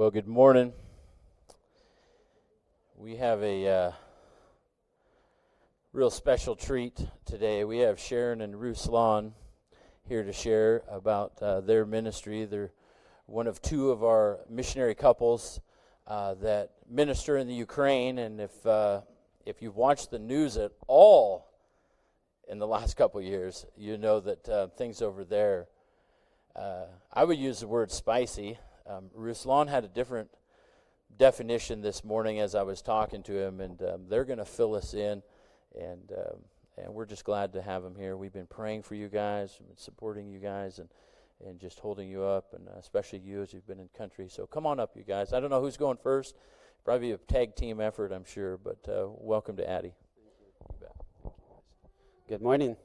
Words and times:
Well, 0.00 0.10
good 0.10 0.26
morning. 0.26 0.72
We 2.96 3.16
have 3.16 3.42
a 3.42 3.68
uh, 3.68 3.92
real 5.92 6.08
special 6.08 6.56
treat 6.56 6.98
today. 7.26 7.64
We 7.64 7.80
have 7.80 8.00
Sharon 8.00 8.40
and 8.40 8.54
Ruslan 8.54 9.32
here 10.08 10.24
to 10.24 10.32
share 10.32 10.84
about 10.88 11.34
uh, 11.42 11.60
their 11.60 11.84
ministry. 11.84 12.46
They're 12.46 12.72
one 13.26 13.46
of 13.46 13.60
two 13.60 13.90
of 13.90 14.02
our 14.02 14.40
missionary 14.48 14.94
couples 14.94 15.60
uh, 16.06 16.32
that 16.36 16.70
minister 16.88 17.36
in 17.36 17.46
the 17.46 17.52
Ukraine. 17.52 18.16
And 18.16 18.40
if 18.40 18.66
uh, 18.66 19.02
if 19.44 19.60
you've 19.60 19.76
watched 19.76 20.10
the 20.10 20.18
news 20.18 20.56
at 20.56 20.72
all 20.86 21.46
in 22.48 22.58
the 22.58 22.66
last 22.66 22.96
couple 22.96 23.20
years, 23.20 23.66
you 23.76 23.98
know 23.98 24.18
that 24.20 24.48
uh, 24.48 24.68
things 24.68 25.02
over 25.02 25.26
there. 25.26 25.68
Uh, 26.56 26.86
I 27.12 27.24
would 27.24 27.36
use 27.36 27.60
the 27.60 27.68
word 27.68 27.90
spicy. 27.90 28.56
Um, 28.90 29.04
Ruslan 29.16 29.68
had 29.68 29.84
a 29.84 29.88
different 29.88 30.30
definition 31.16 31.80
this 31.80 32.02
morning 32.02 32.40
as 32.40 32.56
I 32.56 32.62
was 32.62 32.82
talking 32.82 33.22
to 33.24 33.38
him, 33.38 33.60
and 33.60 33.80
um, 33.82 34.08
they're 34.08 34.24
going 34.24 34.40
to 34.40 34.44
fill 34.44 34.74
us 34.74 34.94
in, 34.94 35.22
and 35.78 36.10
um, 36.10 36.38
and 36.76 36.92
we're 36.92 37.06
just 37.06 37.24
glad 37.24 37.52
to 37.52 37.62
have 37.62 37.84
them 37.84 37.94
here. 37.94 38.16
We've 38.16 38.32
been 38.32 38.46
praying 38.46 38.82
for 38.82 38.96
you 38.96 39.06
guys, 39.06 39.58
been 39.58 39.76
supporting 39.76 40.28
you 40.28 40.40
guys, 40.40 40.80
and 40.80 40.88
and 41.46 41.60
just 41.60 41.78
holding 41.78 42.08
you 42.08 42.24
up, 42.24 42.52
and 42.52 42.66
especially 42.80 43.20
you 43.20 43.42
as 43.42 43.52
you've 43.52 43.66
been 43.66 43.78
in 43.78 43.88
country. 43.96 44.28
So 44.28 44.44
come 44.44 44.66
on 44.66 44.80
up, 44.80 44.96
you 44.96 45.04
guys. 45.04 45.32
I 45.32 45.38
don't 45.38 45.50
know 45.50 45.60
who's 45.60 45.76
going 45.76 45.98
first. 45.98 46.34
Probably 46.84 47.12
a 47.12 47.16
tag 47.16 47.54
team 47.54 47.80
effort, 47.80 48.10
I'm 48.10 48.24
sure, 48.24 48.56
but 48.56 48.78
uh, 48.88 49.06
welcome 49.08 49.56
to 49.58 49.70
Addie. 49.70 49.94
Good 52.28 52.42
morning. 52.42 52.76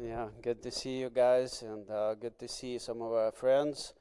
Yeah, 0.00 0.28
good 0.42 0.62
to 0.62 0.70
see 0.70 0.98
you 0.98 1.10
guys, 1.10 1.62
and 1.62 1.90
uh, 1.90 2.14
good 2.14 2.38
to 2.38 2.46
see 2.46 2.78
some 2.78 3.02
of 3.02 3.12
our 3.12 3.32
friends 3.32 3.94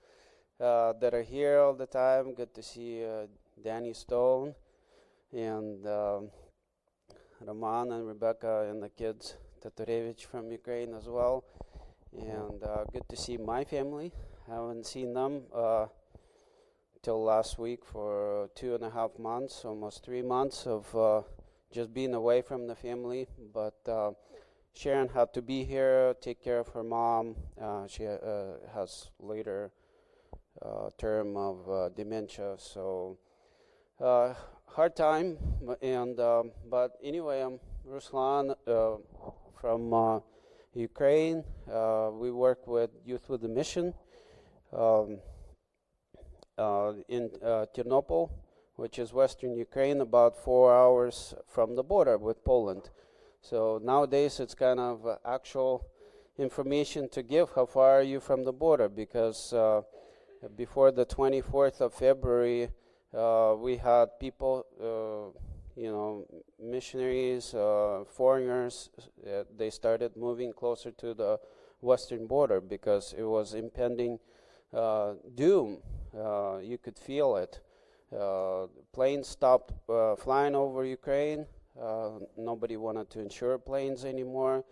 uh, 0.61 0.93
that 0.93 1.13
are 1.13 1.23
here 1.23 1.59
all 1.59 1.73
the 1.73 1.87
time. 1.87 2.33
Good 2.35 2.53
to 2.53 2.61
see 2.61 3.03
uh, 3.03 3.25
Danny 3.63 3.93
Stone 3.93 4.53
and 5.33 5.85
um, 5.87 6.29
Roman 7.43 7.91
and 7.91 8.07
Rebecca 8.07 8.67
and 8.69 8.83
the 8.83 8.89
kids, 8.89 9.35
Tatarevich 9.63 10.25
from 10.25 10.51
Ukraine 10.51 10.93
as 10.93 11.07
well. 11.07 11.43
And 12.13 12.63
uh, 12.63 12.83
good 12.93 13.07
to 13.09 13.15
see 13.15 13.37
my 13.37 13.63
family. 13.63 14.11
I 14.47 14.55
haven't 14.55 14.85
seen 14.85 15.13
them 15.13 15.43
uh, 15.55 15.87
till 17.01 17.23
last 17.23 17.57
week 17.57 17.83
for 17.83 18.49
two 18.53 18.75
and 18.75 18.83
a 18.83 18.89
half 18.89 19.17
months, 19.17 19.65
almost 19.65 20.05
three 20.05 20.21
months 20.21 20.67
of 20.67 20.95
uh, 20.95 21.21
just 21.71 21.93
being 21.93 22.13
away 22.13 22.41
from 22.41 22.67
the 22.67 22.75
family. 22.75 23.27
But 23.53 23.79
uh, 23.87 24.11
Sharon 24.75 25.09
had 25.09 25.33
to 25.33 25.41
be 25.41 25.63
here, 25.63 26.13
take 26.21 26.43
care 26.43 26.59
of 26.59 26.67
her 26.69 26.83
mom. 26.83 27.35
She 27.87 28.03
has 28.03 29.09
later 29.19 29.71
term 30.97 31.37
of 31.37 31.69
uh, 31.69 31.89
dementia, 31.89 32.55
so 32.57 33.17
uh, 33.99 34.33
hard 34.67 34.95
time. 34.95 35.37
And 35.81 36.19
um, 36.19 36.51
but 36.69 36.97
anyway, 37.03 37.41
I'm 37.41 37.59
Ruslan 37.87 38.55
from 39.59 40.21
Ukraine. 40.73 41.43
we 42.13 42.31
work 42.31 42.67
with 42.67 42.91
Youth 43.05 43.29
with 43.29 43.43
a 43.45 43.49
Mission 43.49 43.93
um, 44.71 45.19
in 47.07 47.29
Ternopil, 47.75 48.29
which 48.75 48.99
is 48.99 49.13
western 49.13 49.55
Ukraine, 49.55 50.01
about 50.01 50.37
four 50.37 50.73
hours 50.73 51.33
from 51.47 51.75
the 51.75 51.83
border 51.83 52.17
with 52.17 52.43
Poland. 52.43 52.89
So 53.41 53.79
nowadays 53.83 54.39
it's 54.39 54.53
kind 54.53 54.79
of 54.79 55.05
uh, 55.05 55.15
actual 55.25 55.85
information 56.37 57.09
to 57.09 57.23
give. 57.23 57.49
How 57.55 57.65
far 57.65 57.99
are 57.99 58.03
you 58.03 58.19
from 58.19 58.43
the 58.43 58.53
border? 58.53 58.87
Because 58.87 59.51
uh, 59.51 59.81
before 60.55 60.91
the 60.91 61.05
24th 61.05 61.81
of 61.81 61.93
February, 61.93 62.69
uh, 63.13 63.55
we 63.57 63.77
had 63.77 64.19
people, 64.19 64.65
uh, 64.79 65.37
you 65.79 65.91
know, 65.91 66.25
missionaries, 66.59 67.53
uh, 67.53 68.03
foreigners, 68.07 68.89
uh, 69.27 69.43
they 69.57 69.69
started 69.69 70.15
moving 70.15 70.53
closer 70.53 70.91
to 70.91 71.13
the 71.13 71.39
western 71.81 72.27
border 72.27 72.61
because 72.61 73.13
it 73.17 73.23
was 73.23 73.53
impending 73.53 74.19
doom. 75.35 75.77
you 76.61 76.77
could 76.81 76.97
feel 76.97 77.35
it. 77.35 77.59
planes 78.93 79.27
stopped 79.27 79.73
flying 80.19 80.55
over 80.55 80.85
Ukraine. 80.85 81.45
Uh, 81.79 82.19
nobody 82.37 82.77
wanted 82.77 83.09
to 83.09 83.19
insure 83.19 83.57
planes 83.57 84.03
anymore. 84.03 84.63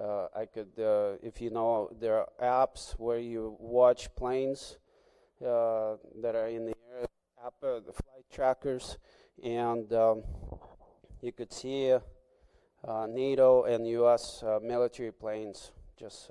Uh, 0.00 0.26
I 0.34 0.46
could, 0.46 0.72
uh, 0.78 1.16
if 1.22 1.40
you 1.40 1.50
know, 1.50 1.90
there 2.00 2.18
are 2.18 2.28
apps 2.66 2.92
where 2.98 3.18
you 3.18 3.56
watch 3.60 4.14
planes 4.16 4.78
Uh, 5.44 5.96
that 6.22 6.34
are 6.34 6.48
in 6.48 6.64
the 6.64 6.74
air, 6.90 7.06
app, 7.44 7.52
uh, 7.62 7.78
the 7.80 7.92
flight 7.92 8.24
trackers, 8.32 8.96
and 9.42 9.92
um, 9.92 10.22
you 11.20 11.32
could 11.32 11.52
see 11.52 11.92
uh, 11.92 13.06
NATO 13.06 13.64
and 13.64 13.86
U.S. 13.88 14.42
military 14.62 15.12
planes 15.12 15.70
just 15.98 16.30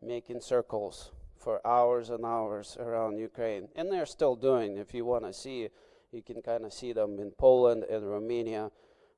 making 0.00 0.40
circles 0.40 1.10
for 1.36 1.60
hours 1.66 2.10
and 2.10 2.24
hours 2.24 2.76
around 2.78 3.18
Ukraine. 3.18 3.68
And 3.74 3.90
they're 3.90 4.06
still 4.06 4.36
doing. 4.36 4.76
If 4.76 4.94
you 4.94 5.04
want 5.04 5.24
to 5.24 5.32
see, 5.32 5.68
you 6.12 6.22
can 6.22 6.40
kind 6.40 6.64
of 6.64 6.72
see 6.72 6.92
them 6.92 7.18
in 7.18 7.32
Poland 7.32 7.84
and 7.90 8.08
Romania 8.08 8.70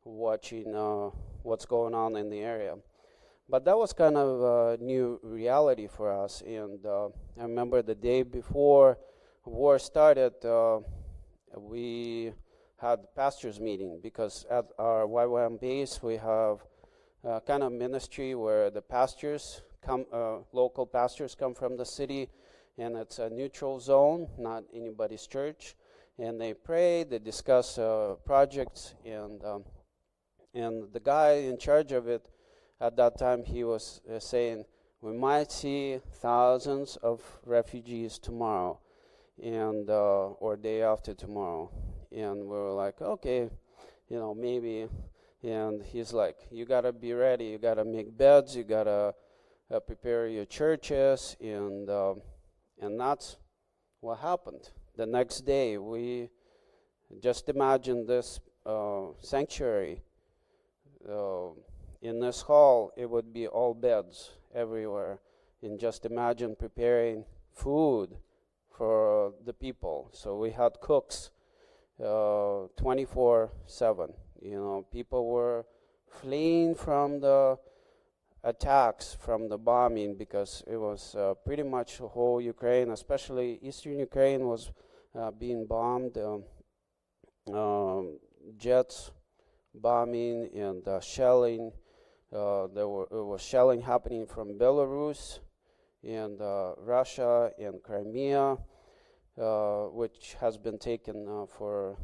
watching 0.05 0.75
uh, 0.75 1.11
what's 1.43 1.67
going 1.67 1.95
on 1.95 2.17
in 2.17 2.31
the 2.31 2.41
area. 2.41 2.77
But 3.51 3.65
that 3.67 3.77
was 3.77 3.93
kind 3.93 4.17
of 4.17 4.41
a 4.41 4.83
new 4.83 5.19
reality 5.23 5.89
for 5.89 6.11
us. 6.11 6.43
And 6.47 6.87
uh, 6.87 7.09
I 7.39 7.43
remember 7.43 7.83
the 7.83 7.95
day 7.95 8.23
before 8.23 8.97
war 9.51 9.79
started, 9.79 10.33
uh, 10.45 10.79
we 11.57 12.33
had 12.81 13.01
pastors 13.17 13.61
meeting 13.61 13.99
because 14.03 14.47
at 14.49 14.65
our 14.79 15.07
YWAM 15.07 15.61
base 15.61 16.01
we 16.03 16.17
have 16.17 16.61
a 17.25 17.41
kind 17.41 17.63
of 17.63 17.73
ministry 17.73 18.35
where 18.35 18.71
the 18.71 18.81
pastors 18.81 19.63
come, 19.85 20.07
uh, 20.13 20.39
local 20.53 20.87
pastors 20.87 21.35
come 21.35 21.55
from 21.55 21.77
the 21.77 21.85
city, 21.85 22.29
and 22.79 22.97
it's 22.97 23.19
a 23.19 23.29
neutral 23.29 23.81
zone, 23.81 24.29
not 24.39 24.63
anybody's 24.73 25.27
church. 25.27 25.75
And 26.19 26.41
they 26.41 26.55
pray, 26.55 27.05
they 27.05 27.19
discuss 27.19 27.77
uh, 27.79 28.15
projects, 28.25 28.95
and 29.05 29.43
um, 29.45 29.65
and 30.55 30.93
the 30.93 31.01
guy 31.01 31.33
in 31.33 31.59
charge 31.59 31.93
of 31.93 32.09
it 32.09 32.29
at 32.81 32.97
that 32.97 33.19
time, 33.19 33.45
he 33.45 33.65
was 33.65 34.01
uh, 34.11 34.19
saying, 34.19 34.65
we 35.01 35.13
might 35.13 35.51
see 35.51 35.99
thousands 36.21 36.97
of 36.97 37.23
refugees 37.45 38.19
tomorrow 38.19 38.79
and 39.43 39.89
uh, 39.89 40.29
or 40.41 40.57
day 40.57 40.83
after 40.83 41.15
tomorrow. 41.15 41.71
And 42.13 42.41
we 42.41 42.49
were 42.49 42.73
like 42.73 43.01
okay 43.01 43.51
you 44.09 44.19
know 44.19 44.35
maybe. 44.35 44.87
And 45.43 45.83
he's 45.83 46.13
like 46.13 46.37
you 46.51 46.65
gotta 46.65 46.93
be 46.93 47.13
ready. 47.13 47.47
You 47.47 47.59
gotta 47.59 47.85
make 47.85 48.17
beds. 48.17 48.57
You 48.57 48.65
gotta 48.65 49.15
uh, 49.73 49.81
prepare 49.81 50.29
your 50.29 50.45
churches. 50.45 51.37
And 51.41 51.89
uh, 51.89 52.15
and 52.81 52.99
that's 52.99 53.37
what 54.01 54.19
happened. 54.19 54.71
The 54.97 55.07
next 55.07 55.43
day 55.43 55.79
we 55.79 56.29
just 57.23 57.49
imagine 57.49 58.07
this 58.07 58.41
uh, 58.67 59.07
sanctuary 59.21 60.03
uh, 61.09 61.49
in 62.03 62.21
this 62.21 62.43
hall, 62.43 62.93
it 62.97 63.09
would 63.09 63.33
be 63.33 63.47
all 63.47 63.75
beds 63.75 64.31
everywhere. 64.55 65.21
And 65.63 65.79
just 65.79 66.07
imagine 66.07 66.57
preparing 66.59 67.25
food 67.53 68.17
for 68.81 69.35
the 69.45 69.53
people. 69.53 70.09
So 70.11 70.39
we 70.39 70.53
had 70.53 70.81
cooks 70.81 71.33
uh, 72.03 72.69
24 72.79 73.45
uh, 73.45 73.49
7. 73.67 74.11
You 74.41 74.55
know, 74.55 74.87
people 74.91 75.29
were 75.29 75.67
fleeing 76.09 76.75
from 76.75 77.21
the 77.21 77.59
attacks, 78.43 79.15
from 79.21 79.51
the 79.51 79.59
bombing, 79.59 80.17
because 80.17 80.65
it 80.67 80.79
was 80.79 81.15
uh, 81.15 81.35
pretty 81.45 81.63
much 81.63 81.99
the 81.99 82.09
whole 82.09 82.41
Ukraine, 82.41 82.91
especially 82.91 83.59
eastern 83.61 83.99
Ukraine, 83.99 84.47
was 84.47 84.71
uh, 85.15 85.31
being 85.31 85.67
bombed. 85.67 86.17
Um, 86.17 86.45
um 87.55 88.19
jets 88.57 89.11
bombing 89.75 90.49
and 90.55 90.89
uh, 90.89 91.01
shelling. 91.01 91.71
Uh, 92.33 92.67
there 92.75 92.89
were, 92.89 93.09
was 93.11 93.43
shelling 93.43 93.83
happening 93.83 94.25
from 94.27 94.59
Belarus 94.59 95.41
and 96.03 96.41
uh, 96.41 96.73
Russia 96.79 97.51
and 97.59 97.83
Crimea, 97.83 98.57
which 99.37 100.37
has 100.41 100.59
been 100.59 100.79
taken 100.79 101.47
for 101.57 101.97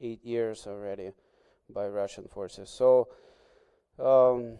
eight 0.00 0.24
years 0.24 0.66
already 0.66 1.10
by 1.68 1.86
Russian 1.86 2.26
forces. 2.28 2.70
So, 2.70 3.08
um, 3.98 4.56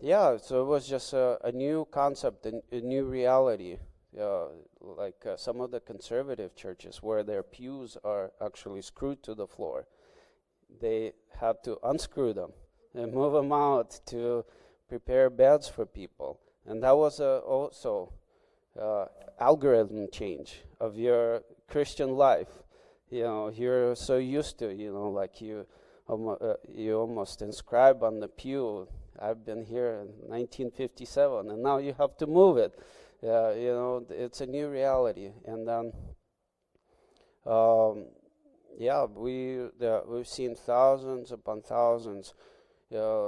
yeah, 0.00 0.36
so 0.36 0.62
it 0.62 0.66
was 0.66 0.88
just 0.88 1.12
a, 1.12 1.38
a 1.44 1.52
new 1.52 1.86
concept, 1.90 2.46
a, 2.46 2.62
a 2.72 2.80
new 2.80 3.04
reality. 3.04 3.78
Uh, 4.18 4.46
like 4.80 5.26
uh, 5.26 5.36
some 5.36 5.60
of 5.60 5.70
the 5.70 5.80
conservative 5.80 6.56
churches, 6.56 7.02
where 7.02 7.22
their 7.22 7.42
pews 7.42 7.98
are 8.02 8.32
actually 8.42 8.80
screwed 8.80 9.22
to 9.22 9.34
the 9.34 9.46
floor 9.46 9.86
they 10.80 11.12
had 11.40 11.62
to 11.64 11.78
unscrew 11.82 12.32
them 12.32 12.52
and 12.94 13.12
move 13.12 13.32
them 13.32 13.52
out 13.52 14.00
to 14.06 14.44
prepare 14.88 15.30
beds 15.30 15.68
for 15.68 15.86
people. 15.86 16.40
And 16.66 16.82
that 16.82 16.96
was 16.96 17.20
a, 17.20 17.38
also 17.38 18.12
uh, 18.78 19.06
algorithm 19.40 20.08
change 20.10 20.62
of 20.80 20.96
your 20.96 21.42
Christian 21.68 22.10
life. 22.16 22.62
you 23.10 23.22
know, 23.22 23.48
you're 23.48 23.94
so 23.94 24.18
used 24.18 24.58
to, 24.58 24.74
you 24.74 24.92
know, 24.92 25.08
like 25.08 25.40
you, 25.40 25.66
um, 26.08 26.36
uh, 26.40 26.54
you 26.68 26.94
almost 26.94 27.40
inscribe 27.42 28.02
on 28.02 28.20
the 28.20 28.28
pew. 28.28 28.86
I've 29.18 29.44
been 29.44 29.64
here 29.64 29.94
in 30.02 30.08
1957, 30.28 31.50
and 31.50 31.62
now 31.62 31.78
you 31.78 31.94
have 31.98 32.16
to 32.18 32.26
move 32.26 32.58
it. 32.58 32.78
Uh, 33.22 33.50
you 33.52 33.72
know, 33.72 34.06
it's 34.10 34.40
a 34.42 34.46
new 34.46 34.68
reality. 34.68 35.30
And 35.46 35.66
then, 35.66 35.92
um, 37.46 38.06
yeah, 38.78 39.06
we 39.06 39.66
we've 40.06 40.28
seen 40.28 40.54
thousands 40.54 41.32
upon 41.32 41.62
thousands. 41.62 42.34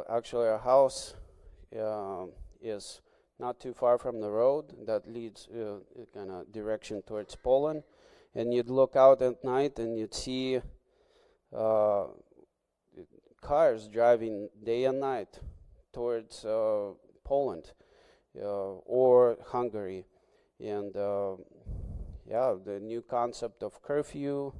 actually, 0.08 0.49
our 0.49 0.58
house 0.58 1.14
um, 1.79 2.32
is 2.62 3.00
not 3.41 3.59
too 3.59 3.73
far 3.73 3.97
from 3.97 4.21
the 4.21 4.31
road 4.31 4.67
that 4.87 5.11
leads 5.11 5.49
uh, 5.49 5.79
kind 6.15 6.31
of 6.31 6.53
direction 6.53 7.03
towards 7.07 7.35
Poland, 7.35 7.83
and 8.35 8.53
you'd 8.53 8.69
look 8.69 8.95
out 8.97 9.23
at 9.23 9.43
night 9.43 9.79
and 9.79 9.99
you'd 9.99 10.15
see 10.15 10.61
uh, 11.57 12.05
cars 13.41 13.89
driving 13.89 14.51
day 14.63 14.85
and 14.85 15.01
night 15.01 15.41
towards 15.93 16.45
uh, 16.45 16.91
Poland 17.25 17.73
uh, 18.37 18.75
or 18.85 19.39
Hungary, 19.47 20.05
and 20.61 20.95
uh, 20.95 21.37
yeah, 22.27 22.55
the 22.63 22.79
new 22.79 23.01
concept 23.01 23.63
of 23.63 23.83
curfew 23.83 24.53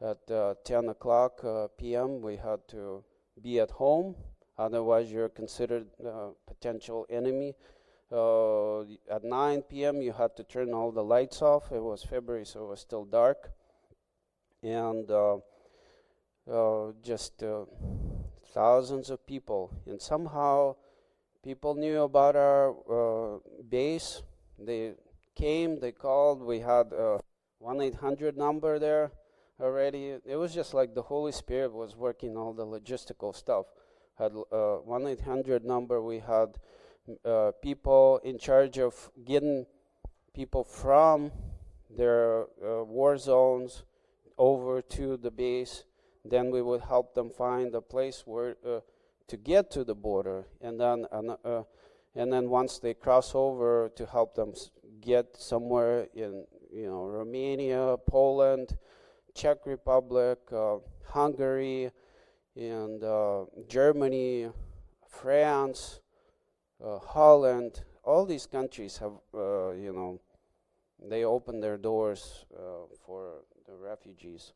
at 0.00 0.30
uh, 0.30 0.54
10 0.64 0.88
o'clock 0.88 1.44
p.m. 1.78 2.22
We 2.22 2.36
had 2.36 2.66
to 2.68 3.04
be 3.42 3.60
at 3.60 3.72
home, 3.72 4.14
otherwise 4.56 5.12
you're 5.12 5.28
considered 5.28 5.86
a 6.02 6.30
potential 6.46 7.06
enemy 7.10 7.54
uh, 8.12 8.82
at 9.10 9.24
9 9.24 9.62
p.m., 9.62 10.00
you 10.00 10.12
had 10.12 10.36
to 10.36 10.44
turn 10.44 10.72
all 10.72 10.92
the 10.92 11.02
lights 11.02 11.42
off. 11.42 11.72
It 11.72 11.82
was 11.82 12.02
February, 12.02 12.46
so 12.46 12.64
it 12.64 12.68
was 12.68 12.80
still 12.80 13.04
dark. 13.04 13.50
And 14.62 15.10
uh, 15.10 15.38
uh, 16.50 16.92
just 17.02 17.42
uh, 17.42 17.64
thousands 18.54 19.10
of 19.10 19.26
people. 19.26 19.72
And 19.86 20.00
somehow 20.00 20.76
people 21.42 21.74
knew 21.74 22.02
about 22.02 22.36
our 22.36 22.70
uh, 22.70 23.38
base. 23.68 24.22
They 24.58 24.94
came, 25.34 25.80
they 25.80 25.92
called. 25.92 26.42
We 26.42 26.60
had 26.60 26.92
a 26.92 27.20
1 27.58 27.80
800 27.80 28.36
number 28.36 28.78
there 28.78 29.10
already. 29.60 30.14
It 30.24 30.36
was 30.36 30.54
just 30.54 30.74
like 30.74 30.94
the 30.94 31.02
Holy 31.02 31.32
Spirit 31.32 31.72
was 31.72 31.96
working 31.96 32.36
all 32.36 32.52
the 32.52 32.66
logistical 32.66 33.34
stuff. 33.34 33.66
Had 34.18 34.32
uh, 34.52 34.76
1 34.76 35.06
800 35.06 35.64
number, 35.64 36.00
we 36.00 36.20
had 36.20 36.56
uh, 37.24 37.52
people 37.62 38.20
in 38.24 38.38
charge 38.38 38.78
of 38.78 39.10
getting 39.24 39.66
people 40.34 40.64
from 40.64 41.30
their 41.90 42.42
uh, 42.64 42.84
war 42.84 43.16
zones 43.16 43.84
over 44.38 44.82
to 44.82 45.16
the 45.16 45.30
base. 45.30 45.84
Then 46.24 46.50
we 46.50 46.62
would 46.62 46.82
help 46.82 47.14
them 47.14 47.30
find 47.30 47.74
a 47.74 47.80
place 47.80 48.22
where 48.26 48.56
uh, 48.66 48.80
to 49.28 49.36
get 49.36 49.70
to 49.72 49.84
the 49.84 49.94
border, 49.94 50.46
and 50.60 50.80
then 50.80 51.06
uh, 51.12 51.62
and 52.14 52.32
then 52.32 52.48
once 52.48 52.78
they 52.78 52.94
cross 52.94 53.34
over, 53.34 53.90
to 53.94 54.06
help 54.06 54.34
them 54.34 54.52
get 55.00 55.36
somewhere 55.36 56.08
in 56.14 56.44
you 56.72 56.86
know 56.86 57.04
Romania, 57.04 57.96
Poland, 58.06 58.76
Czech 59.34 59.66
Republic, 59.66 60.38
uh, 60.52 60.78
Hungary, 61.08 61.90
and 62.56 63.04
uh, 63.04 63.44
Germany, 63.68 64.48
France 65.08 66.00
uh, 66.84 66.98
Holland, 66.98 67.84
all 68.02 68.24
these 68.24 68.46
countries 68.46 68.98
have, 68.98 69.12
uh, 69.34 69.70
you 69.72 69.92
know, 69.92 70.20
they 71.02 71.24
open 71.24 71.60
their 71.60 71.76
doors 71.76 72.46
uh, 72.54 72.86
for 73.04 73.42
the 73.66 73.74
refugees. 73.74 74.52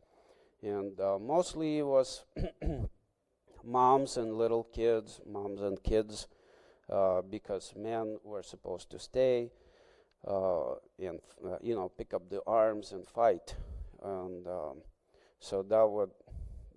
And 0.62 0.98
uh, 1.00 1.18
mostly 1.18 1.78
it 1.78 1.86
was 1.86 2.24
moms 3.64 4.16
and 4.16 4.36
little 4.36 4.64
kids, 4.64 5.20
moms 5.26 5.60
and 5.60 5.82
kids, 5.82 6.28
uh, 6.90 7.22
because 7.22 7.72
men 7.76 8.18
were 8.24 8.42
supposed 8.42 8.90
to 8.90 8.98
stay 8.98 9.50
uh, 10.26 10.74
and, 10.98 11.20
you 11.62 11.74
know, 11.74 11.88
pick 11.88 12.12
up 12.12 12.28
the 12.28 12.42
arms 12.46 12.92
and 12.92 13.06
fight. 13.06 13.54
And 14.02 14.46
um, 14.46 14.82
so 15.38 15.62
that, 15.62 15.88
would, 15.88 16.10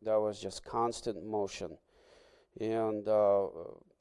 that 0.04 0.20
was 0.20 0.40
just 0.40 0.64
constant 0.64 1.26
motion. 1.26 1.78
And 2.60 3.08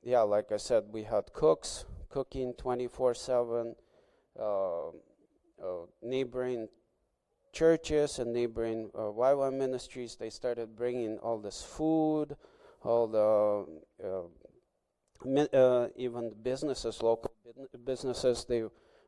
yeah, 0.02 0.20
like 0.20 0.52
I 0.52 0.56
said, 0.56 0.84
we 0.90 1.04
had 1.04 1.32
cooks 1.32 1.84
cooking 2.10 2.52
24 2.54 3.14
7, 3.14 3.75
uh, 4.38 4.88
uh, 4.88 4.90
neighboring 6.02 6.69
churches 7.52 8.19
and 8.19 8.32
neighboring 8.32 8.90
uh, 8.94 9.12
YWAM 9.12 9.54
ministries, 9.58 10.16
they 10.16 10.31
started 10.31 10.76
bringing 10.76 11.19
all 11.19 11.38
this 11.38 11.62
food, 11.62 12.37
all 12.82 13.06
the 13.06 13.66
uh, 14.04 15.56
uh, 15.56 15.88
even 15.96 16.32
businesses, 16.43 17.02
local 17.02 17.32
businesses, 17.84 18.44
they 18.48 18.64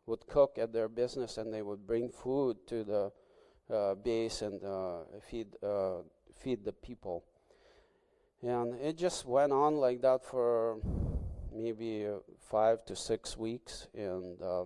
would 0.06 0.26
cook 0.26 0.58
at 0.58 0.72
their 0.72 0.88
business 0.88 1.38
and 1.38 1.52
they 1.52 1.62
would 1.62 1.86
bring 1.86 2.10
food 2.10 2.56
to 2.66 2.84
the 2.84 3.12
uh, 3.74 3.94
base 3.94 4.42
and 4.42 4.62
uh, 4.62 4.98
feed 5.30 5.48
uh, 5.62 5.96
feed 6.38 6.64
the 6.64 6.72
people. 6.72 7.24
And 8.44 8.74
it 8.74 8.98
just 8.98 9.24
went 9.24 9.52
on 9.52 9.76
like 9.76 10.02
that 10.02 10.22
for 10.22 10.76
maybe 11.50 12.06
uh, 12.06 12.18
five 12.50 12.84
to 12.84 12.94
six 12.94 13.38
weeks, 13.38 13.88
and 13.94 14.40
uh, 14.42 14.64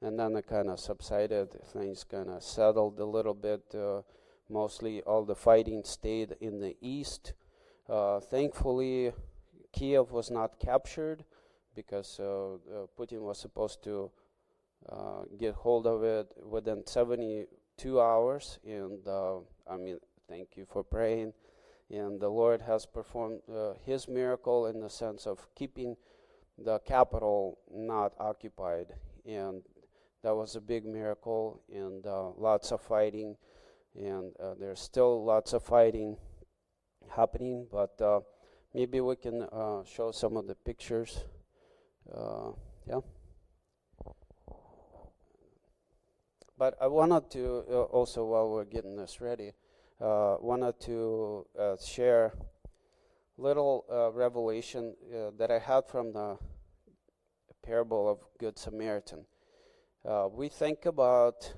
and 0.00 0.18
then 0.18 0.36
it 0.36 0.46
kind 0.46 0.70
of 0.70 0.80
subsided. 0.80 1.52
Things 1.72 2.02
kind 2.02 2.30
of 2.30 2.42
settled 2.42 2.98
a 2.98 3.04
little 3.04 3.34
bit. 3.34 3.74
Uh, 3.74 4.00
mostly, 4.48 5.02
all 5.02 5.26
the 5.26 5.34
fighting 5.34 5.82
stayed 5.84 6.34
in 6.40 6.60
the 6.60 6.78
east. 6.80 7.34
Uh, 7.90 8.20
thankfully, 8.20 9.12
Kiev 9.70 10.12
was 10.12 10.30
not 10.30 10.58
captured 10.58 11.22
because 11.74 12.18
uh, 12.20 12.56
Putin 12.98 13.20
was 13.20 13.38
supposed 13.38 13.84
to 13.84 14.10
get 15.38 15.54
hold 15.54 15.86
of 15.86 16.02
it 16.02 16.32
within 16.42 16.86
72 16.86 18.00
hours. 18.00 18.58
And 18.64 19.06
I 19.06 19.76
mean, 19.76 19.98
thank 20.26 20.56
you 20.56 20.64
for 20.64 20.82
praying. 20.82 21.34
And 21.90 22.20
the 22.20 22.28
Lord 22.28 22.62
has 22.62 22.86
performed 22.86 23.40
uh, 23.52 23.72
his 23.84 24.06
miracle 24.06 24.66
in 24.66 24.80
the 24.80 24.88
sense 24.88 25.26
of 25.26 25.48
keeping 25.56 25.96
the 26.56 26.78
capital 26.80 27.58
not 27.72 28.12
occupied. 28.20 28.94
And 29.26 29.62
that 30.22 30.34
was 30.34 30.54
a 30.54 30.60
big 30.60 30.84
miracle, 30.84 31.62
and 31.72 32.06
uh, 32.06 32.28
lots 32.36 32.70
of 32.72 32.80
fighting. 32.80 33.36
And 33.96 34.32
uh, 34.38 34.54
there's 34.58 34.78
still 34.78 35.24
lots 35.24 35.52
of 35.52 35.64
fighting 35.64 36.16
happening, 37.08 37.66
but 37.72 38.00
uh, 38.00 38.20
maybe 38.72 39.00
we 39.00 39.16
can 39.16 39.42
uh, 39.42 39.82
show 39.84 40.12
some 40.12 40.36
of 40.36 40.46
the 40.46 40.54
pictures. 40.54 41.24
Uh, 42.14 42.50
yeah. 42.86 43.00
But 46.56 46.76
I 46.80 46.86
wanted 46.86 47.30
to 47.32 47.60
also, 47.90 48.26
while 48.26 48.50
we're 48.50 48.64
getting 48.64 48.96
this 48.96 49.20
ready, 49.20 49.52
uh, 50.00 50.36
wanted 50.40 50.80
to 50.80 51.46
uh, 51.58 51.76
share 51.76 52.32
little 53.36 53.84
uh, 53.90 54.10
revelation 54.12 54.94
uh, 55.14 55.30
that 55.38 55.50
I 55.50 55.58
had 55.58 55.86
from 55.88 56.12
the 56.12 56.38
parable 57.62 58.08
of 58.08 58.18
Good 58.38 58.58
Samaritan. 58.58 59.24
Uh, 60.04 60.28
we 60.32 60.48
think 60.48 60.86
about 60.86 61.52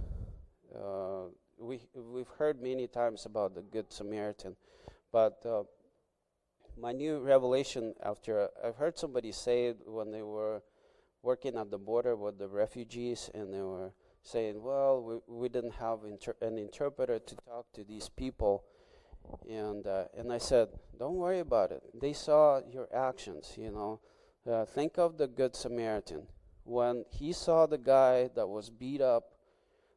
uh, 0.74 1.24
we 1.58 1.80
we've 1.94 2.30
heard 2.38 2.60
many 2.60 2.88
times 2.88 3.26
about 3.26 3.54
the 3.54 3.62
Good 3.62 3.92
Samaritan, 3.92 4.56
but 5.12 5.44
my 6.80 6.90
new 6.90 7.20
revelation 7.20 7.94
after 8.02 8.48
I've 8.64 8.76
heard 8.76 8.98
somebody 8.98 9.30
say 9.30 9.66
it 9.66 9.78
when 9.86 10.10
they 10.10 10.22
were 10.22 10.62
working 11.22 11.56
at 11.56 11.70
the 11.70 11.78
border 11.78 12.16
with 12.16 12.38
the 12.38 12.48
refugees 12.48 13.30
and 13.34 13.52
they 13.52 13.60
were 13.60 13.92
saying, 14.22 14.62
well, 14.62 15.02
we, 15.02 15.16
we 15.26 15.48
didn't 15.48 15.74
have 15.74 16.00
inter- 16.08 16.36
an 16.40 16.58
interpreter 16.58 17.18
to 17.18 17.36
talk 17.36 17.72
to 17.72 17.84
these 17.84 18.08
people. 18.08 18.64
And, 19.48 19.86
uh, 19.86 20.04
and 20.16 20.32
I 20.32 20.38
said, 20.38 20.68
don't 20.98 21.16
worry 21.16 21.40
about 21.40 21.72
it. 21.72 21.82
They 21.94 22.12
saw 22.12 22.60
your 22.70 22.88
actions, 22.94 23.54
you 23.56 23.70
know. 23.70 24.00
Uh, 24.50 24.64
think 24.64 24.98
of 24.98 25.18
the 25.18 25.26
Good 25.26 25.54
Samaritan. 25.54 26.26
When 26.64 27.04
he 27.10 27.32
saw 27.32 27.66
the 27.66 27.78
guy 27.78 28.30
that 28.34 28.48
was 28.48 28.70
beat 28.70 29.00
up 29.00 29.24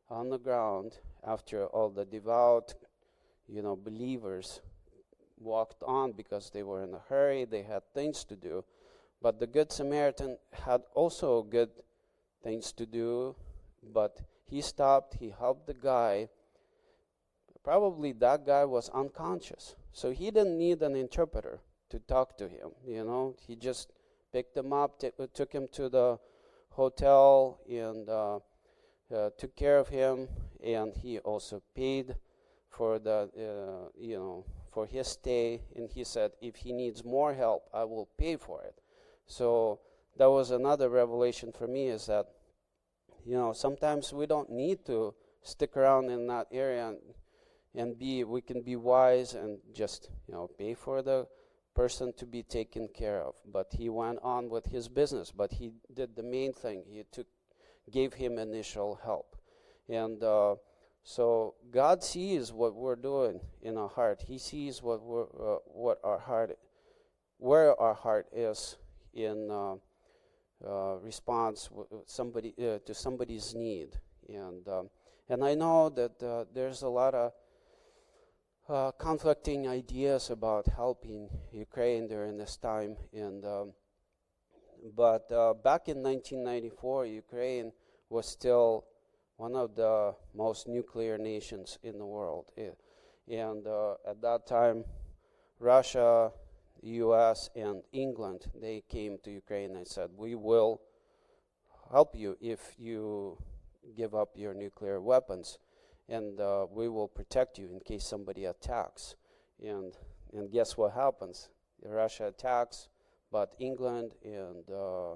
on 0.10 0.30
the 0.30 0.38
ground 0.38 1.00
after 1.26 1.66
all 1.68 1.90
the 1.90 2.06
devout, 2.06 2.74
you 3.48 3.62
know, 3.62 3.76
believers 3.76 4.62
walked 5.38 5.84
on 5.84 6.12
because 6.12 6.50
they 6.50 6.64
were 6.64 6.84
in 6.84 6.94
a 6.94 7.02
hurry, 7.10 7.46
they 7.46 7.64
had 7.64 7.84
things 7.94 8.24
to 8.26 8.36
do. 8.36 8.64
But 9.22 9.40
the 9.40 9.48
Good 9.48 9.72
Samaritan 9.72 10.38
had 10.52 10.82
also 10.94 11.44
good 11.44 11.70
things 12.44 12.72
to 12.74 12.86
do 12.86 13.36
but 13.94 14.22
he 14.44 14.62
stopped, 14.62 15.16
he 15.16 15.34
helped 15.38 15.68
the 15.68 15.74
guy. 15.74 16.30
Probably 17.64 18.12
that 18.14 18.46
guy 18.46 18.66
was 18.66 18.90
unconscious. 18.90 19.76
So 19.92 20.12
he 20.12 20.30
didn't 20.32 20.58
need 20.58 20.82
an 20.82 20.96
interpreter 20.96 21.60
to 21.90 22.00
talk 22.00 22.38
to 22.38 22.48
him, 22.48 22.72
you 22.86 23.04
know. 23.04 23.36
He 23.40 23.56
just 23.56 23.92
picked 24.32 24.56
him 24.58 24.74
up, 24.74 25.00
t- 25.00 25.12
took 25.34 25.52
him 25.54 25.68
to 25.74 25.90
the 25.90 26.20
hotel, 26.70 27.60
and 27.70 28.10
uh, 28.10 28.40
uh, 29.14 29.30
took 29.38 29.56
care 29.56 29.78
of 29.78 29.88
him. 29.90 30.28
And 30.64 30.94
he 30.96 31.20
also 31.20 31.62
paid 31.76 32.16
for 32.70 33.00
the 33.00 33.30
uh, 33.38 33.90
you 33.98 34.18
know 34.18 34.46
for 34.72 34.86
his 34.86 35.08
stay, 35.08 35.62
and 35.76 35.90
he 35.90 36.04
said 36.04 36.32
if 36.42 36.58
he 36.58 36.74
needs 36.74 37.04
more 37.04 37.34
help, 37.34 37.70
I 37.74 37.86
will 37.86 38.10
pay 38.18 38.36
for 38.36 38.62
it. 38.62 38.76
So 39.28 39.80
that 40.18 40.30
was 40.30 40.52
another 40.52 40.90
revelation 40.90 41.52
for 41.52 41.68
me 41.68 41.88
is 41.88 42.06
that 42.08 42.28
you 43.26 43.36
know 43.36 43.54
sometimes 43.54 44.14
we 44.14 44.26
don't 44.26 44.50
need 44.50 44.86
to 44.86 45.14
stick 45.42 45.76
around 45.76 46.10
in 46.10 46.28
that 46.28 46.48
area 46.52 46.90
and, 46.90 46.98
and 47.76 48.00
be 48.00 48.24
we 48.24 48.42
can 48.42 48.62
be 48.62 48.76
wise 48.76 49.34
and 49.34 49.60
just 49.74 50.10
you 50.28 50.34
know 50.34 50.50
pay 50.58 50.74
for 50.74 51.02
the 51.02 51.28
person 51.74 52.14
to 52.14 52.26
be 52.26 52.42
taken 52.42 52.88
care 52.88 53.22
of. 53.22 53.36
But 53.52 53.74
he 53.78 53.90
went 53.90 54.20
on 54.24 54.50
with 54.50 54.68
his 54.68 54.88
business 54.88 55.32
but 55.32 55.54
he 55.54 55.72
did 55.94 56.16
the 56.16 56.24
main 56.24 56.54
thing. 56.54 56.84
He 56.88 57.04
took 57.12 57.28
gave 57.92 58.14
him 58.14 58.38
initial 58.40 59.00
help. 59.04 59.36
And 59.90 60.24
uh, 60.24 60.56
so 61.04 61.56
god 61.72 62.04
sees 62.04 62.54
what 62.54 62.76
we're 62.76 62.96
doing 62.96 63.40
in 63.62 63.78
our 63.78 63.90
heart. 63.90 64.24
He 64.28 64.38
sees 64.38 64.82
what 64.82 65.02
we're 65.02 65.26
uh, 65.26 65.60
what 65.66 66.00
our 66.04 66.20
heart 66.20 66.58
where 67.38 67.80
our 67.80 67.94
heart 67.94 68.28
is 68.32 68.78
in 69.14 69.52
uh, 69.52 69.76
uh 70.66 70.96
response 71.04 71.70
somebody 72.06 72.54
uh, 72.60 72.80
to 72.86 72.94
somebody's 72.94 73.54
need 73.54 73.90
and 74.30 74.68
um, 74.68 74.90
and 75.28 75.44
I 75.44 75.56
know 75.56 75.90
that 75.90 76.22
uh, 76.22 76.46
there's 76.54 76.84
a 76.84 76.88
lot 76.88 77.16
of 77.16 77.32
uh, 78.70 78.92
conflicting 78.92 79.68
ideas 79.68 80.30
about 80.30 80.68
helping 80.68 81.30
Ukraine 81.52 82.08
during 82.08 82.38
this 82.38 82.58
time. 82.58 82.96
And 83.14 83.44
um, 83.46 83.74
but 84.96 85.32
uh, 85.32 85.54
back 85.54 85.88
in 85.88 86.04
1994, 86.04 87.08
Ukraine 87.08 87.72
was 88.10 88.28
still 88.28 88.86
one 89.38 89.56
of 89.56 89.76
the 89.76 90.16
most 90.36 90.68
nuclear 90.68 91.18
nations 91.18 91.80
in 91.82 91.98
the 91.98 92.06
world. 92.06 92.52
And 93.28 93.66
uh, 93.66 93.96
at 94.08 94.22
that 94.22 94.46
time, 94.46 94.86
Russia, 95.60 96.32
U.S., 96.90 97.50
and 97.56 97.82
England 97.92 98.46
they 98.60 98.84
came 98.88 99.18
to 99.24 99.32
Ukraine 99.32 99.76
and 99.76 99.88
said, 99.88 100.10
"We 100.16 100.36
will 100.36 100.82
help 101.92 102.16
you 102.16 102.38
if 102.42 102.76
you 102.78 103.38
give 103.96 104.16
up 104.16 104.30
your 104.36 104.54
nuclear 104.54 105.02
weapons, 105.02 105.60
and 106.10 106.40
uh, 106.40 106.66
we 106.72 106.90
will 106.90 107.08
protect 107.08 107.58
you 107.58 107.70
in 107.72 107.80
case 107.80 108.06
somebody 108.06 108.46
attacks. 108.46 109.16
And 109.64 109.98
and 110.34 110.52
guess 110.52 110.78
what 110.78 110.94
happens? 110.94 111.50
Russia 111.84 112.28
attacks, 112.28 112.90
but 113.32 113.54
England 113.60 114.16
and 114.24 114.70
uh, 114.70 115.16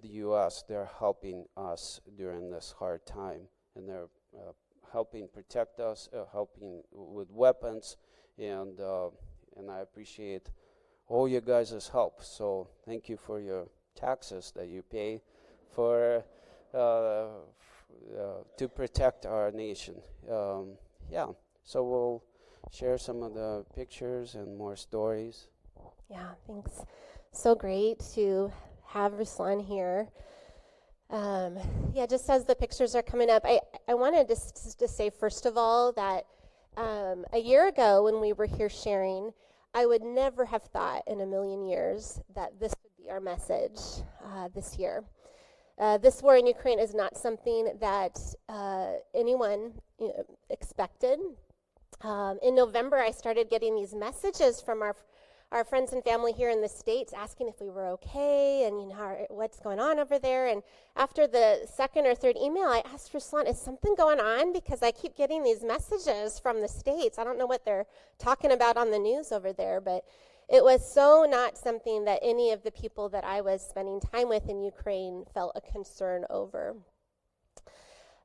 the 0.00 0.08
U.S. 0.08 0.64
they're 0.68 0.90
helping 0.98 1.44
us 1.56 2.00
during 2.16 2.50
this 2.50 2.74
hard 2.78 3.04
time, 3.06 3.42
and 3.74 3.88
they're 3.88 4.08
uh, 4.34 4.52
helping 4.92 5.28
protect 5.28 5.80
us, 5.80 6.08
uh, 6.14 6.24
helping 6.32 6.82
with 6.92 7.30
weapons, 7.30 7.96
and 8.38 8.80
uh, 8.80 9.08
and 9.56 9.70
I 9.70 9.80
appreciate 9.80 10.50
all 11.12 11.28
you 11.28 11.42
guys' 11.42 11.90
help. 11.92 12.22
So 12.22 12.68
thank 12.86 13.08
you 13.08 13.18
for 13.18 13.38
your 13.38 13.66
taxes 13.94 14.52
that 14.56 14.68
you 14.68 14.82
pay 14.82 15.20
for 15.70 16.24
uh, 16.72 16.76
uh, 16.76 17.28
to 18.56 18.68
protect 18.68 19.26
our 19.26 19.50
nation. 19.50 19.96
Um, 20.30 20.70
yeah, 21.10 21.26
so 21.64 21.84
we'll 21.84 22.24
share 22.72 22.96
some 22.96 23.22
of 23.22 23.34
the 23.34 23.64
pictures 23.74 24.34
and 24.34 24.56
more 24.56 24.74
stories. 24.74 25.48
Yeah, 26.08 26.30
thanks. 26.46 26.80
So 27.32 27.54
great 27.54 28.00
to 28.14 28.50
have 28.86 29.12
Ruslan 29.12 29.62
here. 29.62 30.08
Um, 31.10 31.58
yeah, 31.94 32.06
just 32.06 32.30
as 32.30 32.46
the 32.46 32.54
pictures 32.54 32.94
are 32.94 33.02
coming 33.02 33.28
up, 33.28 33.42
I, 33.44 33.60
I 33.86 33.92
wanted 33.92 34.28
to, 34.28 34.76
to 34.78 34.88
say, 34.88 35.10
first 35.10 35.44
of 35.44 35.58
all, 35.58 35.92
that 35.92 36.24
um, 36.78 37.26
a 37.34 37.38
year 37.38 37.68
ago 37.68 38.04
when 38.04 38.18
we 38.18 38.32
were 38.32 38.46
here 38.46 38.70
sharing, 38.70 39.34
I 39.74 39.86
would 39.86 40.02
never 40.02 40.44
have 40.44 40.64
thought 40.64 41.02
in 41.06 41.20
a 41.20 41.26
million 41.26 41.64
years 41.64 42.20
that 42.34 42.60
this 42.60 42.74
would 42.82 43.04
be 43.04 43.10
our 43.10 43.20
message 43.20 43.80
uh, 44.24 44.48
this 44.54 44.78
year. 44.78 45.04
Uh, 45.78 45.96
this 45.98 46.22
war 46.22 46.36
in 46.36 46.46
Ukraine 46.46 46.78
is 46.78 46.94
not 46.94 47.16
something 47.16 47.72
that 47.80 48.18
uh, 48.48 48.92
anyone 49.14 49.72
you 49.98 50.08
know, 50.08 50.24
expected. 50.50 51.18
Um, 52.02 52.38
in 52.42 52.54
November, 52.54 52.98
I 52.98 53.10
started 53.10 53.48
getting 53.48 53.74
these 53.74 53.94
messages 53.94 54.60
from 54.60 54.82
our 54.82 54.94
our 55.52 55.64
friends 55.64 55.92
and 55.92 56.02
family 56.02 56.32
here 56.32 56.48
in 56.48 56.62
the 56.62 56.68
states 56.68 57.12
asking 57.12 57.46
if 57.46 57.60
we 57.60 57.68
were 57.68 57.86
okay 57.86 58.64
and 58.66 58.80
you 58.80 58.88
know 58.88 59.26
what's 59.28 59.60
going 59.60 59.78
on 59.78 59.98
over 59.98 60.18
there. 60.18 60.46
And 60.46 60.62
after 60.96 61.26
the 61.26 61.68
second 61.72 62.06
or 62.06 62.14
third 62.14 62.36
email, 62.36 62.68
I 62.68 62.82
asked 62.92 63.12
Ruslan, 63.12 63.46
"Is 63.46 63.60
something 63.60 63.94
going 63.94 64.18
on?" 64.18 64.52
Because 64.52 64.82
I 64.82 64.90
keep 64.90 65.14
getting 65.14 65.42
these 65.42 65.62
messages 65.62 66.38
from 66.38 66.60
the 66.62 66.68
states. 66.68 67.18
I 67.18 67.24
don't 67.24 67.38
know 67.38 67.46
what 67.46 67.64
they're 67.66 67.86
talking 68.18 68.50
about 68.50 68.78
on 68.78 68.90
the 68.90 68.98
news 68.98 69.30
over 69.30 69.52
there, 69.52 69.80
but 69.80 70.04
it 70.48 70.64
was 70.64 70.90
so 70.90 71.26
not 71.28 71.58
something 71.58 72.04
that 72.04 72.20
any 72.22 72.50
of 72.50 72.62
the 72.62 72.72
people 72.72 73.08
that 73.10 73.24
I 73.24 73.42
was 73.42 73.62
spending 73.62 74.00
time 74.00 74.28
with 74.28 74.48
in 74.48 74.62
Ukraine 74.62 75.24
felt 75.34 75.52
a 75.54 75.60
concern 75.60 76.24
over. 76.30 76.76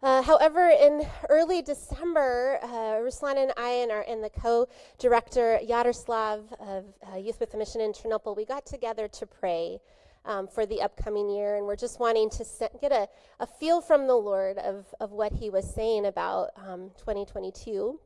Uh, 0.04 0.22
however, 0.22 0.70
in 0.70 1.02
early 1.28 1.64
December, 1.64 2.60
uh, 2.62 3.02
Ruslan 3.02 3.38
and 3.38 3.52
I 3.58 3.70
and, 3.70 3.92
our, 3.92 4.06
and 4.08 4.24
the 4.24 4.30
co-director 4.30 5.60
Yaroslav 5.64 6.54
of 6.60 6.86
uh, 7.12 7.18
Youth 7.18 7.40
with 7.40 7.52
a 7.56 7.58
Mission 7.58 7.82
in 7.82 7.94
Ternopil, 7.94 8.38
we 8.38 8.46
got 8.46 8.64
together 8.64 9.08
to 9.08 9.26
pray 9.26 9.80
um, 10.24 10.48
for 10.48 10.68
the 10.68 10.84
upcoming 10.84 11.32
year, 11.32 11.56
and 11.56 11.66
we're 11.66 11.76
just 11.76 12.00
wanting 12.00 12.30
to 12.30 12.46
set, 12.46 12.80
get 12.80 12.92
a, 12.92 13.08
a, 13.40 13.48
feel 13.48 13.82
from 13.82 14.06
the 14.06 14.14
Lord 14.14 14.60
of, 14.60 14.86
of 15.00 15.14
what 15.14 15.32
He 15.32 15.50
was 15.50 15.68
saying 15.74 16.06
about 16.06 16.50
um, 16.58 16.92
2022. 17.00 18.00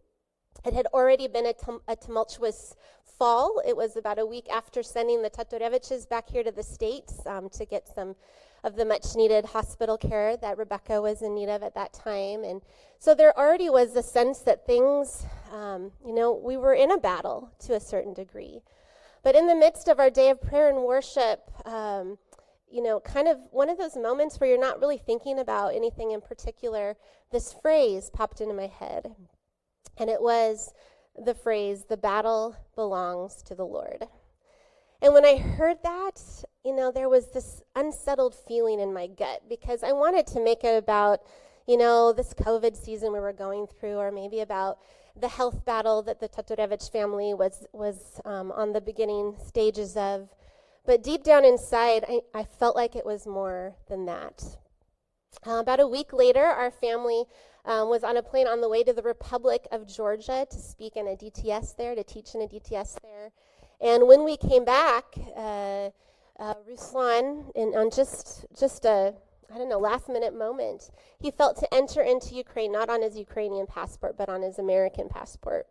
It 0.64 0.74
had 0.74 0.86
already 0.94 1.28
been 1.28 1.48
a, 1.48 1.54
tum- 1.54 1.82
a 1.90 1.98
tumultuous 1.98 2.76
fall. 3.04 3.62
It 3.68 3.76
was 3.76 3.98
about 3.98 4.18
a 4.18 4.26
week 4.26 4.48
after 4.50 4.82
sending 4.82 5.24
the 5.24 5.30
Tatareviches 5.30 6.08
back 6.08 6.30
here 6.30 6.44
to 6.44 6.52
the 6.52 6.64
States 6.64 7.26
um, 7.26 7.50
to 7.50 7.66
get 7.66 7.90
some 7.94 8.16
of 8.64 8.76
the 8.76 8.86
much 8.86 9.16
needed 9.16 9.46
hospital 9.46 9.98
care 9.98 10.38
that 10.38 10.58
Rebecca 10.58 11.02
was 11.02 11.22
in 11.22 11.34
need 11.34 11.50
of 11.50 11.64
at 11.64 11.76
that 11.76 11.94
time. 11.94 12.44
And 12.44 12.62
so 13.00 13.16
there 13.16 13.38
already 13.38 13.70
was 13.70 13.96
a 13.96 14.04
sense 14.04 14.40
that 14.40 14.66
things, 14.66 15.26
um, 15.52 15.92
you 16.06 16.14
know, 16.14 16.34
we 16.34 16.58
were 16.58 16.74
in 16.74 16.92
a 16.92 16.98
battle 16.98 17.52
to 17.66 17.74
a 17.74 17.80
certain 17.80 18.14
degree. 18.14 18.62
But 19.24 19.36
in 19.36 19.48
the 19.48 19.56
midst 19.56 19.88
of 19.88 20.00
our 20.00 20.10
day 20.10 20.30
of 20.30 20.42
prayer 20.42 20.70
and 20.70 20.84
worship, 20.84 21.52
um, 21.66 22.18
you 22.70 22.82
know, 22.82 23.00
kind 23.00 23.28
of 23.28 23.38
one 23.52 23.70
of 23.70 23.78
those 23.78 23.96
moments 23.96 24.40
where 24.40 24.50
you're 24.50 24.60
not 24.60 24.80
really 24.80 24.98
thinking 24.98 25.40
about 25.40 25.76
anything 25.76 26.12
in 26.12 26.22
particular, 26.22 26.96
this 27.32 27.54
phrase 27.54 28.10
popped 28.12 28.42
into 28.42 28.54
my 28.54 28.68
head. 28.68 29.14
And 29.98 30.10
it 30.10 30.22
was 30.22 30.74
the 31.18 31.34
phrase, 31.34 31.86
the 31.90 31.98
battle 31.98 32.56
belongs 32.76 33.44
to 33.44 33.56
the 33.56 33.66
Lord. 33.66 34.08
And 35.02 35.14
when 35.14 35.26
I 35.26 35.38
heard 35.38 35.78
that, 35.84 36.22
you 36.64 36.76
know, 36.76 36.92
there 36.92 37.10
was 37.10 37.32
this 37.32 37.64
unsettled 37.76 38.36
feeling 38.36 38.80
in 38.80 38.94
my 38.94 39.08
gut 39.08 39.44
because 39.50 39.84
I 39.84 39.94
wanted 39.94 40.28
to 40.28 40.44
make 40.44 40.64
it 40.64 40.78
about, 40.78 41.22
you 41.68 41.76
know, 41.76 42.14
this 42.14 42.36
COVID 42.36 42.76
season 42.76 43.12
we 43.12 43.20
were 43.20 43.34
going 43.34 43.66
through, 43.66 43.96
or 43.96 44.12
maybe 44.12 44.42
about 44.42 44.78
the 45.20 45.28
health 45.28 45.66
battle 45.66 46.04
that 46.04 46.20
the 46.20 46.30
Tatarevich 46.30 46.92
family 46.92 47.34
was, 47.34 47.66
was 47.74 48.22
um, 48.26 48.52
on 48.52 48.74
the 48.74 48.82
beginning 48.82 49.36
stages 49.44 49.98
of. 49.98 50.30
But 50.86 51.04
deep 51.04 51.24
down 51.24 51.46
inside, 51.46 52.06
I, 52.08 52.22
I 52.34 52.44
felt 52.44 52.76
like 52.76 52.96
it 52.96 53.06
was 53.06 53.26
more 53.26 53.76
than 53.88 54.06
that. 54.06 54.58
Uh, 55.46 55.60
about 55.60 55.80
a 55.80 55.88
week 55.88 56.14
later, 56.14 56.44
our 56.44 56.70
family 56.70 57.26
um, 57.66 57.90
was 57.90 58.04
on 58.04 58.18
a 58.18 58.24
plane 58.24 58.48
on 58.48 58.62
the 58.62 58.70
way 58.70 58.84
to 58.84 58.94
the 58.94 59.02
Republic 59.02 59.68
of 59.72 59.88
Georgia 59.88 60.46
to 60.50 60.58
speak 60.60 60.96
in 60.96 61.08
a 61.08 61.16
DTS 61.16 61.76
there, 61.76 61.96
to 61.96 62.04
teach 62.04 62.36
in 62.36 62.42
a 62.42 62.48
DTS 62.48 63.02
there. 63.02 63.32
And 63.82 64.08
when 64.08 64.24
we 64.24 64.38
came 64.38 64.64
back, 64.64 65.06
uh, 65.36 65.90
uh, 66.40 66.54
Ruslan, 66.70 67.52
in, 67.56 67.76
on 67.76 67.90
just 67.90 68.46
just 68.58 68.86
a 68.86 69.14
I 69.54 69.58
don't 69.58 69.70
know 69.70 69.80
last 69.80 70.08
minute 70.08 70.38
moment, 70.38 70.92
he 71.20 71.32
felt 71.32 71.58
to 71.58 71.74
enter 71.74 72.02
into 72.02 72.36
Ukraine 72.36 72.72
not 72.72 72.90
on 72.90 73.02
his 73.02 73.18
Ukrainian 73.18 73.68
passport 73.68 74.18
but 74.18 74.30
on 74.30 74.42
his 74.42 74.60
American 74.60 75.10
passport. 75.10 75.68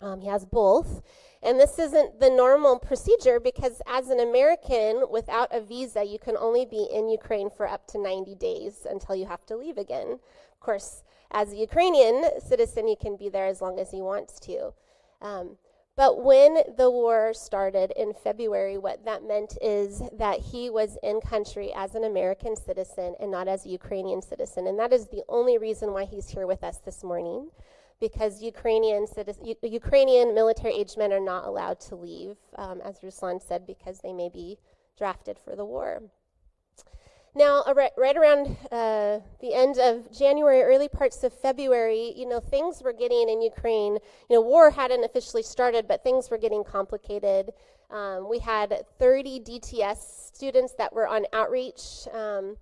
Um, 0.00 0.20
he 0.20 0.28
has 0.28 0.44
both, 0.44 1.02
and 1.42 1.58
this 1.58 1.78
isn't 1.78 2.20
the 2.20 2.28
normal 2.28 2.78
procedure 2.78 3.38
because 3.38 3.80
as 3.86 4.10
an 4.10 4.20
American 4.20 5.04
without 5.10 5.48
a 5.54 5.60
visa, 5.60 6.04
you 6.04 6.18
can 6.18 6.36
only 6.36 6.66
be 6.66 6.88
in 6.92 7.08
Ukraine 7.08 7.48
for 7.48 7.66
up 7.66 7.86
to 7.88 7.98
90 7.98 8.34
days 8.34 8.86
until 8.90 9.14
you 9.14 9.26
have 9.26 9.46
to 9.46 9.56
leave 9.56 9.78
again 9.78 10.18
Of 10.52 10.60
course, 10.60 11.04
as 11.30 11.52
a 11.52 11.56
Ukrainian 11.56 12.40
citizen, 12.40 12.88
you 12.88 12.96
can 12.96 13.16
be 13.16 13.28
there 13.28 13.46
as 13.46 13.60
long 13.60 13.78
as 13.78 13.92
you 13.92 14.02
want 14.04 14.28
to. 14.42 14.72
Um, 15.20 15.56
but 15.96 16.24
when 16.24 16.58
the 16.76 16.90
war 16.90 17.32
started 17.32 17.92
in 17.96 18.12
February, 18.12 18.78
what 18.78 19.04
that 19.04 19.22
meant 19.22 19.56
is 19.62 20.02
that 20.18 20.40
he 20.40 20.68
was 20.68 20.98
in 21.02 21.20
country 21.20 21.72
as 21.74 21.94
an 21.94 22.04
American 22.04 22.56
citizen 22.56 23.14
and 23.20 23.30
not 23.30 23.46
as 23.46 23.64
a 23.64 23.68
Ukrainian 23.68 24.20
citizen. 24.20 24.66
And 24.66 24.78
that 24.78 24.92
is 24.92 25.06
the 25.06 25.22
only 25.28 25.56
reason 25.56 25.92
why 25.92 26.04
he's 26.04 26.28
here 26.28 26.46
with 26.46 26.64
us 26.64 26.78
this 26.78 27.04
morning, 27.04 27.50
because 28.00 28.42
Ukrainian, 28.42 29.06
citizen, 29.06 29.54
Ukrainian 29.62 30.34
military 30.34 30.74
age 30.74 30.96
men 30.96 31.12
are 31.12 31.20
not 31.20 31.46
allowed 31.46 31.78
to 31.80 31.94
leave, 31.94 32.36
um, 32.56 32.80
as 32.80 32.98
Ruslan 32.98 33.40
said, 33.40 33.64
because 33.64 34.00
they 34.00 34.12
may 34.12 34.28
be 34.28 34.58
drafted 34.98 35.38
for 35.38 35.54
the 35.54 35.64
war. 35.64 36.02
Now, 37.36 37.64
right, 37.74 38.16
around 38.16 38.56
uh, 38.70 39.18
the 39.40 39.54
end 39.54 39.76
of 39.78 40.12
January, 40.16 40.62
early 40.62 40.88
parts 40.88 41.24
of 41.24 41.32
February, 41.32 42.12
you 42.16 42.28
know, 42.28 42.38
things 42.38 42.80
were 42.80 42.92
getting 42.92 43.28
in 43.28 43.42
Ukraine. 43.42 43.94
You 44.30 44.36
know, 44.36 44.40
war 44.40 44.70
hadn't 44.70 45.02
officially 45.02 45.42
started, 45.42 45.88
but 45.88 46.04
things 46.04 46.30
were 46.30 46.38
getting 46.38 46.62
complicated. 46.62 47.50
Um, 47.90 48.28
we 48.28 48.38
had 48.38 48.84
30 49.00 49.40
DTS 49.40 49.96
students 50.32 50.74
that 50.78 50.92
were 50.92 51.08
on 51.08 51.26
outreach, 51.32 52.06
um, 52.12 52.56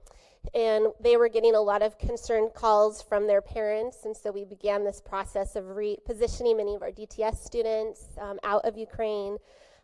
and 0.55 0.87
they 1.01 1.19
were 1.19 1.29
getting 1.29 1.55
a 1.55 1.61
lot 1.61 1.83
of 1.83 1.99
concern 1.99 2.49
calls 2.55 3.03
from 3.03 3.27
their 3.27 3.43
parents. 3.43 4.07
And 4.07 4.17
so 4.17 4.33
we 4.33 4.45
began 4.47 4.85
this 4.85 5.03
process 5.03 5.55
of 5.55 5.65
repositioning 5.65 6.57
many 6.57 6.75
of 6.75 6.81
our 6.81 6.91
DTS 6.91 7.45
students 7.45 8.07
um, 8.19 8.41
out 8.43 8.65
of 8.65 8.79
Ukraine, 8.79 9.37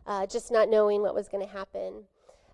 uh, 0.07 0.25
just 0.25 0.51
not 0.51 0.67
knowing 0.67 1.03
what 1.03 1.13
was 1.13 1.27
going 1.27 1.45
to 1.45 1.53
happen. 1.53 2.05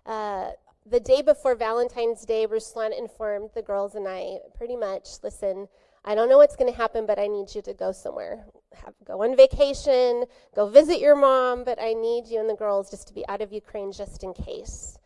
Uh, 0.04 0.50
the 0.88 1.00
day 1.00 1.20
before 1.22 1.54
Valentine's 1.54 2.24
Day, 2.24 2.46
Ruslan 2.46 2.96
informed 2.96 3.50
the 3.54 3.62
girls 3.62 3.94
and 3.94 4.06
I 4.06 4.38
pretty 4.56 4.76
much 4.76 5.08
listen, 5.22 5.68
I 6.04 6.14
don't 6.14 6.28
know 6.28 6.38
what's 6.38 6.54
going 6.54 6.70
to 6.70 6.76
happen, 6.76 7.06
but 7.06 7.18
I 7.18 7.26
need 7.26 7.54
you 7.54 7.62
to 7.62 7.74
go 7.74 7.90
somewhere. 7.90 8.46
Have, 8.74 8.94
go 9.04 9.22
on 9.22 9.36
vacation, 9.36 10.24
go 10.54 10.68
visit 10.68 11.00
your 11.00 11.16
mom, 11.16 11.64
but 11.64 11.80
I 11.80 11.94
need 11.94 12.28
you 12.28 12.38
and 12.38 12.48
the 12.48 12.54
girls 12.54 12.90
just 12.90 13.08
to 13.08 13.14
be 13.14 13.26
out 13.28 13.40
of 13.42 13.52
Ukraine 13.52 13.90
just 13.90 14.22
in 14.22 14.32
case. 14.32 14.98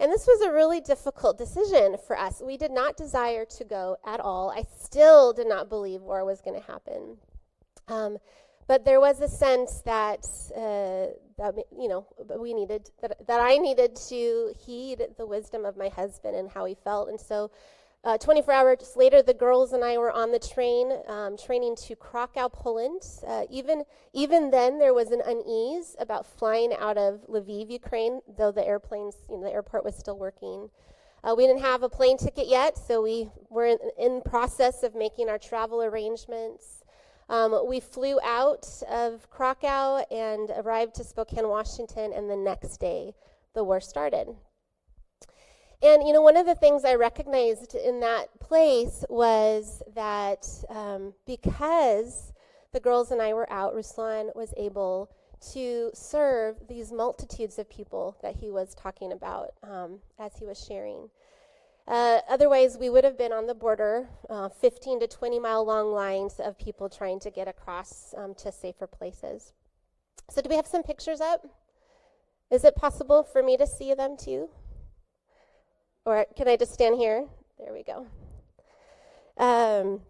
And 0.00 0.10
this 0.10 0.26
was 0.26 0.40
a 0.40 0.52
really 0.52 0.80
difficult 0.80 1.36
decision 1.36 1.96
for 2.06 2.16
us. 2.16 2.40
We 2.44 2.56
did 2.56 2.70
not 2.70 2.96
desire 2.96 3.44
to 3.44 3.64
go 3.64 3.96
at 4.06 4.20
all. 4.20 4.50
I 4.50 4.62
still 4.80 5.32
did 5.32 5.48
not 5.48 5.68
believe 5.68 6.00
war 6.00 6.24
was 6.24 6.40
going 6.40 6.58
to 6.58 6.66
happen. 6.66 7.18
Um, 7.88 8.18
but 8.68 8.84
there 8.84 9.00
was 9.00 9.20
a 9.20 9.28
sense 9.28 9.80
that 9.80 10.24
uh, 10.54 11.06
that 11.38 11.54
you 11.76 11.88
know 11.88 12.06
we 12.38 12.54
needed 12.54 12.90
that, 13.00 13.26
that 13.26 13.40
I 13.40 13.56
needed 13.56 13.96
to 14.08 14.52
heed 14.64 15.04
the 15.16 15.26
wisdom 15.26 15.64
of 15.64 15.76
my 15.76 15.88
husband 15.88 16.36
and 16.36 16.48
how 16.48 16.64
he 16.64 16.76
felt, 16.76 17.08
and 17.08 17.20
so. 17.20 17.50
Uh, 18.04 18.16
24 18.16 18.54
hours 18.54 18.92
later, 18.94 19.22
the 19.22 19.34
girls 19.34 19.72
and 19.72 19.82
I 19.82 19.98
were 19.98 20.12
on 20.12 20.30
the 20.30 20.38
train, 20.38 20.92
um, 21.08 21.36
training 21.36 21.74
to 21.88 21.96
Krakow, 21.96 22.48
Poland. 22.48 23.02
Uh, 23.26 23.42
even 23.50 23.82
even 24.12 24.52
then, 24.52 24.78
there 24.78 24.94
was 24.94 25.10
an 25.10 25.20
unease 25.26 25.96
about 25.98 26.24
flying 26.24 26.72
out 26.78 26.96
of 26.96 27.26
Lviv, 27.28 27.68
Ukraine, 27.68 28.20
though 28.38 28.52
the 28.52 28.64
airplanes, 28.64 29.16
you 29.28 29.38
know, 29.38 29.42
the 29.42 29.52
airport 29.52 29.84
was 29.84 29.96
still 29.96 30.16
working. 30.16 30.70
Uh, 31.24 31.34
we 31.36 31.46
didn't 31.46 31.62
have 31.62 31.82
a 31.82 31.88
plane 31.88 32.16
ticket 32.16 32.46
yet, 32.46 32.78
so 32.78 33.02
we 33.02 33.30
were 33.50 33.66
in, 33.66 33.78
in 33.98 34.20
process 34.20 34.84
of 34.84 34.94
making 34.94 35.28
our 35.28 35.38
travel 35.38 35.82
arrangements. 35.82 36.77
Um, 37.28 37.66
we 37.68 37.80
flew 37.80 38.18
out 38.22 38.66
of 38.90 39.28
Krakow 39.30 40.04
and 40.10 40.50
arrived 40.50 40.94
to 40.96 41.04
Spokane, 41.04 41.48
Washington, 41.48 42.12
and 42.12 42.30
the 42.30 42.36
next 42.36 42.78
day 42.78 43.14
the 43.54 43.64
war 43.64 43.80
started. 43.80 44.28
And, 45.82 46.06
you 46.06 46.12
know, 46.12 46.22
one 46.22 46.36
of 46.36 46.46
the 46.46 46.56
things 46.56 46.84
I 46.84 46.94
recognized 46.94 47.74
in 47.74 48.00
that 48.00 48.40
place 48.40 49.04
was 49.08 49.82
that 49.94 50.46
um, 50.68 51.14
because 51.24 52.32
the 52.72 52.80
girls 52.80 53.12
and 53.12 53.22
I 53.22 53.32
were 53.32 53.50
out, 53.52 53.74
Ruslan 53.74 54.34
was 54.34 54.52
able 54.56 55.10
to 55.52 55.90
serve 55.94 56.56
these 56.68 56.90
multitudes 56.90 57.58
of 57.58 57.70
people 57.70 58.16
that 58.22 58.34
he 58.34 58.50
was 58.50 58.74
talking 58.74 59.12
about 59.12 59.50
um, 59.62 60.00
as 60.18 60.32
he 60.36 60.44
was 60.44 60.64
sharing. 60.64 61.10
Uh, 61.88 62.20
otherwise, 62.28 62.76
we 62.78 62.90
would 62.90 63.02
have 63.02 63.16
been 63.16 63.32
on 63.32 63.46
the 63.46 63.54
border, 63.54 64.10
uh, 64.28 64.50
15 64.50 65.00
to 65.00 65.06
20 65.06 65.38
mile 65.38 65.64
long 65.64 65.90
lines 65.90 66.38
of 66.38 66.58
people 66.58 66.90
trying 66.90 67.18
to 67.18 67.30
get 67.30 67.48
across 67.48 68.14
um, 68.18 68.34
to 68.34 68.52
safer 68.52 68.86
places. 68.86 69.54
So, 70.28 70.42
do 70.42 70.50
we 70.50 70.56
have 70.56 70.66
some 70.66 70.82
pictures 70.82 71.22
up? 71.22 71.46
Is 72.50 72.62
it 72.62 72.76
possible 72.76 73.22
for 73.22 73.42
me 73.42 73.56
to 73.56 73.66
see 73.66 73.94
them 73.94 74.18
too? 74.18 74.50
Or 76.04 76.26
can 76.36 76.46
I 76.46 76.56
just 76.56 76.74
stand 76.74 76.98
here? 76.98 77.24
There 77.58 77.72
we 77.72 77.84
go. 77.84 78.06
Um, 79.38 80.02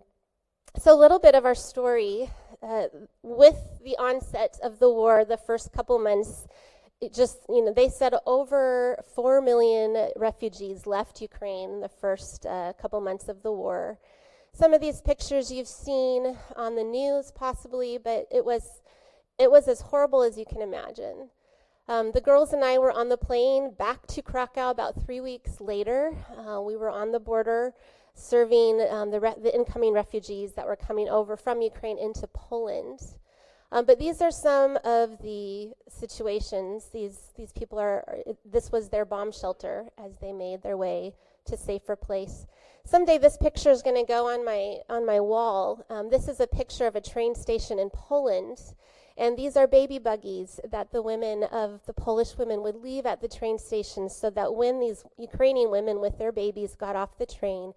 so, 0.76 0.92
a 0.92 0.98
little 0.98 1.20
bit 1.20 1.36
of 1.36 1.44
our 1.44 1.54
story. 1.54 2.28
Uh, 2.60 2.86
with 3.22 3.78
the 3.84 3.96
onset 3.98 4.58
of 4.64 4.80
the 4.80 4.90
war, 4.90 5.24
the 5.24 5.36
first 5.36 5.72
couple 5.72 5.96
months, 6.00 6.48
it 7.00 7.14
just, 7.14 7.38
you 7.48 7.64
know, 7.64 7.72
they 7.72 7.88
said 7.88 8.14
over 8.26 9.02
4 9.14 9.40
million 9.40 10.10
refugees 10.16 10.86
left 10.86 11.20
Ukraine 11.20 11.70
in 11.70 11.80
the 11.80 11.88
first 11.88 12.44
uh, 12.44 12.72
couple 12.80 13.00
months 13.00 13.28
of 13.28 13.42
the 13.42 13.52
war. 13.52 13.98
Some 14.52 14.74
of 14.74 14.80
these 14.80 15.00
pictures 15.00 15.52
you've 15.52 15.68
seen 15.68 16.36
on 16.56 16.74
the 16.74 16.82
news, 16.82 17.30
possibly, 17.32 17.98
but 17.98 18.26
it 18.32 18.44
was, 18.44 18.82
it 19.38 19.50
was 19.50 19.68
as 19.68 19.80
horrible 19.80 20.22
as 20.22 20.36
you 20.36 20.44
can 20.44 20.60
imagine. 20.60 21.28
Um, 21.86 22.10
the 22.12 22.20
girls 22.20 22.52
and 22.52 22.64
I 22.64 22.78
were 22.78 22.92
on 22.92 23.08
the 23.08 23.16
plane 23.16 23.72
back 23.78 24.06
to 24.08 24.22
Krakow 24.22 24.70
about 24.70 25.00
three 25.00 25.20
weeks 25.20 25.60
later. 25.60 26.12
Uh, 26.36 26.60
we 26.60 26.76
were 26.76 26.90
on 26.90 27.12
the 27.12 27.20
border 27.20 27.72
serving 28.14 28.84
um, 28.90 29.10
the, 29.10 29.20
re- 29.20 29.34
the 29.40 29.54
incoming 29.54 29.92
refugees 29.92 30.52
that 30.54 30.66
were 30.66 30.76
coming 30.76 31.08
over 31.08 31.36
from 31.36 31.62
Ukraine 31.62 31.98
into 31.98 32.26
Poland. 32.26 33.00
Um, 33.70 33.84
but 33.84 33.98
these 33.98 34.22
are 34.22 34.30
some 34.30 34.78
of 34.84 35.18
the 35.22 35.72
situations. 35.88 36.88
These 36.92 37.32
these 37.36 37.52
people 37.52 37.78
are. 37.78 38.04
This 38.44 38.72
was 38.72 38.88
their 38.88 39.04
bomb 39.04 39.30
shelter 39.30 39.88
as 39.98 40.16
they 40.20 40.32
made 40.32 40.62
their 40.62 40.76
way 40.76 41.14
to 41.46 41.56
safer 41.56 41.96
place. 41.96 42.46
Someday 42.84 43.18
this 43.18 43.36
picture 43.36 43.70
is 43.70 43.82
going 43.82 43.96
to 43.96 44.10
go 44.10 44.28
on 44.28 44.44
my 44.44 44.78
on 44.88 45.04
my 45.04 45.20
wall. 45.20 45.84
Um, 45.90 46.08
this 46.08 46.28
is 46.28 46.40
a 46.40 46.46
picture 46.46 46.86
of 46.86 46.96
a 46.96 47.00
train 47.00 47.34
station 47.34 47.78
in 47.78 47.90
Poland. 47.90 48.58
And 49.18 49.36
these 49.36 49.56
are 49.56 49.66
baby 49.66 49.98
buggies 49.98 50.60
that 50.70 50.92
the 50.92 51.02
women 51.02 51.42
of 51.42 51.80
the 51.86 51.92
Polish 51.92 52.38
women 52.38 52.62
would 52.62 52.76
leave 52.76 53.04
at 53.04 53.20
the 53.20 53.26
train 53.26 53.58
station 53.58 54.08
so 54.08 54.30
that 54.30 54.54
when 54.54 54.78
these 54.78 55.04
Ukrainian 55.18 55.72
women 55.72 56.00
with 56.00 56.18
their 56.18 56.30
babies 56.30 56.76
got 56.76 56.94
off 56.94 57.18
the 57.18 57.26
train, 57.26 57.74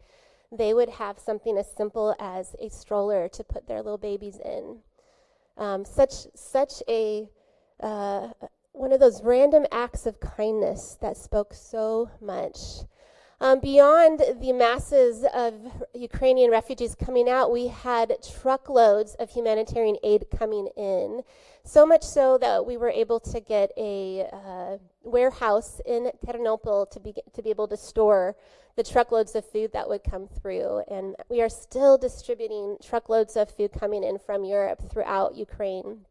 they 0.52 0.72
would 0.72 0.90
have 0.90 1.18
something 1.18 1.58
as 1.58 1.76
simple 1.76 2.16
as 2.20 2.56
a 2.60 2.70
stroller 2.70 3.28
to 3.30 3.44
put 3.44 3.68
their 3.68 3.82
little 3.82 3.98
babies 3.98 4.38
in. 4.38 4.82
Um, 5.58 5.86
such 5.86 6.28
such 6.36 6.82
a 6.88 7.30
uh, 7.82 8.30
one 8.74 8.92
of 8.92 9.00
those 9.00 9.24
random 9.24 9.66
acts 9.72 10.06
of 10.06 10.20
kindness 10.20 10.98
that 11.02 11.18
spoke 11.18 11.54
so 11.54 12.10
much. 12.22 12.58
Um, 13.42 13.60
beyond 13.60 14.22
the 14.40 14.54
masses 14.54 15.26
of 15.34 15.56
Ukrainian 15.96 16.52
refugees 16.52 16.94
coming 16.94 17.28
out, 17.28 17.52
we 17.52 17.70
had 17.70 18.16
truckloads 18.40 19.16
of 19.16 19.32
humanitarian 19.32 19.98
aid 20.04 20.28
coming 20.38 20.68
in. 20.78 21.24
So 21.64 21.84
much 21.84 22.04
so 22.04 22.38
that 22.38 22.68
we 22.68 22.78
were 22.78 22.92
able 22.92 23.20
to 23.20 23.40
get 23.40 23.72
a 23.78 24.28
uh, 24.32 24.78
warehouse 25.02 25.82
in 25.88 26.12
Ternopil 26.24 26.92
to 26.92 27.00
be, 27.00 27.16
to 27.34 27.42
be 27.42 27.50
able 27.50 27.68
to 27.70 27.78
store 27.78 28.36
the 28.76 28.84
truckloads 28.84 29.34
of 29.34 29.44
food 29.44 29.74
that 29.74 29.90
would 29.90 30.04
come 30.04 30.28
through. 30.28 30.84
And 30.88 31.16
we 31.28 31.42
are 31.42 31.50
still 31.50 31.98
distributing 31.98 32.78
truckloads 32.80 33.36
of 33.36 33.50
food 33.50 33.72
coming 33.72 34.04
in 34.04 34.20
from 34.20 34.44
Europe 34.44 34.88
throughout 34.92 35.34
Ukraine. 35.34 36.06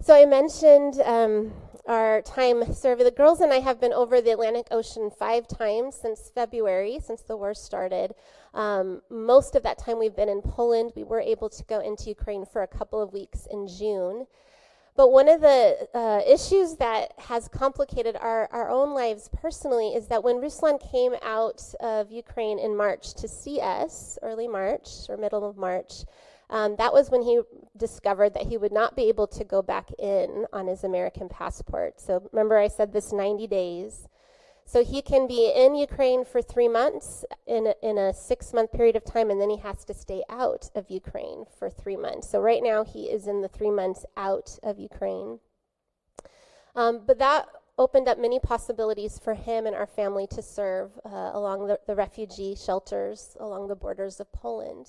So 0.00 0.14
I 0.14 0.26
mentioned 0.26 1.00
um, 1.04 1.52
our 1.86 2.22
time 2.22 2.72
serving. 2.72 3.04
The 3.04 3.10
girls 3.10 3.40
and 3.40 3.52
I 3.52 3.58
have 3.58 3.80
been 3.80 3.92
over 3.92 4.20
the 4.20 4.30
Atlantic 4.30 4.68
Ocean 4.70 5.10
five 5.10 5.48
times 5.48 5.96
since 5.96 6.30
February, 6.32 7.00
since 7.04 7.22
the 7.22 7.36
war 7.36 7.52
started. 7.52 8.14
Um, 8.54 9.02
most 9.10 9.56
of 9.56 9.64
that 9.64 9.76
time 9.76 9.98
we've 9.98 10.14
been 10.14 10.28
in 10.28 10.40
Poland. 10.40 10.92
We 10.94 11.02
were 11.02 11.20
able 11.20 11.48
to 11.50 11.64
go 11.64 11.80
into 11.80 12.08
Ukraine 12.10 12.46
for 12.46 12.62
a 12.62 12.68
couple 12.68 13.02
of 13.02 13.12
weeks 13.12 13.48
in 13.50 13.66
June. 13.66 14.26
But 14.94 15.10
one 15.10 15.28
of 15.28 15.40
the 15.40 15.88
uh, 15.92 16.22
issues 16.26 16.76
that 16.76 17.12
has 17.18 17.48
complicated 17.48 18.16
our, 18.16 18.48
our 18.52 18.70
own 18.70 18.94
lives 18.94 19.28
personally 19.32 19.94
is 19.94 20.06
that 20.08 20.22
when 20.22 20.36
Ruslan 20.36 20.78
came 20.92 21.14
out 21.22 21.62
of 21.80 22.12
Ukraine 22.12 22.60
in 22.60 22.76
March 22.76 23.14
to 23.14 23.26
see 23.26 23.60
us, 23.60 24.16
early 24.22 24.46
March 24.46 24.88
or 25.08 25.16
middle 25.16 25.44
of 25.44 25.56
March, 25.56 26.04
um, 26.50 26.76
that 26.76 26.92
was 26.92 27.10
when 27.10 27.22
he 27.22 27.40
discovered 27.76 28.34
that 28.34 28.46
he 28.46 28.56
would 28.56 28.72
not 28.72 28.96
be 28.96 29.08
able 29.08 29.26
to 29.26 29.44
go 29.44 29.62
back 29.62 29.90
in 29.98 30.46
on 30.52 30.66
his 30.66 30.82
American 30.82 31.28
passport. 31.28 32.00
So 32.00 32.28
remember, 32.32 32.58
I 32.58 32.68
said 32.68 32.92
this 32.92 33.12
90 33.12 33.46
days. 33.46 34.08
So 34.64 34.84
he 34.84 35.00
can 35.00 35.26
be 35.26 35.50
in 35.50 35.74
Ukraine 35.74 36.26
for 36.26 36.42
three 36.42 36.68
months 36.68 37.24
in 37.46 37.68
a, 37.68 37.74
in 37.82 37.96
a 37.96 38.12
six 38.12 38.52
month 38.52 38.70
period 38.70 38.96
of 38.96 39.04
time, 39.04 39.30
and 39.30 39.40
then 39.40 39.48
he 39.48 39.56
has 39.56 39.82
to 39.86 39.94
stay 39.94 40.22
out 40.28 40.68
of 40.74 40.90
Ukraine 40.90 41.46
for 41.58 41.70
three 41.70 41.96
months. 41.96 42.28
So 42.28 42.38
right 42.38 42.62
now 42.62 42.84
he 42.84 43.04
is 43.04 43.26
in 43.26 43.40
the 43.40 43.48
three 43.48 43.70
months 43.70 44.04
out 44.14 44.58
of 44.62 44.78
Ukraine. 44.78 45.38
Um, 46.76 47.00
but 47.06 47.18
that 47.18 47.46
opened 47.78 48.08
up 48.08 48.18
many 48.18 48.38
possibilities 48.38 49.18
for 49.18 49.34
him 49.34 49.64
and 49.64 49.74
our 49.74 49.86
family 49.86 50.26
to 50.26 50.42
serve 50.42 50.90
uh, 51.04 51.30
along 51.32 51.66
the, 51.66 51.80
the 51.86 51.94
refugee 51.94 52.54
shelters 52.54 53.36
along 53.40 53.68
the 53.68 53.74
borders 53.74 54.20
of 54.20 54.30
Poland. 54.32 54.86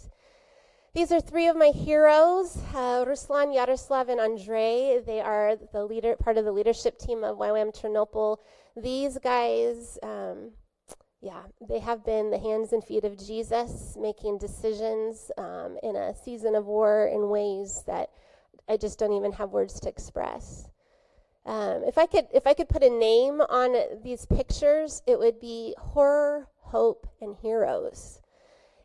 These 0.96 1.12
are 1.12 1.22
three 1.22 1.48
of 1.48 1.56
my 1.56 1.68
heroes, 1.68 2.58
uh, 2.74 3.06
Ruslan, 3.06 3.54
Yaroslav, 3.54 4.10
and 4.10 4.20
Andrei. 4.20 5.00
They 5.06 5.22
are 5.22 5.56
the 5.72 5.86
leader, 5.86 6.16
part 6.16 6.38
of 6.38 6.46
the 6.46 6.52
leadership 6.52 6.98
team 6.98 7.24
of 7.24 7.38
YWAM 7.38 7.80
Ternopil. 7.80 8.38
These 8.76 9.20
guys, 9.20 10.00
um, 10.02 10.54
yeah, 11.22 11.44
they 11.62 11.78
have 11.78 12.04
been 12.04 12.32
the 12.32 12.40
hands 12.40 12.74
and 12.74 12.84
feet 12.84 13.04
of 13.04 13.24
Jesus, 13.24 13.98
making 14.00 14.40
decisions 14.40 15.30
um, 15.38 15.78
in 15.84 15.96
a 15.96 16.16
season 16.16 16.56
of 16.56 16.66
war 16.66 17.08
in 17.08 17.30
ways 17.30 17.84
that 17.86 18.10
I 18.68 18.76
just 18.76 18.98
don't 18.98 19.14
even 19.14 19.34
have 19.34 19.52
words 19.52 19.80
to 19.82 19.90
express. 19.90 20.70
Um, 21.46 21.84
if 21.86 22.00
I 22.00 22.08
could, 22.08 22.28
if 22.34 22.48
I 22.48 22.56
could 22.56 22.68
put 22.68 22.82
a 22.82 22.90
name 22.90 23.42
on 23.42 23.76
these 24.04 24.26
pictures, 24.26 25.04
it 25.06 25.20
would 25.20 25.40
be 25.40 25.76
horror, 25.78 26.48
hope, 26.58 27.08
and 27.22 27.36
heroes. 27.36 28.22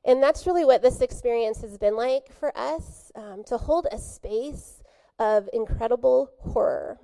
And 0.04 0.22
that's 0.22 0.46
really 0.46 0.64
what 0.64 0.82
this 0.82 1.00
experience 1.00 1.62
has 1.62 1.78
been 1.78 1.96
like 1.96 2.30
for 2.32 2.56
us 2.56 3.10
um, 3.14 3.42
to 3.46 3.56
hold 3.56 3.86
a 3.90 3.98
space 3.98 4.82
of 5.18 5.48
incredible 5.52 6.30
horror, 6.40 6.98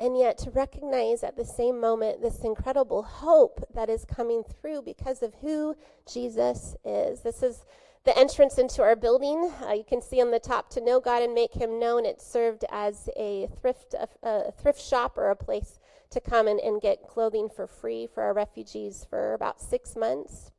and 0.00 0.18
yet 0.18 0.38
to 0.38 0.50
recognize 0.50 1.22
at 1.22 1.36
the 1.36 1.44
same 1.44 1.80
moment 1.80 2.22
this 2.22 2.40
incredible 2.40 3.02
hope 3.02 3.64
that 3.74 3.88
is 3.88 4.04
coming 4.04 4.42
through 4.42 4.82
because 4.82 5.22
of 5.22 5.34
who 5.40 5.76
Jesus 6.10 6.74
is. 6.84 7.20
This 7.20 7.42
is 7.42 7.64
the 8.04 8.18
entrance 8.18 8.58
into 8.58 8.82
our 8.82 8.96
building. 8.96 9.52
Uh, 9.64 9.72
you 9.72 9.84
can 9.84 10.02
see 10.02 10.20
on 10.20 10.32
the 10.32 10.40
top 10.40 10.68
to 10.70 10.80
know 10.80 10.98
God 10.98 11.22
and 11.22 11.34
make 11.34 11.54
Him 11.54 11.78
known. 11.78 12.04
It 12.04 12.20
served 12.20 12.64
as 12.70 13.08
a 13.16 13.48
thrift, 13.60 13.94
a 14.22 14.50
thrift 14.50 14.80
shop 14.80 15.16
or 15.16 15.30
a 15.30 15.36
place 15.36 15.78
to 16.10 16.20
come 16.20 16.48
and, 16.48 16.58
and 16.60 16.80
get 16.80 17.06
clothing 17.06 17.48
for 17.48 17.66
free 17.66 18.08
for 18.12 18.22
our 18.22 18.34
refugees 18.34 19.06
for 19.08 19.34
about 19.34 19.60
six 19.60 19.94
months. 19.94 20.51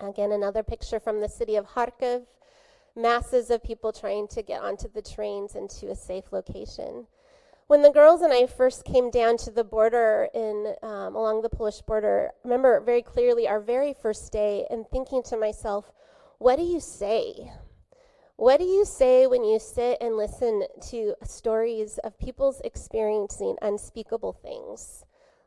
Again, 0.00 0.32
another 0.32 0.62
picture 0.62 1.00
from 1.00 1.20
the 1.20 1.28
city 1.28 1.56
of 1.56 1.66
Kharkiv. 1.66 2.26
Masses 2.96 3.50
of 3.50 3.62
people 3.62 3.92
trying 3.92 4.26
to 4.28 4.42
get 4.42 4.60
onto 4.60 4.88
the 4.88 5.02
trains 5.02 5.54
into 5.54 5.90
a 5.90 5.94
safe 5.94 6.32
location. 6.32 7.06
When 7.68 7.82
the 7.82 7.90
girls 7.90 8.22
and 8.22 8.32
I 8.32 8.46
first 8.46 8.84
came 8.84 9.10
down 9.10 9.36
to 9.38 9.50
the 9.50 9.62
border 9.62 10.28
in 10.34 10.74
um, 10.82 11.14
along 11.14 11.42
the 11.42 11.50
Polish 11.50 11.82
border, 11.82 12.30
remember 12.42 12.80
very 12.80 13.02
clearly 13.02 13.46
our 13.46 13.60
very 13.60 13.92
first 13.92 14.32
day 14.32 14.66
and 14.70 14.86
thinking 14.88 15.22
to 15.24 15.36
myself, 15.36 15.92
what 16.38 16.56
do 16.56 16.62
you 16.62 16.80
say? 16.80 17.52
What 18.36 18.58
do 18.58 18.64
you 18.64 18.84
say 18.84 19.26
when 19.26 19.44
you 19.44 19.58
sit 19.58 19.98
and 20.00 20.16
listen 20.16 20.64
to 20.90 21.14
stories 21.24 21.98
of 21.98 22.18
people's 22.18 22.60
experiencing 22.64 23.56
unspeakable 23.60 24.32
things? 24.32 25.04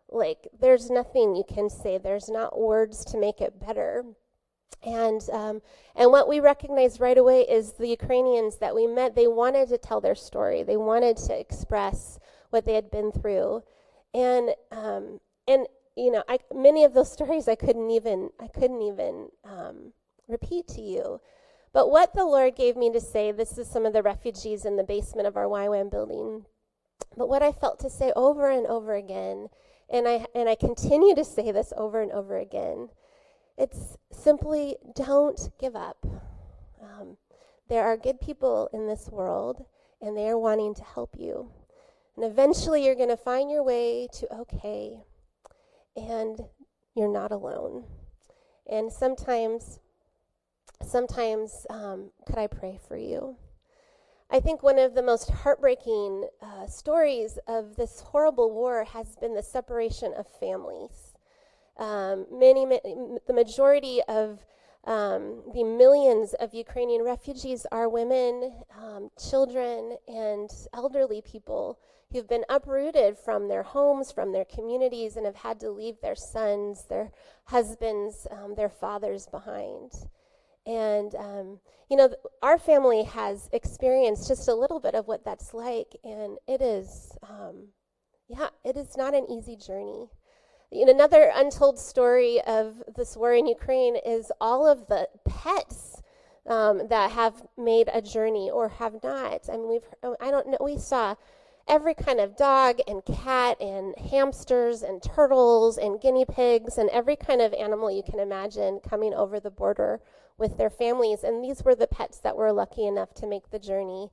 Like, 0.10 0.50
there's 0.60 0.90
nothing 0.90 1.36
you 1.36 1.46
can 1.48 1.70
say, 1.70 1.98
there's 1.98 2.30
not 2.30 2.60
words 2.60 3.06
to 3.06 3.18
make 3.18 3.40
it 3.40 3.66
better. 3.66 4.04
And, 4.84 5.22
um, 5.32 5.62
and 5.96 6.12
what 6.12 6.28
we 6.28 6.40
recognized 6.40 7.00
right 7.00 7.18
away 7.18 7.42
is 7.42 7.74
the 7.74 7.88
Ukrainians 7.88 8.58
that 8.58 8.74
we 8.74 8.88
met, 8.88 9.16
they 9.16 9.28
wanted 9.28 9.70
to 9.70 9.78
tell 9.78 10.02
their 10.02 10.16
story. 10.16 10.64
They 10.64 10.78
wanted 10.78 11.18
to 11.18 11.40
express 11.40 12.20
what 12.50 12.66
they 12.66 12.74
had 12.74 12.90
been 12.90 13.12
through. 13.12 13.64
And, 14.14 14.52
um, 14.72 15.20
and 15.48 15.68
you 15.96 16.12
know, 16.12 16.24
I, 16.28 16.40
many 16.54 16.84
of 16.84 16.94
those 16.94 17.12
stories 17.18 17.48
I 17.48 17.56
couldn't 17.56 17.92
even, 17.92 18.30
I 18.40 18.48
couldn't 18.48 18.82
even 18.82 19.30
um, 19.44 19.94
repeat 20.28 20.68
to 20.70 20.82
you. 20.82 21.22
But 21.74 21.90
what 21.90 22.14
the 22.14 22.26
Lord 22.26 22.56
gave 22.56 22.76
me 22.76 22.92
to 22.92 23.00
say, 23.00 23.32
this 23.32 23.58
is 23.58 23.68
some 23.68 23.86
of 23.86 23.94
the 23.94 24.04
refugees 24.04 24.66
in 24.66 24.76
the 24.76 24.84
basement 24.84 25.28
of 25.28 25.38
our 25.38 25.46
YWAM 25.46 25.90
building. 25.90 26.46
But 27.16 27.30
what 27.30 27.44
I 27.44 27.52
felt 27.52 27.80
to 27.80 27.90
say 27.90 28.12
over 28.16 28.50
and 28.50 28.68
over 28.68 28.96
again, 28.96 29.50
and 29.90 30.08
I, 30.08 30.26
and 30.36 30.50
I 30.50 30.56
continue 30.56 31.16
to 31.16 31.24
say 31.24 31.52
this 31.52 31.72
over 31.78 32.02
and 32.02 32.12
over 32.12 32.38
again, 32.38 32.90
it's 33.62 33.96
simply 34.12 34.76
don't 34.96 35.50
give 35.60 35.76
up. 35.76 36.04
Um, 36.82 37.18
there 37.70 37.84
are 37.84 37.96
good 37.96 38.20
people 38.20 38.68
in 38.74 38.88
this 38.88 39.08
world, 39.12 39.66
and 40.02 40.18
they 40.18 40.28
are 40.28 40.38
wanting 40.38 40.74
to 40.74 40.84
help 40.84 41.16
you. 41.16 41.52
And 42.16 42.26
eventually, 42.26 42.84
you're 42.84 42.96
going 42.96 43.10
to 43.10 43.18
find 43.18 43.52
your 43.52 43.64
way 43.64 44.08
to 44.14 44.36
okay, 44.36 45.04
and 45.96 46.40
you're 46.96 47.14
not 47.14 47.32
alone. 47.32 47.84
And 48.68 48.92
sometimes, 48.92 49.80
sometimes, 50.84 51.68
um, 51.70 52.10
could 52.26 52.40
I 52.40 52.48
pray 52.48 52.80
for 52.88 52.98
you? 52.98 53.36
I 54.32 54.40
think 54.40 54.64
one 54.64 54.80
of 54.80 54.96
the 54.96 55.04
most 55.04 55.30
heartbreaking 55.30 56.28
uh, 56.42 56.66
stories 56.66 57.38
of 57.48 57.76
this 57.76 58.00
horrible 58.00 58.52
war 58.52 58.86
has 58.86 59.16
been 59.18 59.36
the 59.36 59.44
separation 59.44 60.14
of 60.18 60.26
families. 60.40 61.11
Um, 61.78 62.26
many, 62.32 62.66
the 62.66 63.34
majority 63.34 64.02
of 64.08 64.46
um, 64.86 65.44
the 65.54 65.64
millions 65.64 66.34
of 66.34 66.54
Ukrainian 66.54 67.04
refugees 67.04 67.66
are 67.72 67.88
women, 67.88 68.64
um, 68.78 69.10
children, 69.30 69.98
and 70.08 70.50
elderly 70.74 71.22
people 71.22 71.80
who've 72.12 72.28
been 72.28 72.46
uprooted 72.50 73.18
from 73.18 73.48
their 73.48 73.64
homes, 73.64 74.12
from 74.12 74.32
their 74.32 74.46
communities, 74.46 75.16
and 75.16 75.26
have 75.26 75.36
had 75.36 75.60
to 75.62 75.70
leave 75.70 76.02
their 76.02 76.16
sons, 76.16 76.86
their 76.90 77.12
husbands, 77.46 78.28
um, 78.32 78.56
their 78.56 78.70
fathers 78.70 79.28
behind. 79.28 79.92
And, 80.66 81.16
um, 81.16 81.60
you 81.90 81.96
know, 81.96 82.08
th- 82.08 82.20
our 82.44 82.58
family 82.58 83.04
has 83.04 83.50
experienced 83.54 84.28
just 84.28 84.48
a 84.48 84.56
little 84.56 84.80
bit 84.80 84.94
of 84.94 85.08
what 85.08 85.24
that's 85.24 85.54
like, 85.54 85.96
and 86.04 86.38
it 86.48 86.62
is, 86.62 87.18
um, 87.24 87.70
yeah, 88.28 88.50
it 88.64 88.76
is 88.78 88.98
not 88.98 89.14
an 89.14 89.30
easy 89.30 89.56
journey. 89.56 90.10
You 90.72 90.86
know, 90.86 90.94
another 90.94 91.32
untold 91.36 91.78
story 91.78 92.40
of 92.42 92.82
this 92.96 93.18
war 93.18 93.34
in 93.34 93.46
Ukraine 93.46 93.98
is 93.98 94.32
all 94.40 94.66
of 94.66 94.88
the 94.88 95.10
pets 95.26 96.02
um, 96.48 96.88
that 96.88 97.12
have 97.12 97.46
made 97.58 97.90
a 97.94 98.02
journey 98.02 98.50
or 98.50 98.70
have 98.70 99.04
not. 99.04 99.50
I 99.50 99.58
mean, 99.58 99.70
we've 99.70 100.16
I 100.22 100.32
don't 100.32 100.48
know. 100.48 100.58
We 100.62 100.78
saw 100.78 101.16
every 101.68 101.94
kind 101.94 102.20
of 102.20 102.36
dog 102.38 102.80
and 102.88 103.04
cat 103.06 103.60
and 103.62 103.98
hamsters 103.98 104.82
and 104.82 105.04
turtles 105.04 105.78
and 105.78 106.02
guinea 106.02 106.26
pigs 106.26 106.78
and 106.78 106.90
every 106.90 107.16
kind 107.16 107.42
of 107.42 107.54
animal 107.54 107.92
you 107.92 108.04
can 108.04 108.20
imagine 108.20 108.80
coming 108.80 109.14
over 109.14 109.40
the 109.40 109.52
border 109.52 110.00
with 110.38 110.58
their 110.58 110.70
families. 110.70 111.24
And 111.24 111.44
these 111.44 111.64
were 111.64 111.76
the 111.76 111.88
pets 111.88 112.20
that 112.20 112.36
were 112.38 112.52
lucky 112.52 112.88
enough 112.88 113.14
to 113.16 113.28
make 113.28 113.52
the 113.52 113.60
journey. 113.60 114.10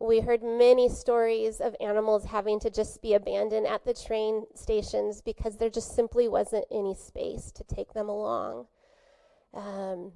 We 0.00 0.20
heard 0.20 0.42
many 0.42 0.88
stories 0.88 1.60
of 1.60 1.74
animals 1.80 2.26
having 2.26 2.60
to 2.60 2.70
just 2.70 3.02
be 3.02 3.14
abandoned 3.14 3.66
at 3.66 3.84
the 3.84 3.94
train 3.94 4.46
stations 4.54 5.20
because 5.20 5.56
there 5.56 5.70
just 5.70 5.94
simply 5.94 6.28
wasn't 6.28 6.66
any 6.70 6.94
space 6.94 7.50
to 7.52 7.64
take 7.64 7.94
them 7.94 8.08
along. 8.08 8.66
Um, 9.52 10.12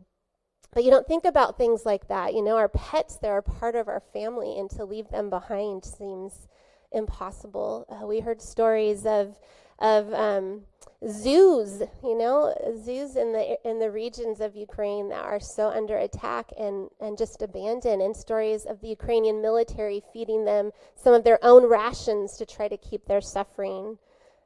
but 0.72 0.84
you 0.84 0.90
don't 0.90 1.06
think 1.06 1.24
about 1.24 1.58
things 1.58 1.84
like 1.84 2.08
that. 2.08 2.32
You 2.32 2.42
know, 2.42 2.56
our 2.56 2.68
pets, 2.68 3.16
they're 3.16 3.38
a 3.38 3.42
part 3.42 3.74
of 3.74 3.88
our 3.88 4.02
family, 4.12 4.58
and 4.58 4.70
to 4.70 4.84
leave 4.84 5.08
them 5.08 5.28
behind 5.28 5.84
seems 5.84 6.46
impossible. 6.92 7.86
Uh, 7.88 8.06
we 8.06 8.20
heard 8.20 8.40
stories 8.40 9.04
of, 9.04 9.36
of 9.78 10.12
um, 10.12 10.62
zoos, 11.08 11.82
you 12.02 12.16
know, 12.16 12.54
zoos 12.84 13.16
in 13.16 13.32
the 13.32 13.58
in 13.68 13.78
the 13.78 13.90
regions 13.90 14.40
of 14.40 14.54
Ukraine 14.54 15.08
that 15.08 15.24
are 15.24 15.40
so 15.40 15.68
under 15.68 15.98
attack 15.98 16.50
and 16.58 16.88
and 17.00 17.18
just 17.18 17.42
abandoned, 17.42 18.02
and 18.02 18.16
stories 18.16 18.64
of 18.64 18.80
the 18.80 18.88
Ukrainian 18.88 19.42
military 19.42 20.02
feeding 20.12 20.44
them 20.44 20.70
some 20.94 21.14
of 21.14 21.24
their 21.24 21.38
own 21.42 21.68
rations 21.68 22.36
to 22.36 22.46
try 22.46 22.68
to 22.68 22.76
keep 22.76 23.06
their 23.06 23.20
suffering 23.20 23.98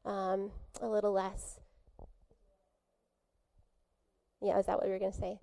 um, 0.04 0.50
a 0.80 0.86
little 0.86 1.12
less. 1.12 1.60
Yeah, 4.40 4.58
is 4.58 4.66
that 4.66 4.78
what 4.78 4.86
you 4.86 4.92
were 4.92 4.98
going 4.98 5.12
to 5.12 5.18
say? 5.18 5.38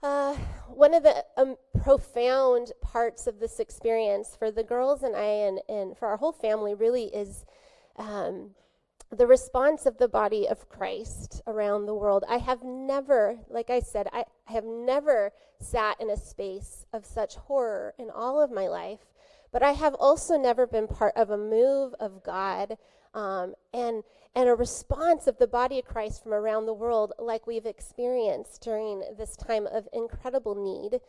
Uh, 0.00 0.34
one 0.68 0.94
of 0.94 1.02
the 1.02 1.24
um, 1.36 1.56
profound 1.82 2.70
parts 2.80 3.26
of 3.26 3.40
this 3.40 3.58
experience 3.58 4.36
for 4.38 4.50
the 4.50 4.62
girls 4.62 5.02
and 5.02 5.16
I, 5.16 5.24
and, 5.24 5.60
and 5.68 5.98
for 5.98 6.06
our 6.06 6.16
whole 6.16 6.32
family, 6.32 6.74
really 6.74 7.06
is 7.06 7.44
um, 7.96 8.50
the 9.10 9.26
response 9.26 9.86
of 9.86 9.98
the 9.98 10.08
body 10.08 10.46
of 10.46 10.68
Christ 10.68 11.42
around 11.46 11.86
the 11.86 11.94
world. 11.94 12.24
I 12.28 12.38
have 12.38 12.62
never, 12.62 13.38
like 13.48 13.70
I 13.70 13.80
said, 13.80 14.06
I, 14.12 14.24
have 14.46 14.64
never 14.64 15.32
sat 15.60 16.00
in 16.00 16.10
a 16.10 16.16
space 16.16 16.86
of 16.92 17.06
such 17.06 17.36
horror 17.36 17.94
in 17.98 18.10
all 18.10 18.40
of 18.40 18.50
my 18.50 18.68
life, 18.68 19.00
but 19.50 19.62
I 19.62 19.72
have 19.72 19.94
also 19.94 20.36
never 20.36 20.66
been 20.66 20.86
part 20.86 21.14
of 21.16 21.30
a 21.30 21.38
move 21.38 21.94
of 21.98 22.22
God 22.22 22.76
um, 23.14 23.54
and 23.72 24.02
and 24.34 24.48
a 24.48 24.54
response 24.54 25.26
of 25.26 25.38
the 25.38 25.46
body 25.46 25.78
of 25.78 25.84
Christ 25.86 26.22
from 26.22 26.32
around 26.32 26.66
the 26.66 26.74
world, 26.74 27.12
like 27.18 27.46
we've 27.46 27.66
experienced 27.66 28.62
during 28.62 29.02
this 29.16 29.34
time 29.34 29.66
of 29.66 29.88
incredible 29.92 30.54
need. 30.54 31.00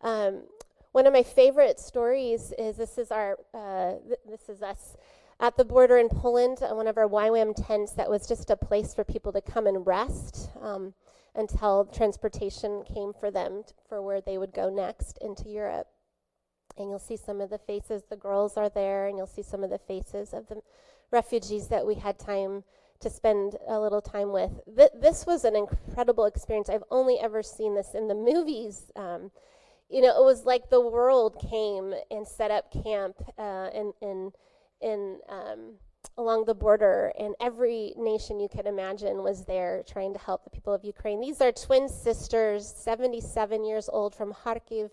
Um, 0.00 0.44
one 0.92 1.06
of 1.06 1.12
my 1.12 1.22
favorite 1.22 1.78
stories 1.78 2.52
is 2.56 2.76
this 2.76 2.96
is 2.96 3.10
our 3.10 3.36
uh, 3.52 3.94
th- 4.06 4.20
this 4.28 4.48
is 4.48 4.62
us 4.62 4.96
at 5.40 5.56
the 5.56 5.64
border 5.64 5.98
in 5.98 6.08
Poland, 6.08 6.58
uh, 6.62 6.74
one 6.74 6.88
of 6.88 6.98
our 6.98 7.08
YWAM 7.08 7.54
tents 7.54 7.92
that 7.92 8.10
was 8.10 8.26
just 8.26 8.50
a 8.50 8.56
place 8.56 8.92
for 8.92 9.04
people 9.04 9.32
to 9.32 9.40
come 9.40 9.66
and 9.66 9.86
rest 9.86 10.50
um, 10.60 10.94
until 11.34 11.84
transportation 11.84 12.82
came 12.82 13.12
for 13.12 13.30
them 13.30 13.62
t- 13.66 13.74
for 13.88 14.02
where 14.02 14.20
they 14.20 14.36
would 14.36 14.52
go 14.52 14.68
next 14.68 15.18
into 15.20 15.48
Europe. 15.48 15.86
And 16.76 16.90
you'll 16.90 16.98
see 16.98 17.16
some 17.16 17.40
of 17.40 17.50
the 17.50 17.58
faces, 17.58 18.02
the 18.08 18.16
girls 18.16 18.56
are 18.56 18.68
there, 18.68 19.06
and 19.06 19.16
you'll 19.16 19.26
see 19.26 19.42
some 19.42 19.62
of 19.62 19.70
the 19.70 19.78
faces 19.78 20.32
of 20.32 20.48
the 20.48 20.60
refugees 21.10 21.68
that 21.68 21.86
we 21.86 21.94
had 21.94 22.18
time 22.18 22.64
to 23.00 23.08
spend 23.08 23.56
a 23.68 23.78
little 23.78 24.02
time 24.02 24.32
with. 24.32 24.60
Th- 24.76 24.90
this 25.00 25.24
was 25.24 25.44
an 25.44 25.54
incredible 25.54 26.24
experience. 26.24 26.68
I've 26.68 26.84
only 26.90 27.18
ever 27.20 27.42
seen 27.44 27.76
this 27.76 27.94
in 27.94 28.08
the 28.08 28.14
movies. 28.14 28.90
Um, 28.96 29.30
you 29.88 30.02
know, 30.02 30.20
it 30.20 30.24
was 30.24 30.44
like 30.44 30.68
the 30.68 30.80
world 30.80 31.38
came 31.50 31.94
and 32.10 32.26
set 32.26 32.50
up 32.50 32.72
camp 32.72 33.16
uh, 33.38 33.70
in, 33.72 33.92
in 34.02 34.32
in 34.80 35.18
um, 35.28 35.74
along 36.16 36.44
the 36.44 36.54
border, 36.54 37.12
and 37.18 37.34
every 37.40 37.94
nation 37.96 38.40
you 38.40 38.48
could 38.48 38.66
imagine 38.66 39.22
was 39.22 39.44
there 39.44 39.84
trying 39.86 40.12
to 40.12 40.18
help 40.18 40.44
the 40.44 40.50
people 40.50 40.72
of 40.72 40.84
Ukraine. 40.84 41.20
These 41.20 41.40
are 41.40 41.52
twin 41.52 41.88
sisters, 41.88 42.66
77 42.66 43.64
years 43.64 43.88
old, 43.92 44.14
from 44.14 44.32
Kharkiv, 44.32 44.90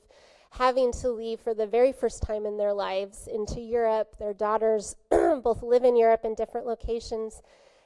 having 0.51 0.91
to 0.93 1.09
leave 1.09 1.39
for 1.39 1.53
the 1.53 1.67
very 1.67 1.91
first 1.91 2.21
time 2.21 2.45
in 2.45 2.57
their 2.57 2.73
lives 2.73 3.27
into 3.27 3.59
Europe. 3.59 4.15
Their 4.17 4.33
daughters 4.33 4.95
both 5.09 5.63
live 5.63 5.83
in 5.83 5.97
Europe 5.97 6.21
in 6.23 6.35
different 6.35 6.67
locations. 6.67 7.41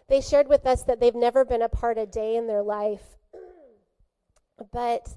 They 0.09 0.21
shared 0.21 0.47
with 0.47 0.65
us 0.65 0.83
that 0.83 0.99
they've 0.99 1.15
never 1.15 1.45
been 1.45 1.61
apart 1.61 1.97
a 1.97 2.05
day 2.05 2.35
in 2.35 2.47
their 2.47 2.63
life. 2.63 3.03
But 4.73 5.07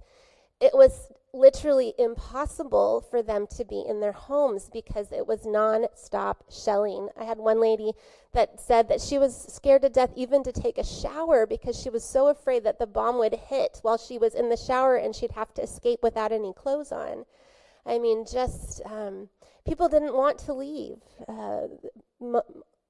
it 0.60 0.72
was 0.72 1.10
literally 1.34 1.94
impossible 1.98 3.00
for 3.00 3.22
them 3.22 3.46
to 3.46 3.64
be 3.64 3.84
in 3.88 4.00
their 4.00 4.12
homes 4.12 4.68
because 4.70 5.12
it 5.12 5.26
was 5.26 5.46
non-stop 5.46 6.44
shelling. 6.50 7.08
I 7.18 7.24
had 7.24 7.38
one 7.38 7.60
lady 7.60 7.92
that 8.32 8.60
said 8.60 8.88
that 8.88 9.00
she 9.00 9.18
was 9.18 9.34
scared 9.48 9.82
to 9.82 9.88
death 9.88 10.12
even 10.14 10.42
to 10.44 10.52
take 10.52 10.76
a 10.76 10.84
shower 10.84 11.46
because 11.46 11.78
she 11.80 11.88
was 11.88 12.04
so 12.04 12.28
afraid 12.28 12.64
that 12.64 12.78
the 12.78 12.86
bomb 12.86 13.18
would 13.18 13.34
hit 13.34 13.78
while 13.82 13.98
she 13.98 14.18
was 14.18 14.34
in 14.34 14.50
the 14.50 14.56
shower 14.56 14.96
and 14.96 15.14
she'd 15.14 15.32
have 15.32 15.54
to 15.54 15.62
escape 15.62 16.00
without 16.02 16.32
any 16.32 16.52
clothes 16.52 16.92
on. 16.92 17.24
I 17.86 17.98
mean, 17.98 18.24
just 18.30 18.82
um, 18.84 19.28
people 19.66 19.88
didn't 19.88 20.14
want 20.14 20.38
to 20.40 20.52
leave. 20.52 20.98
Uh, 21.26 21.62
m- 22.20 22.42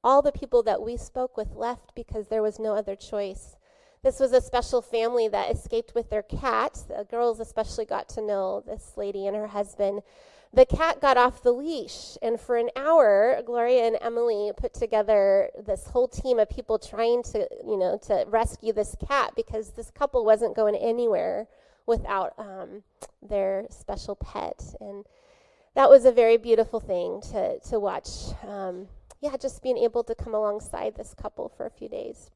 all 0.04 0.20
the 0.20 0.32
people 0.32 0.62
that 0.64 0.82
we 0.82 0.96
spoke 0.96 1.36
with 1.36 1.54
left 1.54 1.94
because 1.94 2.26
there 2.26 2.42
was 2.42 2.58
no 2.58 2.74
other 2.74 2.96
choice. 2.96 3.56
This 4.02 4.18
was 4.18 4.32
a 4.32 4.40
special 4.40 4.82
family 4.82 5.28
that 5.28 5.52
escaped 5.52 5.94
with 5.94 6.10
their 6.10 6.24
cat. 6.24 6.76
The 6.88 7.06
girls 7.08 7.38
especially 7.38 7.84
got 7.84 8.08
to 8.10 8.20
know 8.20 8.60
this 8.66 8.94
lady 8.96 9.28
and 9.28 9.36
her 9.36 9.46
husband. 9.46 10.02
The 10.52 10.66
cat 10.66 11.00
got 11.00 11.16
off 11.16 11.44
the 11.44 11.52
leash, 11.52 12.18
and 12.20 12.38
for 12.40 12.56
an 12.56 12.70
hour, 12.74 13.40
Gloria 13.46 13.86
and 13.86 13.96
Emily 14.00 14.50
put 14.56 14.74
together 14.74 15.50
this 15.64 15.86
whole 15.86 16.08
team 16.08 16.40
of 16.40 16.50
people 16.50 16.80
trying 16.80 17.22
to, 17.22 17.48
you 17.64 17.78
know, 17.78 17.96
to 18.08 18.24
rescue 18.26 18.72
this 18.72 18.96
cat 19.08 19.34
because 19.36 19.70
this 19.70 19.92
couple 19.92 20.24
wasn't 20.24 20.56
going 20.56 20.74
anywhere 20.74 21.46
without 21.86 22.34
um, 22.38 22.82
their 23.22 23.66
special 23.70 24.16
pet. 24.16 24.74
And 24.80 25.06
that 25.74 25.88
was 25.88 26.04
a 26.04 26.12
very 26.12 26.38
beautiful 26.38 26.80
thing 26.80 27.22
to 27.30 27.60
to 27.70 27.78
watch. 27.78 28.08
Um, 28.46 28.88
yeah, 29.20 29.36
just 29.36 29.62
being 29.62 29.78
able 29.78 30.02
to 30.04 30.14
come 30.16 30.34
alongside 30.34 30.96
this 30.96 31.14
couple 31.14 31.48
for 31.48 31.66
a 31.66 31.70
few 31.70 31.88
days. 31.88 32.32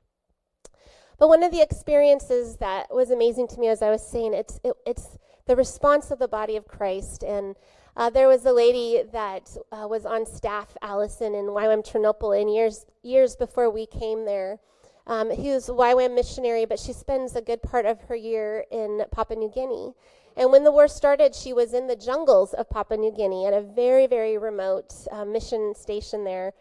But 1.18 1.29
one 1.29 1.42
of 1.42 1.52
the 1.52 1.62
experiences 1.62 2.57
that 2.57 2.94
was 2.94 3.11
amazing 3.11 3.48
to 3.48 3.61
me, 3.61 3.68
as 3.68 3.83
I 3.83 3.90
was 3.90 4.07
saying, 4.07 4.35
it's 4.35 4.61
it, 4.62 4.74
it's 4.87 5.18
the 5.46 5.57
response 5.57 6.11
of 6.11 6.18
the 6.18 6.29
body 6.29 6.57
of 6.57 6.66
Christ. 6.66 7.22
And 7.22 7.57
uh, 7.96 8.11
there 8.11 8.29
was 8.29 8.44
a 8.44 8.52
lady 8.52 9.02
that 9.12 9.57
uh, 9.72 9.87
was 9.88 10.05
on 10.05 10.26
staff, 10.26 10.76
Allison, 10.83 11.35
in 11.35 11.46
YWAM 11.46 11.87
Ternopil, 11.87 12.38
in 12.38 12.48
years 12.48 12.85
years 13.02 13.37
before 13.37 13.70
we 13.70 13.87
came 13.87 14.24
there. 14.24 14.59
Um, 15.07 15.31
a 15.31 15.37
YWAM 15.37 16.14
missionary, 16.14 16.64
but 16.64 16.81
she 16.81 16.92
spends 16.92 17.37
a 17.37 17.40
good 17.40 17.62
part 17.62 17.87
of 17.87 18.00
her 18.02 18.16
year 18.16 18.64
in 18.72 19.05
Papua 19.12 19.38
New 19.38 19.50
Guinea. 19.50 19.94
And 20.37 20.52
when 20.52 20.64
the 20.64 20.72
war 20.72 20.88
started, 20.88 21.35
she 21.35 21.52
was 21.52 21.72
in 21.72 21.87
the 21.87 21.96
jungles 21.96 22.52
of 22.52 22.68
Papua 22.68 22.98
New 22.98 23.12
Guinea 23.12 23.46
at 23.46 23.55
a 23.55 23.62
very, 23.62 24.07
very 24.07 24.37
remote 24.37 24.92
uh, 25.11 25.24
mission 25.24 25.74
station 25.74 26.24
there. 26.24 26.52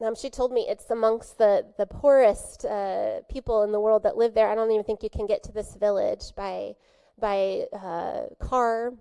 Um, 0.00 0.14
she 0.14 0.30
told 0.30 0.52
me 0.52 0.66
it's 0.68 0.90
amongst 0.90 1.38
the, 1.38 1.66
the 1.76 1.86
poorest 1.86 2.64
uh, 2.64 3.20
people 3.28 3.64
in 3.64 3.72
the 3.72 3.80
world 3.80 4.04
that 4.04 4.16
live 4.16 4.34
there. 4.34 4.48
I 4.48 4.54
don't 4.54 4.70
even 4.70 4.84
think 4.84 5.02
you 5.02 5.10
can 5.10 5.26
get 5.26 5.42
to 5.44 5.52
this 5.52 5.74
village 5.74 6.32
by, 6.36 6.74
by 7.20 7.64
uh, 7.72 8.26
car. 8.38 8.92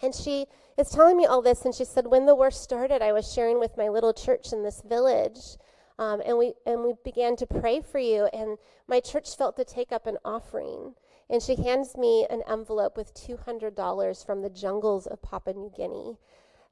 And 0.00 0.14
she 0.14 0.46
is 0.78 0.90
telling 0.90 1.16
me 1.16 1.26
all 1.26 1.42
this, 1.42 1.64
and 1.64 1.74
she 1.74 1.84
said, 1.84 2.06
When 2.06 2.26
the 2.26 2.34
war 2.34 2.50
started, 2.50 3.02
I 3.02 3.12
was 3.12 3.32
sharing 3.32 3.58
with 3.58 3.76
my 3.76 3.88
little 3.88 4.12
church 4.12 4.52
in 4.52 4.62
this 4.62 4.80
village. 4.82 5.56
Um, 5.98 6.22
and 6.24 6.38
we 6.38 6.54
and 6.66 6.82
we 6.82 6.94
began 7.04 7.36
to 7.36 7.46
pray 7.46 7.80
for 7.80 7.98
you, 7.98 8.24
and 8.32 8.58
my 8.88 8.98
church 8.98 9.36
felt 9.36 9.56
to 9.56 9.64
take 9.64 9.92
up 9.92 10.06
an 10.06 10.16
offering. 10.24 10.94
And 11.30 11.42
she 11.42 11.54
hands 11.54 11.96
me 11.96 12.26
an 12.28 12.42
envelope 12.48 12.96
with 12.96 13.14
two 13.14 13.36
hundred 13.36 13.74
dollars 13.74 14.24
from 14.24 14.42
the 14.42 14.50
jungles 14.50 15.06
of 15.06 15.22
Papua 15.22 15.54
New 15.54 15.70
Guinea. 15.76 16.16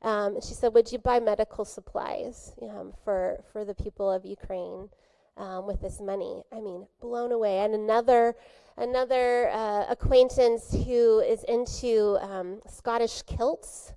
Um, 0.03 0.41
she 0.41 0.55
said, 0.55 0.75
"Would 0.75 0.93
you 0.93 0.99
buy 0.99 1.21
medical 1.21 1.65
supplies 1.65 2.53
um, 2.63 2.93
for 3.05 3.43
for 3.53 3.65
the 3.65 3.75
people 3.75 4.11
of 4.11 4.25
Ukraine 4.25 4.89
um, 5.37 5.67
with 5.67 5.81
this 5.83 6.01
money?" 6.01 6.43
I 6.53 6.61
mean, 6.61 6.87
blown 7.01 7.33
away. 7.33 7.59
And 7.59 7.75
another 7.75 8.35
another 8.77 9.51
uh, 9.51 9.85
acquaintance 9.89 10.73
who 10.73 11.21
is 11.21 11.45
into 11.45 12.19
um, 12.21 12.61
Scottish 12.67 13.23
kilts. 13.23 13.93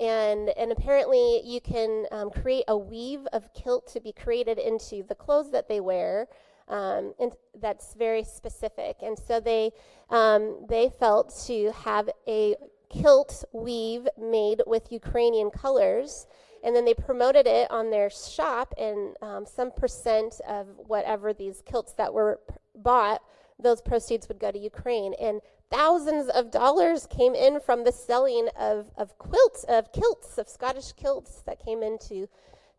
And, 0.00 0.50
and 0.50 0.70
apparently, 0.70 1.42
you 1.44 1.60
can 1.60 2.06
um, 2.12 2.30
create 2.30 2.64
a 2.68 2.78
weave 2.78 3.26
of 3.32 3.52
kilt 3.52 3.88
to 3.94 4.00
be 4.00 4.12
created 4.12 4.56
into 4.56 5.02
the 5.02 5.16
clothes 5.16 5.50
that 5.50 5.68
they 5.68 5.80
wear. 5.80 6.28
Um, 6.68 7.14
and 7.18 7.32
that's 7.60 7.94
very 7.94 8.22
specific. 8.22 8.98
And 9.02 9.18
so 9.18 9.40
they 9.40 9.72
um, 10.10 10.66
they 10.68 10.90
felt 10.90 11.34
to 11.46 11.72
have 11.72 12.10
a 12.28 12.54
kilt 12.90 13.44
weave 13.52 14.08
made 14.18 14.62
with 14.66 14.92
Ukrainian 14.92 15.50
colors. 15.50 16.26
And 16.62 16.74
then 16.74 16.84
they 16.84 16.94
promoted 16.94 17.46
it 17.46 17.70
on 17.70 17.90
their 17.90 18.10
shop, 18.10 18.74
and 18.76 19.16
um, 19.22 19.46
some 19.46 19.70
percent 19.70 20.40
of 20.48 20.66
whatever 20.76 21.32
these 21.32 21.62
kilts 21.64 21.92
that 21.92 22.12
were 22.12 22.40
p- 22.48 22.56
bought, 22.74 23.22
those 23.60 23.80
proceeds 23.80 24.26
would 24.26 24.40
go 24.40 24.50
to 24.50 24.58
Ukraine. 24.58 25.14
And 25.20 25.40
thousands 25.70 26.28
of 26.28 26.50
dollars 26.50 27.06
came 27.06 27.36
in 27.36 27.60
from 27.60 27.84
the 27.84 27.92
selling 27.92 28.48
of, 28.58 28.90
of 28.96 29.16
quilts, 29.18 29.64
of 29.68 29.92
kilts, 29.92 30.36
of 30.36 30.48
Scottish 30.48 30.92
kilts 30.92 31.42
that 31.42 31.64
came 31.64 31.82
into 31.82 32.28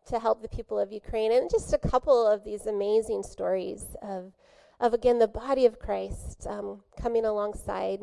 to 0.06 0.18
help 0.18 0.42
the 0.42 0.48
people 0.48 0.78
of 0.78 0.92
Ukraine. 0.92 1.32
And 1.32 1.50
just 1.50 1.72
a 1.72 1.78
couple 1.78 2.26
of 2.26 2.44
these 2.44 2.66
amazing 2.66 3.22
stories 3.22 3.96
of, 4.02 4.32
of 4.78 4.92
again, 4.92 5.18
the 5.18 5.28
body 5.28 5.64
of 5.64 5.78
Christ 5.78 6.46
um, 6.46 6.82
coming 7.00 7.24
alongside 7.24 8.00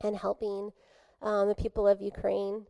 and 0.00 0.16
helping 0.16 0.72
um, 1.24 1.48
the 1.48 1.54
people 1.54 1.88
of 1.88 2.00
Ukraine. 2.00 2.66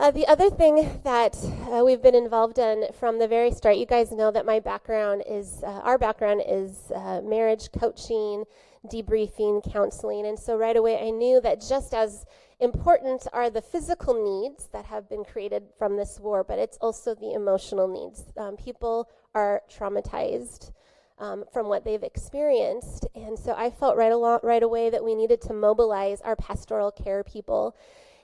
Uh, 0.00 0.12
the 0.12 0.26
other 0.28 0.48
thing 0.48 1.00
that 1.02 1.36
uh, 1.72 1.84
we've 1.84 2.02
been 2.02 2.14
involved 2.14 2.58
in 2.58 2.86
from 2.98 3.18
the 3.18 3.26
very 3.26 3.50
start, 3.50 3.76
you 3.76 3.86
guys 3.86 4.12
know 4.12 4.30
that 4.30 4.46
my 4.46 4.60
background 4.60 5.24
is, 5.28 5.62
uh, 5.64 5.80
our 5.82 5.98
background 5.98 6.40
is 6.46 6.92
uh, 6.94 7.20
marriage 7.22 7.70
coaching, 7.72 8.44
debriefing, 8.86 9.72
counseling. 9.72 10.24
And 10.24 10.38
so 10.38 10.56
right 10.56 10.76
away 10.76 11.04
I 11.04 11.10
knew 11.10 11.40
that 11.40 11.60
just 11.60 11.94
as 11.94 12.24
important 12.60 13.26
are 13.32 13.50
the 13.50 13.60
physical 13.60 14.14
needs 14.14 14.68
that 14.72 14.84
have 14.84 15.08
been 15.08 15.24
created 15.24 15.64
from 15.76 15.96
this 15.96 16.20
war, 16.20 16.44
but 16.44 16.60
it's 16.60 16.78
also 16.80 17.16
the 17.16 17.32
emotional 17.32 17.88
needs. 17.88 18.32
Um, 18.36 18.56
people 18.56 19.08
are 19.34 19.62
traumatized 19.68 20.70
um, 21.18 21.44
from 21.52 21.68
what 21.68 21.84
they've 21.84 22.02
experienced. 22.02 23.06
And 23.14 23.38
so 23.38 23.54
I 23.56 23.70
felt 23.70 23.96
right, 23.96 24.12
along, 24.12 24.40
right 24.42 24.62
away 24.62 24.90
that 24.90 25.04
we 25.04 25.14
needed 25.14 25.40
to 25.42 25.52
mobilize 25.52 26.20
our 26.20 26.36
pastoral 26.36 26.90
care 26.90 27.24
people. 27.24 27.76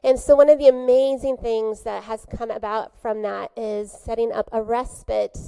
And 0.02 0.18
so, 0.18 0.36
one 0.36 0.50
of 0.50 0.58
the 0.58 0.68
amazing 0.68 1.38
things 1.38 1.82
that 1.84 2.02
has 2.04 2.26
come 2.26 2.50
about 2.50 3.00
from 3.00 3.22
that 3.22 3.50
is 3.56 3.90
setting 3.90 4.32
up 4.32 4.50
a 4.52 4.62
respite 4.62 5.38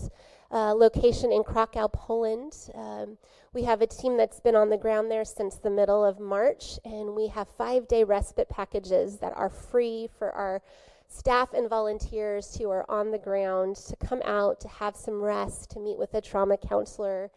uh, 0.50 0.72
location 0.72 1.30
in 1.30 1.44
Krakow, 1.44 1.88
Poland. 1.88 2.54
Um, 2.74 3.18
we 3.52 3.64
have 3.64 3.82
a 3.82 3.87
team 3.87 4.16
that's 4.16 4.40
been 4.40 4.56
on 4.56 4.70
the 4.70 4.78
ground 4.78 5.11
there 5.11 5.26
since 5.26 5.56
the 5.56 5.70
middle 5.70 6.02
of 6.04 6.18
March, 6.20 6.78
and 6.85 7.14
we 7.14 7.28
have 7.28 7.48
five 7.59 7.87
day 7.87 8.02
respite 8.04 8.48
packages 8.48 9.18
that 9.18 9.35
are 9.37 9.50
free 9.50 10.09
for 10.18 10.32
our 10.32 10.62
staff 11.09 11.53
and 11.53 11.69
volunteers 11.69 12.57
who 12.57 12.71
are 12.71 12.88
on 12.90 13.11
the 13.11 13.19
ground 13.19 13.77
to 13.77 13.97
come 13.97 14.23
out 14.25 14.61
to 14.61 14.69
have 14.69 14.97
some 14.97 15.23
rest, 15.23 15.71
to 15.71 15.81
meet 15.81 15.99
with 15.99 16.14
a 16.14 16.21
trauma 16.21 16.57
counselor, 16.57 17.31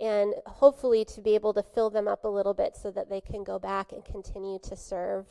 and 0.00 0.34
hopefully 0.46 1.04
to 1.04 1.20
be 1.20 1.34
able 1.34 1.54
to 1.54 1.62
fill 1.62 1.90
them 1.90 2.08
up 2.08 2.24
a 2.24 2.28
little 2.28 2.54
bit 2.54 2.76
so 2.76 2.90
that 2.90 3.08
they 3.08 3.20
can 3.20 3.44
go 3.44 3.58
back 3.58 3.92
and 3.92 4.04
continue 4.04 4.58
to 4.62 4.76
serve 4.76 5.26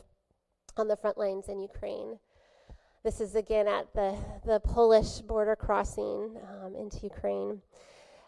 on 0.78 0.88
the 0.88 0.96
front 0.96 1.18
lines 1.18 1.48
in 1.48 1.60
Ukraine. 1.60 2.18
This 3.04 3.20
is 3.20 3.36
again 3.36 3.68
at 3.68 3.94
the, 3.94 4.18
the 4.46 4.60
Polish 4.62 5.20
border 5.20 5.56
crossing 5.56 6.38
um, 6.64 6.76
into 6.76 7.00
Ukraine. 7.04 7.62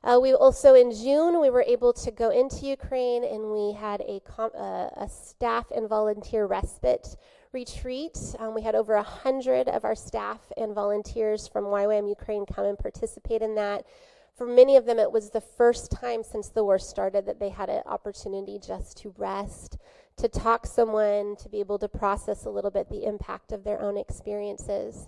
Uh, 0.03 0.19
we 0.21 0.33
also, 0.33 0.75
in 0.75 0.91
June, 0.91 1.41
we 1.41 1.49
were 1.49 1.63
able 1.63 1.91
to 1.93 2.11
go 2.11 2.29
into 2.29 2.67
Ukraine 2.67 3.23
and 3.23 3.51
we 3.51 3.73
had 3.73 4.01
a, 4.01 4.19
com- 4.19 4.51
uh, 4.55 4.89
a 4.97 5.09
staff 5.09 5.71
and 5.75 5.89
volunteer 5.89 6.45
respite 6.45 7.15
retreat. 7.55 8.17
Um, 8.37 8.53
we 8.53 8.61
had 8.61 8.75
over 8.75 8.95
a 8.95 9.01
hundred 9.01 9.69
of 9.69 9.85
our 9.85 9.95
staff 9.95 10.41
and 10.57 10.75
volunteers 10.75 11.47
from 11.47 11.63
YWAM 11.63 12.07
Ukraine 12.09 12.45
come 12.45 12.65
and 12.65 12.77
participate 12.77 13.41
in 13.41 13.55
that. 13.55 13.85
For 14.35 14.45
many 14.45 14.75
of 14.75 14.85
them, 14.85 14.99
it 14.99 15.09
was 15.09 15.29
the 15.29 15.39
first 15.39 15.89
time 15.89 16.21
since 16.21 16.49
the 16.49 16.65
war 16.65 16.77
started 16.77 17.25
that 17.25 17.39
they 17.39 17.49
had 17.49 17.69
an 17.69 17.81
opportunity 17.85 18.59
just 18.59 18.97
to 18.97 19.15
rest, 19.17 19.77
to 20.17 20.27
talk 20.27 20.67
someone, 20.67 21.37
to 21.37 21.47
be 21.47 21.61
able 21.61 21.79
to 21.79 21.87
process 21.87 22.43
a 22.43 22.49
little 22.49 22.71
bit 22.71 22.89
the 22.89 23.05
impact 23.05 23.53
of 23.53 23.63
their 23.63 23.81
own 23.81 23.97
experiences. 23.97 25.07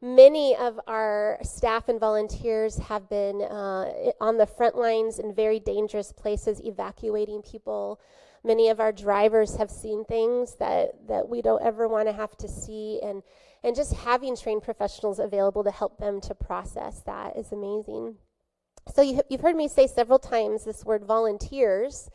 Many 0.00 0.56
of 0.56 0.80
our 0.86 1.38
staff 1.42 1.90
and 1.90 2.00
volunteers 2.00 2.78
have 2.78 3.10
been 3.10 3.42
uh, 3.42 4.12
on 4.22 4.38
the 4.38 4.46
front 4.46 4.76
lines 4.76 5.18
in 5.18 5.34
very 5.34 5.60
dangerous 5.60 6.12
places, 6.12 6.62
evacuating 6.64 7.42
people. 7.42 8.00
Many 8.44 8.68
of 8.68 8.78
our 8.78 8.92
drivers 8.92 9.56
have 9.56 9.70
seen 9.70 10.04
things 10.04 10.56
that, 10.56 11.08
that 11.08 11.28
we 11.28 11.40
don't 11.40 11.62
ever 11.62 11.88
want 11.88 12.08
to 12.08 12.12
have 12.12 12.36
to 12.36 12.48
see, 12.48 13.00
and, 13.02 13.22
and 13.62 13.74
just 13.74 13.94
having 13.94 14.36
trained 14.36 14.62
professionals 14.62 15.18
available 15.18 15.64
to 15.64 15.70
help 15.70 15.98
them 15.98 16.20
to 16.22 16.34
process 16.34 17.00
that 17.06 17.36
is 17.36 17.52
amazing. 17.52 18.16
So, 18.94 19.00
you, 19.00 19.22
you've 19.30 19.40
heard 19.40 19.56
me 19.56 19.66
say 19.66 19.86
several 19.86 20.18
times 20.18 20.64
this 20.64 20.84
word 20.84 21.04
volunteers. 21.04 22.10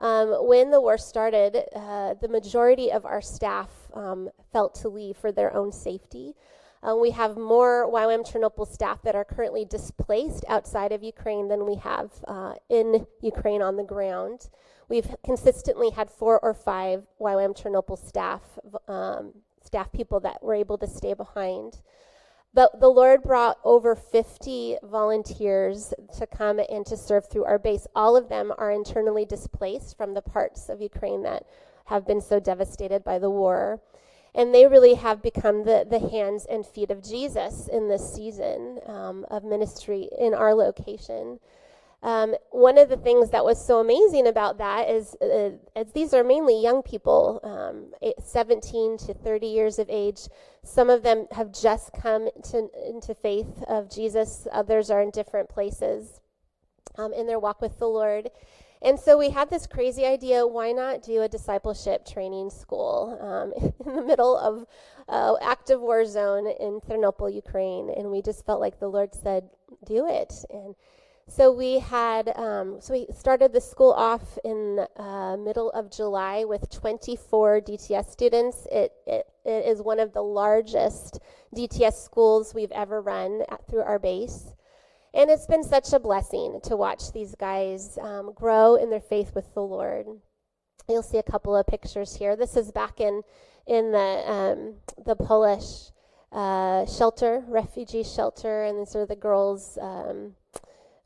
Um, 0.00 0.48
when 0.48 0.70
the 0.70 0.80
war 0.80 0.98
started, 0.98 1.64
uh, 1.76 2.14
the 2.20 2.28
majority 2.28 2.90
of 2.90 3.04
our 3.04 3.20
staff 3.20 3.68
um, 3.92 4.30
felt 4.52 4.74
to 4.76 4.88
leave 4.88 5.16
for 5.16 5.30
their 5.30 5.54
own 5.54 5.70
safety. 5.70 6.34
Um, 6.82 7.00
we 7.00 7.12
have 7.12 7.36
more 7.36 7.90
YWAM 7.90 8.30
Ternopil 8.30 8.66
staff 8.66 9.00
that 9.02 9.14
are 9.14 9.24
currently 9.24 9.64
displaced 9.64 10.44
outside 10.48 10.92
of 10.92 11.02
Ukraine 11.02 11.48
than 11.48 11.64
we 11.66 11.76
have 11.76 12.10
uh, 12.28 12.54
in 12.68 13.06
Ukraine 13.22 13.62
on 13.62 13.76
the 13.76 13.84
ground. 13.84 14.48
We've 14.88 15.14
consistently 15.24 15.90
had 15.90 16.10
four 16.10 16.38
or 16.40 16.54
five 16.54 17.04
YWAM 17.20 17.56
Ternopil 17.56 17.98
staff, 17.98 18.42
um, 18.88 19.32
staff 19.62 19.90
people 19.92 20.20
that 20.20 20.42
were 20.42 20.54
able 20.54 20.78
to 20.78 20.86
stay 20.86 21.14
behind. 21.14 21.82
But 22.54 22.78
the 22.80 22.88
Lord 22.88 23.22
brought 23.24 23.58
over 23.64 23.96
50 23.96 24.78
volunteers 24.84 25.92
to 26.16 26.26
come 26.26 26.60
and 26.70 26.86
to 26.86 26.96
serve 26.96 27.28
through 27.28 27.44
our 27.44 27.58
base. 27.58 27.88
All 27.96 28.16
of 28.16 28.28
them 28.28 28.52
are 28.56 28.70
internally 28.70 29.24
displaced 29.24 29.96
from 29.96 30.14
the 30.14 30.22
parts 30.22 30.68
of 30.68 30.80
Ukraine 30.80 31.22
that 31.22 31.46
have 31.86 32.06
been 32.06 32.20
so 32.20 32.38
devastated 32.38 33.02
by 33.02 33.18
the 33.18 33.30
war. 33.30 33.80
And 34.36 34.54
they 34.54 34.66
really 34.66 34.94
have 34.94 35.20
become 35.20 35.64
the, 35.64 35.86
the 35.88 35.98
hands 35.98 36.46
and 36.48 36.64
feet 36.64 36.90
of 36.90 37.02
Jesus 37.02 37.68
in 37.68 37.88
this 37.88 38.14
season 38.14 38.80
um, 38.86 39.26
of 39.30 39.44
ministry 39.44 40.08
in 40.16 40.32
our 40.32 40.54
location. 40.54 41.40
Um, 42.04 42.34
one 42.50 42.76
of 42.76 42.90
the 42.90 42.98
things 42.98 43.30
that 43.30 43.46
was 43.46 43.64
so 43.64 43.80
amazing 43.80 44.26
about 44.26 44.58
that 44.58 44.90
is, 44.90 45.16
uh, 45.22 45.52
as 45.74 45.90
these 45.92 46.12
are 46.12 46.22
mainly 46.22 46.60
young 46.62 46.82
people, 46.82 47.40
um, 47.42 48.12
17 48.22 48.98
to 48.98 49.14
30 49.14 49.46
years 49.46 49.78
of 49.78 49.88
age. 49.88 50.28
Some 50.62 50.90
of 50.90 51.02
them 51.02 51.26
have 51.32 51.50
just 51.50 51.94
come 51.94 52.28
to, 52.50 52.68
into 52.86 53.14
faith 53.14 53.62
of 53.68 53.90
Jesus. 53.90 54.46
Others 54.52 54.90
are 54.90 55.00
in 55.00 55.12
different 55.12 55.48
places 55.48 56.20
um, 56.98 57.14
in 57.14 57.26
their 57.26 57.38
walk 57.38 57.62
with 57.62 57.78
the 57.78 57.88
Lord. 57.88 58.28
And 58.82 59.00
so 59.00 59.16
we 59.16 59.30
had 59.30 59.48
this 59.48 59.66
crazy 59.66 60.04
idea 60.04 60.46
why 60.46 60.72
not 60.72 61.02
do 61.02 61.22
a 61.22 61.28
discipleship 61.28 62.04
training 62.04 62.50
school 62.50 63.18
um, 63.18 63.72
in 63.86 63.96
the 63.96 64.02
middle 64.02 64.36
of 64.36 64.66
uh, 65.08 65.36
active 65.40 65.80
war 65.80 66.04
zone 66.04 66.46
in 66.60 66.80
Ternopil, 66.80 67.32
Ukraine? 67.34 67.88
And 67.88 68.10
we 68.10 68.20
just 68.20 68.44
felt 68.44 68.60
like 68.60 68.78
the 68.78 68.88
Lord 68.88 69.14
said, 69.14 69.48
do 69.86 70.06
it. 70.06 70.34
And 70.50 70.74
so 71.28 71.50
we 71.50 71.78
had, 71.78 72.28
um, 72.36 72.78
so 72.80 72.92
we 72.92 73.06
started 73.14 73.52
the 73.52 73.60
school 73.60 73.92
off 73.92 74.38
in 74.44 74.86
uh, 74.96 75.36
middle 75.38 75.70
of 75.70 75.90
July 75.90 76.44
with 76.44 76.70
24 76.70 77.62
DTS 77.62 78.10
students. 78.10 78.66
It, 78.70 78.92
it, 79.06 79.26
it 79.44 79.66
is 79.66 79.80
one 79.80 80.00
of 80.00 80.12
the 80.12 80.22
largest 80.22 81.20
DTS 81.56 82.04
schools 82.04 82.54
we've 82.54 82.72
ever 82.72 83.00
run 83.00 83.42
at, 83.48 83.66
through 83.66 83.82
our 83.82 83.98
base. 83.98 84.54
And 85.14 85.30
it's 85.30 85.46
been 85.46 85.64
such 85.64 85.92
a 85.92 85.98
blessing 85.98 86.60
to 86.64 86.76
watch 86.76 87.12
these 87.12 87.34
guys 87.34 87.98
um, 88.02 88.32
grow 88.34 88.74
in 88.74 88.90
their 88.90 89.00
faith 89.00 89.32
with 89.34 89.54
the 89.54 89.62
Lord. 89.62 90.06
You'll 90.88 91.02
see 91.02 91.18
a 91.18 91.22
couple 91.22 91.56
of 91.56 91.66
pictures 91.66 92.16
here. 92.16 92.36
This 92.36 92.56
is 92.56 92.70
back 92.70 93.00
in 93.00 93.22
in 93.66 93.92
the 93.92 93.98
um, 93.98 94.74
the 95.06 95.16
Polish 95.16 95.90
uh, 96.32 96.84
shelter, 96.84 97.44
refugee 97.48 98.04
shelter, 98.04 98.64
and 98.64 98.78
these 98.78 98.94
are 98.94 99.06
the 99.06 99.16
girls. 99.16 99.78
Um, 99.80 100.34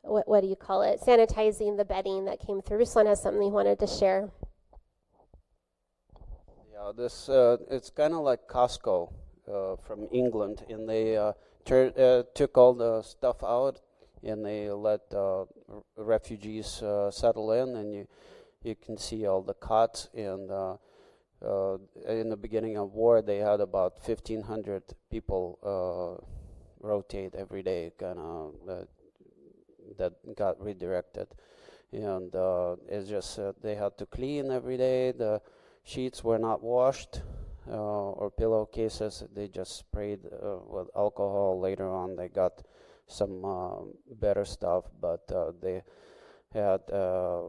what, 0.01 0.27
what 0.27 0.41
do 0.41 0.47
you 0.47 0.55
call 0.55 0.81
it? 0.81 0.99
Sanitizing 1.01 1.77
the 1.77 1.85
bedding 1.85 2.25
that 2.25 2.39
came 2.39 2.61
through. 2.61 2.79
Ruslan 2.79 3.05
has 3.07 3.21
something 3.21 3.41
he 3.41 3.49
wanted 3.49 3.79
to 3.79 3.87
share. 3.87 4.29
Yeah, 6.71 6.91
this 6.95 7.27
uh, 7.27 7.57
it's 7.69 7.89
kind 7.89 8.13
of 8.13 8.21
like 8.21 8.47
Costco 8.47 9.11
uh, 9.51 9.75
from 9.75 10.07
England, 10.11 10.63
and 10.69 10.87
they 10.87 11.17
uh, 11.17 11.33
tur- 11.65 11.93
uh, 11.97 12.23
took 12.33 12.57
all 12.57 12.73
the 12.73 13.01
stuff 13.01 13.43
out 13.43 13.81
and 14.23 14.45
they 14.45 14.69
let 14.69 15.01
uh, 15.13 15.45
refugees 15.97 16.81
uh, 16.81 17.09
settle 17.11 17.51
in, 17.51 17.75
and 17.75 17.93
you 17.93 18.07
you 18.63 18.75
can 18.75 18.97
see 18.97 19.25
all 19.25 19.41
the 19.41 19.53
cots. 19.53 20.09
And 20.13 20.51
in 22.07 22.29
the 22.29 22.37
beginning 22.37 22.77
of 22.77 22.93
war, 22.93 23.21
they 23.21 23.37
had 23.37 23.61
about 23.61 23.93
1,500 24.05 24.83
people 25.09 26.21
rotate 26.81 27.35
every 27.35 27.63
day, 27.63 27.91
kind 27.97 28.19
of 28.19 28.55
that 29.97 30.13
got 30.35 30.61
redirected, 30.61 31.27
and 31.91 32.35
uh, 32.35 32.75
it's 32.87 33.09
just 33.09 33.39
they 33.61 33.75
had 33.75 33.97
to 33.97 34.05
clean 34.05 34.51
every 34.51 34.77
day. 34.77 35.11
The 35.11 35.41
sheets 35.83 36.23
were 36.23 36.39
not 36.39 36.63
washed. 36.63 37.21
or 37.69 38.31
pillowcases, 38.31 39.23
they 39.33 39.47
just 39.47 39.77
sprayed 39.77 40.21
with 40.67 40.87
alcohol. 40.95 41.59
Later 41.59 41.87
on, 41.87 42.15
they 42.15 42.27
got 42.27 42.63
some 43.09 43.43
uh, 43.43 43.81
better 44.19 44.45
stuff, 44.45 44.85
but 45.01 45.29
uh, 45.33 45.51
they 45.61 45.81
had 46.53 46.81
uh, 46.91 47.41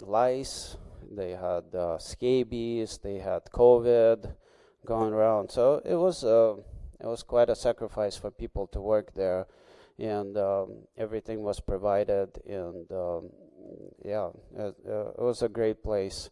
lice, 0.00 0.76
they 1.10 1.30
had 1.30 1.64
scabies, 1.98 2.98
they 3.02 3.18
had 3.18 3.44
COVID 3.46 4.34
going 4.84 5.12
around. 5.12 5.50
So 5.50 5.80
it 5.84 5.96
was 5.96 6.22
it 6.22 7.06
was 7.06 7.22
quite 7.22 7.50
a 7.50 7.56
sacrifice 7.56 8.16
for 8.16 8.30
people 8.30 8.66
to 8.68 8.80
work 8.80 9.14
there, 9.14 9.46
and 9.98 10.36
um, 10.36 10.72
everything 10.96 11.42
was 11.42 11.60
provided, 11.60 12.28
and 12.46 12.90
um, 12.92 13.30
yeah, 14.04 14.28
it, 14.56 14.74
uh, 14.88 15.08
it, 15.10 15.18
was 15.18 15.42
a 15.42 15.48
great 15.48 15.82
place. 15.82 16.30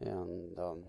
And 0.00 0.58
um, 0.58 0.82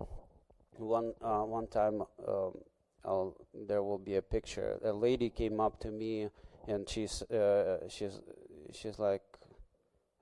one 0.78 1.14
uh, 1.22 1.42
one 1.42 1.68
time, 1.68 2.02
um, 2.28 3.34
there 3.68 3.84
will 3.84 3.98
be 3.98 4.16
a 4.16 4.22
picture. 4.22 4.80
A 4.84 4.92
lady 4.92 5.30
came 5.30 5.60
up 5.60 5.80
to 5.82 5.92
me 5.92 6.30
and 6.68 6.90
she's 6.90 7.22
uh, 7.24 7.88
she's 7.88 8.20
she's 8.72 9.00
like, 9.00 9.22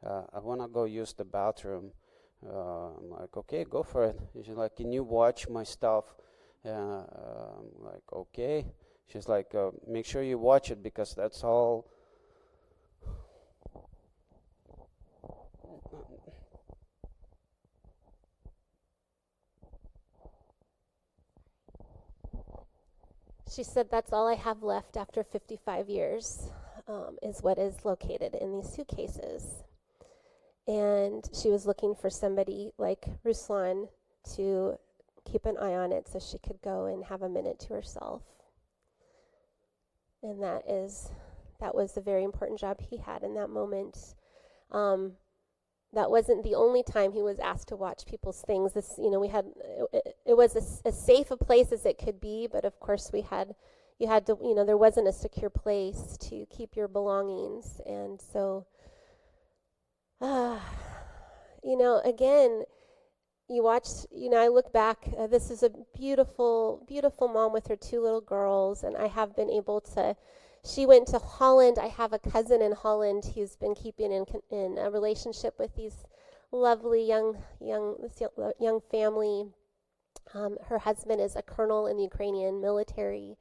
uh, 0.06 0.24
I 0.34 0.40
want 0.40 0.62
to 0.62 0.68
go 0.68 0.86
use 0.86 1.14
the 1.14 1.24
bathroom. 1.24 1.92
Uh, 2.46 2.90
I'm 3.00 3.10
like, 3.10 3.38
okay, 3.38 3.64
go 3.64 3.84
for 3.84 4.06
it. 4.06 4.20
And 4.34 4.46
she's 4.46 4.56
like, 4.56 4.76
can 4.76 4.92
you 4.92 5.04
watch 5.04 5.48
my 5.48 5.64
stuff? 5.64 6.06
Uh, 6.66 6.70
I'm 6.70 7.72
like, 7.80 8.04
okay. 8.12 8.66
She's 9.08 9.28
like, 9.28 9.54
uh, 9.54 9.72
make 9.88 10.06
sure 10.06 10.24
you 10.24 10.38
watch 10.38 10.72
it 10.72 10.82
because 10.82 11.14
that's 11.14 11.44
all. 11.44 11.86
She 23.54 23.64
said, 23.64 23.90
That's 23.92 24.12
all 24.12 24.28
I 24.28 24.34
have 24.36 24.64
left 24.64 24.98
after 24.98 25.24
55 25.24 25.88
years, 25.88 26.50
um, 26.88 27.18
is 27.22 27.44
what 27.44 27.60
is 27.60 27.86
located 27.86 28.34
in 28.34 28.52
these 28.52 28.70
suitcases. 28.70 29.64
And 30.68 31.30
she 31.40 31.50
was 31.50 31.68
looking 31.68 31.94
for 31.94 32.10
somebody 32.10 32.72
like 32.80 33.06
Ruslan 33.24 33.90
to 34.36 34.80
keep 35.30 35.46
an 35.46 35.58
eye 35.58 35.76
on 35.76 35.92
it 35.92 36.08
so 36.08 36.20
she 36.20 36.40
could 36.40 36.62
go 36.64 36.86
and 36.86 37.04
have 37.06 37.22
a 37.22 37.30
minute 37.30 37.60
to 37.60 37.74
herself. 37.74 38.24
And 40.24 40.42
that 40.42 40.64
is 40.68 41.12
that 41.60 41.76
was 41.76 41.96
a 41.98 42.02
very 42.02 42.24
important 42.24 42.60
job 42.60 42.80
he 42.80 42.98
had 42.98 43.24
in 43.24 43.36
that 43.36 43.50
moment. 43.50 44.16
Um, 44.72 45.14
that 45.94 46.10
wasn't 46.10 46.44
the 46.44 46.56
only 46.56 46.82
time 46.82 47.12
he 47.12 47.22
was 47.22 47.40
asked 47.40 47.68
to 47.68 47.76
watch 47.76 48.06
people's 48.08 48.42
things. 48.42 48.74
This, 48.74 48.96
you 48.98 49.12
know, 49.12 49.20
we 49.20 49.28
had 49.28 49.46
it, 49.94 50.18
it 50.26 50.36
was 50.36 50.56
a, 50.56 50.88
as 50.88 51.00
safe 51.00 51.30
a 51.30 51.38
place 51.38 51.72
as 51.72 51.86
it 51.86 52.00
could 52.00 52.20
be, 52.20 52.48
but 52.52 52.66
of 52.66 52.80
course 52.80 53.12
we 53.14 53.22
had 53.22 53.56
you 54.00 54.08
had 54.08 54.26
to, 54.26 54.38
you 54.42 54.56
know, 54.56 54.66
there 54.66 54.78
wasn't 54.78 55.08
a 55.08 55.14
secure 55.14 55.50
place 55.50 56.18
to 56.20 56.46
keep 56.50 56.76
your 56.76 56.88
belongings, 56.88 57.80
and 57.86 58.20
so, 58.20 58.66
uh, 60.20 60.60
you 61.64 61.78
know, 61.78 62.02
again, 62.04 62.64
you 63.50 63.64
watch, 63.64 63.88
you 64.12 64.30
know, 64.30 64.38
I 64.38 64.48
look 64.48 64.72
back. 64.74 65.10
Uh, 65.18 65.28
this 65.28 65.52
is 65.52 65.64
a 65.64 65.72
beautiful, 65.96 66.84
beautiful 66.88 67.28
mom 67.28 67.54
with 67.54 67.68
her 67.68 67.76
two 67.76 68.02
little 68.02 68.22
girls, 68.22 68.84
and 68.84 68.96
I 68.98 69.08
have 69.08 69.36
been 69.36 69.50
able 69.50 69.82
to 69.96 70.16
she 70.66 70.86
went 70.86 71.08
to 71.08 71.20
Holland. 71.20 71.78
I 71.78 71.88
have 71.88 72.14
a 72.14 72.20
cousin 72.20 72.62
in 72.62 72.72
Holland 72.72 73.32
who's 73.36 73.56
been 73.56 73.76
keeping 73.76 74.12
in, 74.12 74.26
in 74.50 74.78
a 74.78 74.90
relationship 74.90 75.60
with 75.60 75.76
these 75.76 76.06
lovely 76.52 77.04
young 77.06 77.38
young 77.60 77.98
young 78.60 78.80
family. 78.80 79.48
Um, 80.34 80.58
her 80.68 80.80
husband 80.80 81.20
is 81.20 81.36
a 81.36 81.42
colonel 81.42 81.88
in 81.88 81.98
the 81.98 82.04
Ukrainian 82.04 82.62
military. 82.62 83.36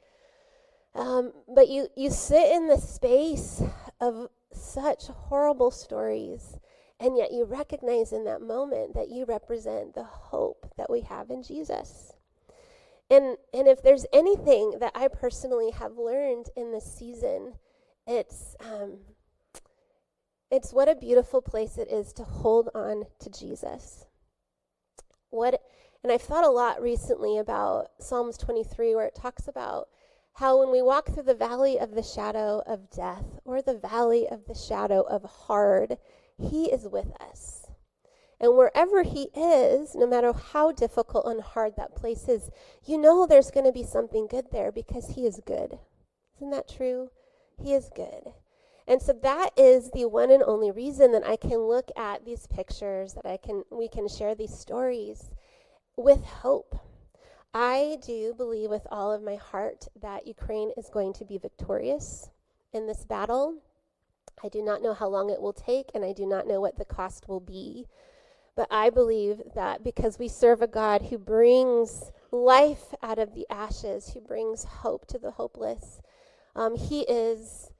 Um, 0.94 1.32
but 1.48 1.68
you 1.68 1.88
you 1.96 2.10
sit 2.10 2.50
in 2.50 2.66
the 2.66 2.78
space 2.78 3.62
of 4.00 4.28
such 4.52 5.06
horrible 5.06 5.70
stories, 5.70 6.58
and 7.02 7.16
yet 7.16 7.32
you 7.32 7.44
recognize 7.44 8.12
in 8.12 8.24
that 8.24 8.40
moment 8.40 8.94
that 8.94 9.10
you 9.10 9.24
represent 9.24 9.92
the 9.92 10.04
hope 10.04 10.72
that 10.76 10.88
we 10.88 11.00
have 11.00 11.30
in 11.30 11.42
Jesus. 11.42 12.12
And, 13.10 13.36
and 13.52 13.66
if 13.66 13.82
there's 13.82 14.06
anything 14.12 14.74
that 14.78 14.92
I 14.94 15.08
personally 15.08 15.72
have 15.72 15.98
learned 15.98 16.46
in 16.56 16.70
this 16.70 16.84
season, 16.84 17.54
it's, 18.06 18.54
um, 18.60 18.98
it's 20.48 20.72
what 20.72 20.88
a 20.88 20.94
beautiful 20.94 21.42
place 21.42 21.76
it 21.76 21.90
is 21.90 22.12
to 22.12 22.22
hold 22.22 22.68
on 22.72 23.06
to 23.18 23.30
Jesus. 23.30 24.06
What, 25.30 25.60
and 26.04 26.12
I've 26.12 26.22
thought 26.22 26.44
a 26.44 26.50
lot 26.50 26.80
recently 26.80 27.36
about 27.36 27.88
Psalms 27.98 28.38
23, 28.38 28.94
where 28.94 29.06
it 29.06 29.16
talks 29.16 29.48
about 29.48 29.88
how 30.34 30.60
when 30.60 30.70
we 30.70 30.82
walk 30.82 31.12
through 31.12 31.24
the 31.24 31.34
valley 31.34 31.80
of 31.80 31.96
the 31.96 32.02
shadow 32.02 32.62
of 32.64 32.90
death 32.90 33.40
or 33.44 33.60
the 33.60 33.76
valley 33.76 34.28
of 34.30 34.46
the 34.46 34.54
shadow 34.54 35.00
of 35.00 35.24
hard, 35.24 35.98
He 36.42 36.70
is 36.70 36.88
with 36.88 37.12
us. 37.20 37.66
And 38.40 38.56
wherever 38.56 39.02
He 39.02 39.28
is, 39.36 39.94
no 39.94 40.06
matter 40.06 40.32
how 40.32 40.72
difficult 40.72 41.26
and 41.26 41.40
hard 41.40 41.76
that 41.76 41.94
place 41.94 42.28
is, 42.28 42.50
you 42.84 42.98
know 42.98 43.26
there's 43.26 43.50
going 43.50 43.66
to 43.66 43.72
be 43.72 43.84
something 43.84 44.26
good 44.26 44.46
there 44.50 44.72
because 44.72 45.10
He 45.14 45.26
is 45.26 45.40
good. 45.46 45.78
Isn't 46.36 46.50
that 46.50 46.68
true? 46.68 47.10
He 47.62 47.72
is 47.72 47.88
good. 47.94 48.32
And 48.88 49.00
so 49.00 49.12
that 49.22 49.50
is 49.56 49.90
the 49.92 50.06
one 50.06 50.30
and 50.30 50.42
only 50.42 50.70
reason 50.72 51.12
that 51.12 51.26
I 51.26 51.36
can 51.36 51.68
look 51.68 51.90
at 51.96 52.24
these 52.24 52.48
pictures, 52.48 53.14
that 53.14 53.26
I 53.26 53.36
can 53.36 53.62
we 53.70 53.86
can 53.88 54.08
share 54.08 54.34
these 54.34 54.58
stories 54.58 55.30
with 55.96 56.24
hope. 56.24 56.80
I 57.54 57.98
do 58.04 58.34
believe 58.34 58.70
with 58.70 58.86
all 58.90 59.12
of 59.12 59.22
my 59.22 59.36
heart 59.36 59.86
that 60.00 60.26
Ukraine 60.26 60.72
is 60.76 60.88
going 60.88 61.12
to 61.14 61.24
be 61.24 61.38
victorious 61.38 62.30
in 62.72 62.86
this 62.86 63.04
battle. 63.04 63.62
I 64.42 64.48
do 64.48 64.62
not 64.62 64.82
know 64.82 64.94
how 64.94 65.08
long 65.08 65.30
it 65.30 65.40
will 65.40 65.52
take, 65.52 65.90
and 65.94 66.04
I 66.04 66.12
do 66.12 66.26
not 66.26 66.46
know 66.46 66.60
what 66.60 66.78
the 66.78 66.84
cost 66.84 67.28
will 67.28 67.40
be. 67.40 67.86
But 68.54 68.68
I 68.70 68.90
believe 68.90 69.40
that 69.54 69.82
because 69.82 70.18
we 70.18 70.28
serve 70.28 70.60
a 70.60 70.66
God 70.66 71.02
who 71.02 71.18
brings 71.18 72.12
life 72.30 72.94
out 73.02 73.18
of 73.18 73.34
the 73.34 73.46
ashes, 73.48 74.10
who 74.12 74.20
brings 74.20 74.64
hope 74.64 75.06
to 75.06 75.18
the 75.18 75.30
hopeless, 75.32 76.00
um, 76.54 76.76
He 76.76 77.02
is 77.02 77.70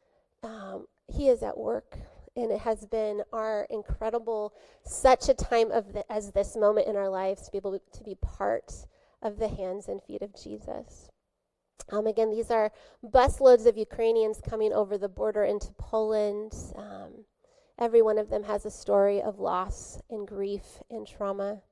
um, 0.43 0.87
he 1.09 1.29
is 1.29 1.43
at 1.43 1.59
work. 1.59 1.99
And 2.35 2.51
it 2.51 2.61
has 2.61 2.87
been 2.87 3.23
our 3.33 3.67
incredible, 3.69 4.55
such 4.85 5.29
a 5.29 5.35
time 5.35 5.71
of 5.71 5.93
the, 5.93 6.11
as 6.11 6.33
this 6.33 6.57
moment 6.57 6.89
in 6.89 6.97
our 6.97 7.11
lives 7.11 7.43
to 7.43 7.53
be 7.53 7.59
able 7.59 7.79
to 7.79 8.05
be 8.05 8.15
part 8.15 8.87
of 9.21 9.39
the 9.39 9.49
hands 9.49 9.87
and 9.87 10.03
feet 10.03 10.23
of 10.23 10.35
Jesus. 10.35 11.12
Um, 11.91 12.07
again, 12.07 12.31
these 12.31 12.51
are 12.51 12.73
busloads 13.05 13.67
of 13.67 13.77
Ukrainians 13.77 14.41
coming 14.41 14.73
over 14.73 14.97
the 14.97 15.09
border 15.09 15.45
into 15.45 15.73
Poland. 15.73 16.53
Um, 16.77 17.25
every 17.79 18.03
one 18.03 18.19
of 18.19 18.31
them 18.31 18.45
has 18.45 18.65
a 18.65 18.71
story 18.71 19.21
of 19.21 19.39
loss 19.39 20.01
and 20.09 20.27
grief 20.27 20.83
and 20.91 21.07
trauma. 21.07 21.63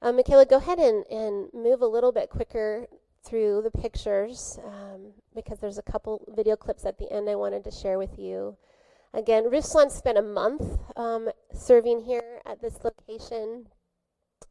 Um, 0.00 0.16
Michaela, 0.16 0.46
go 0.46 0.56
ahead 0.56 0.78
and, 0.78 1.04
and 1.10 1.48
move 1.52 1.82
a 1.82 1.86
little 1.86 2.12
bit 2.12 2.30
quicker 2.30 2.86
through 3.24 3.62
the 3.62 3.70
pictures 3.70 4.58
um, 4.64 5.12
because 5.34 5.58
there's 5.58 5.78
a 5.78 5.82
couple 5.82 6.24
video 6.34 6.56
clips 6.56 6.86
at 6.86 6.98
the 6.98 7.12
end 7.12 7.28
I 7.28 7.34
wanted 7.34 7.64
to 7.64 7.70
share 7.70 7.98
with 7.98 8.18
you. 8.18 8.56
Again, 9.12 9.44
Ruslan 9.50 9.90
spent 9.90 10.18
a 10.18 10.22
month 10.22 10.78
um, 10.96 11.28
serving 11.52 12.02
here 12.02 12.40
at 12.46 12.60
this 12.60 12.78
location, 12.84 13.66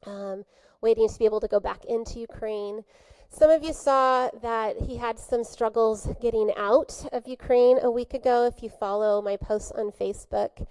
um, 0.06 0.46
waiting 0.82 1.08
to 1.08 1.20
be 1.20 1.26
able 1.26 1.40
to 1.40 1.48
go 1.48 1.60
back 1.60 1.86
into 1.86 2.20
Ukraine. 2.20 2.84
Some 3.30 3.52
of 3.52 3.64
you 3.64 3.74
saw 3.74 4.30
that 4.42 4.78
he 4.82 4.98
had 4.98 5.20
some 5.20 5.44
struggles 5.44 6.08
getting 6.22 6.52
out 6.58 7.08
of 7.12 7.28
Ukraine 7.28 7.78
a 7.82 7.92
week 7.92 8.14
ago. 8.14 8.46
If 8.46 8.64
you 8.64 8.70
follow 8.70 9.22
my 9.22 9.38
posts 9.38 9.72
on 9.72 9.92
Facebook, 9.92 10.66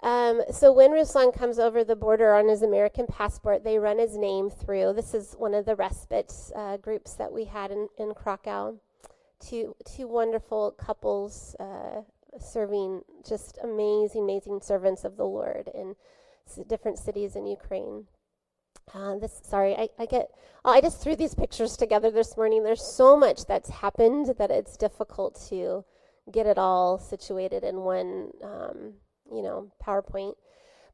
um, 0.00 0.42
so 0.52 0.72
when 0.72 0.92
Ruslan 0.92 1.36
comes 1.36 1.58
over 1.58 1.82
the 1.82 1.96
border 1.96 2.34
on 2.34 2.48
his 2.48 2.62
American 2.62 3.06
passport, 3.06 3.64
they 3.64 3.78
run 3.78 3.98
his 3.98 4.16
name 4.16 4.48
through. 4.48 4.92
This 4.92 5.12
is 5.12 5.34
one 5.36 5.54
of 5.54 5.64
the 5.64 5.74
respite 5.74 6.32
uh, 6.54 6.76
groups 6.76 7.14
that 7.14 7.32
we 7.32 7.44
had 7.44 7.70
in, 7.72 7.88
in 7.98 8.14
Krakow. 8.14 8.78
Two, 9.40 9.74
two 9.84 10.06
wonderful 10.06 10.70
couples 10.72 11.56
uh, 11.58 12.02
serving 12.38 13.02
just 13.26 13.58
amazing, 13.62 14.22
amazing 14.22 14.60
servants 14.60 15.04
of 15.04 15.16
the 15.16 15.26
Lord 15.26 15.68
in 15.74 15.96
different 16.68 16.98
cities 16.98 17.34
in 17.34 17.46
Ukraine. 17.46 18.06
Uh, 18.94 19.18
this, 19.18 19.40
sorry, 19.44 19.74
I, 19.74 19.88
I 19.98 20.06
get. 20.06 20.30
Oh, 20.64 20.70
I 20.70 20.80
just 20.80 21.02
threw 21.02 21.16
these 21.16 21.34
pictures 21.34 21.76
together 21.76 22.10
this 22.10 22.36
morning. 22.36 22.62
There's 22.62 22.84
so 22.84 23.16
much 23.16 23.46
that's 23.46 23.70
happened 23.70 24.34
that 24.38 24.50
it's 24.50 24.76
difficult 24.76 25.40
to 25.50 25.84
get 26.30 26.46
it 26.46 26.58
all 26.58 26.98
situated 26.98 27.64
in 27.64 27.76
one 27.80 28.30
um, 28.42 28.94
you 29.32 29.42
know, 29.42 29.70
PowerPoint. 29.84 30.34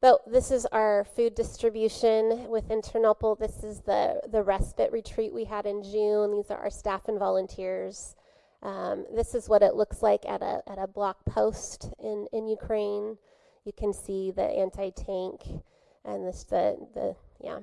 But 0.01 0.21
this 0.31 0.51
is 0.51 0.67
our 0.67 1.05
food 1.05 1.35
distribution 1.35 2.49
within 2.51 2.83
Ternopil. 2.83 3.39
This 3.39 3.65
is 3.65 3.81
the, 3.81 4.21
the 4.31 4.43
respite 4.43 4.93
retreat 4.93 5.33
we 5.33 5.45
had 5.45 5.67
in 5.67 5.83
June. 5.83 6.33
These 6.33 6.51
are 6.51 6.59
our 6.59 6.71
staff 6.71 7.09
and 7.09 7.19
volunteers. 7.19 8.15
Um, 8.63 9.07
this 9.15 9.35
is 9.35 9.49
what 9.49 9.63
it 9.63 9.75
looks 9.75 10.03
like 10.03 10.25
at 10.29 10.43
a, 10.43 10.63
at 10.67 10.79
a 10.79 10.87
block 10.87 11.25
post 11.25 11.91
in, 12.03 12.27
in 12.33 12.49
Ukraine. 12.49 13.17
You 13.65 13.73
can 13.73 13.95
see 13.95 14.31
the 14.31 14.43
anti-tank 14.43 15.41
and 16.05 16.27
this 16.27 16.45
the, 16.45 16.77
the 16.93 17.17
yeah. 17.45 17.61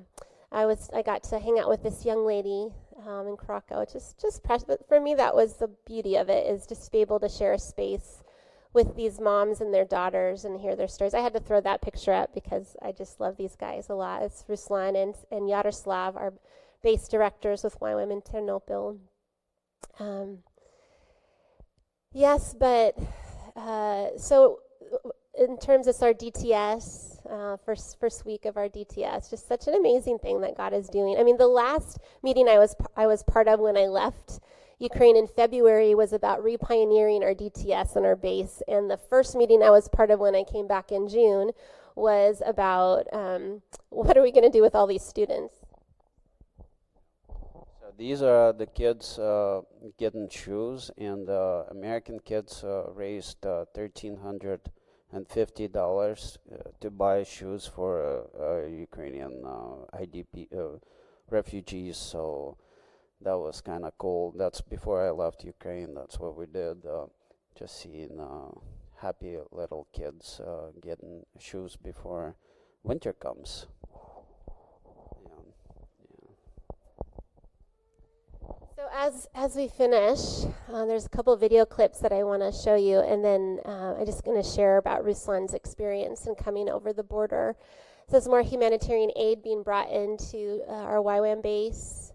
I 0.51 0.65
was 0.65 0.89
I 0.93 1.01
got 1.01 1.23
to 1.25 1.39
hang 1.39 1.59
out 1.59 1.69
with 1.69 1.83
this 1.83 2.05
young 2.05 2.25
lady 2.25 2.69
um, 3.07 3.27
in 3.27 3.37
Krakow. 3.37 3.85
Just 3.91 4.19
just 4.19 4.43
precious. 4.43 4.65
For 4.87 4.99
me, 4.99 5.15
that 5.15 5.35
was 5.35 5.53
the 5.53 5.69
beauty 5.85 6.15
of 6.17 6.29
it 6.29 6.45
is 6.45 6.67
just 6.67 6.85
to 6.85 6.91
be 6.91 6.99
able 6.99 7.19
to 7.21 7.29
share 7.29 7.53
a 7.53 7.59
space 7.59 8.21
with 8.73 8.95
these 8.95 9.19
moms 9.19 9.59
and 9.59 9.73
their 9.73 9.85
daughters 9.85 10.45
and 10.45 10.59
hear 10.59 10.75
their 10.75 10.87
stories. 10.87 11.13
I 11.13 11.19
had 11.19 11.33
to 11.33 11.39
throw 11.39 11.59
that 11.61 11.81
picture 11.81 12.13
up 12.13 12.33
because 12.33 12.75
I 12.81 12.91
just 12.91 13.19
love 13.19 13.37
these 13.37 13.55
guys 13.55 13.89
a 13.89 13.95
lot. 13.95 14.23
It's 14.23 14.45
Ruslan 14.47 15.01
and, 15.01 15.15
and 15.29 15.49
Yaroslav, 15.49 16.15
our 16.15 16.33
base 16.81 17.07
directors 17.07 17.63
with 17.63 17.79
YWAM 17.79 18.25
Ternopil. 18.25 18.99
Um, 19.99 20.39
yes, 22.13 22.55
but 22.57 22.97
uh, 23.57 24.17
so 24.17 24.59
in 25.37 25.57
terms 25.57 25.87
of 25.87 25.95
our 26.01 26.13
DTS, 26.13 27.25
uh, 27.29 27.57
first 27.57 27.99
first 27.99 28.25
week 28.25 28.45
of 28.45 28.57
our 28.57 28.67
DTS, 28.67 29.29
just 29.29 29.47
such 29.47 29.67
an 29.67 29.75
amazing 29.75 30.19
thing 30.19 30.41
that 30.41 30.57
God 30.57 30.73
is 30.73 30.89
doing. 30.89 31.17
I 31.17 31.23
mean, 31.23 31.37
the 31.37 31.47
last 31.47 31.99
meeting 32.23 32.47
I 32.47 32.57
was 32.57 32.75
I 32.95 33.07
was 33.07 33.23
part 33.23 33.47
of 33.47 33.59
when 33.59 33.77
I 33.77 33.85
left 33.85 34.39
Ukraine 34.79 35.15
in 35.15 35.27
February 35.27 35.93
was 35.95 36.11
about 36.11 36.43
repioneering 36.43 37.21
our 37.21 37.35
DTS 37.35 37.95
and 37.95 38.05
our 38.05 38.15
base. 38.15 38.63
And 38.67 38.89
the 38.89 38.97
first 38.97 39.35
meeting 39.35 39.61
I 39.61 39.69
was 39.69 39.87
part 39.87 40.09
of 40.09 40.19
when 40.19 40.35
I 40.35 40.43
came 40.43 40.67
back 40.67 40.91
in 40.91 41.07
June 41.07 41.51
was 41.95 42.41
about 42.45 43.05
um, 43.13 43.61
what 43.89 44.17
are 44.17 44.23
we 44.23 44.31
going 44.31 44.43
to 44.43 44.49
do 44.49 44.61
with 44.61 44.73
all 44.73 44.87
these 44.87 45.03
students? 45.03 45.55
So 47.79 47.93
these 47.95 48.23
are 48.23 48.53
the 48.53 48.65
kids 48.65 49.19
uh, 49.19 49.61
getting 49.97 50.27
shoes, 50.29 50.89
and 50.97 51.29
uh, 51.29 51.63
American 51.69 52.19
kids 52.19 52.63
uh, 52.63 52.89
raised 52.93 53.45
uh, 53.45 53.65
thirteen 53.75 54.17
hundred 54.17 54.61
and 55.13 55.27
fifty 55.27 55.67
dollars 55.67 56.37
uh, 56.51 56.69
to 56.79 56.89
buy 56.89 57.23
shoes 57.23 57.67
for 57.67 58.25
uh, 58.39 58.65
Ukrainian 58.67 59.43
IDP 59.93 60.47
refugees. 61.29 61.97
So 61.97 62.57
that 63.21 63.37
was 63.37 63.61
kind 63.61 63.85
of 63.85 63.97
cool. 63.97 64.33
That's 64.37 64.61
before 64.61 65.05
I 65.05 65.11
left 65.11 65.43
Ukraine. 65.43 65.93
That's 65.93 66.19
what 66.19 66.35
we 66.35 66.45
did. 66.45 66.85
Uh, 66.85 67.05
just 67.57 67.79
seeing 67.81 68.19
uh, 68.19 68.49
happy 68.97 69.37
little 69.51 69.87
kids 69.93 70.39
uh, 70.39 70.71
getting 70.81 71.23
shoes 71.39 71.75
before 71.75 72.35
winter 72.83 73.13
comes. 73.13 73.67
So 78.75 78.80
as 78.93 79.27
as 79.33 79.55
we 79.55 79.67
finish, 79.67 80.19
uh, 80.71 80.85
there's 80.85 81.05
a 81.05 81.09
couple 81.09 81.35
video 81.35 81.65
clips 81.65 81.99
that 81.99 82.11
I 82.11 82.23
want 82.23 82.41
to 82.41 82.51
show 82.51 82.75
you, 82.75 82.99
and 82.99 83.23
then 83.23 83.59
uh, 83.65 83.95
I'm 83.97 84.05
just 84.05 84.23
going 84.23 84.41
to 84.41 84.47
share 84.47 84.77
about 84.77 85.03
Ruslan's 85.03 85.53
experience 85.53 86.27
in 86.27 86.35
coming 86.35 86.69
over 86.69 86.93
the 86.93 87.03
border. 87.03 87.55
So 88.07 88.13
there's 88.13 88.27
more 88.27 88.41
humanitarian 88.41 89.11
aid 89.15 89.41
being 89.41 89.63
brought 89.63 89.89
into 89.89 90.61
uh, 90.67 90.73
our 90.73 90.97
YWAM 90.97 91.41
base. 91.41 92.11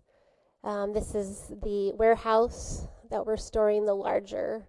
Um, 0.64 0.92
this 0.92 1.14
is 1.14 1.52
the 1.62 1.92
warehouse 1.94 2.86
that 3.10 3.24
we're 3.24 3.36
storing 3.36 3.86
the 3.86 3.94
larger, 3.94 4.68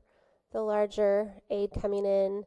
the 0.54 0.62
larger 0.62 1.34
aid 1.50 1.72
coming 1.82 2.06
in. 2.06 2.44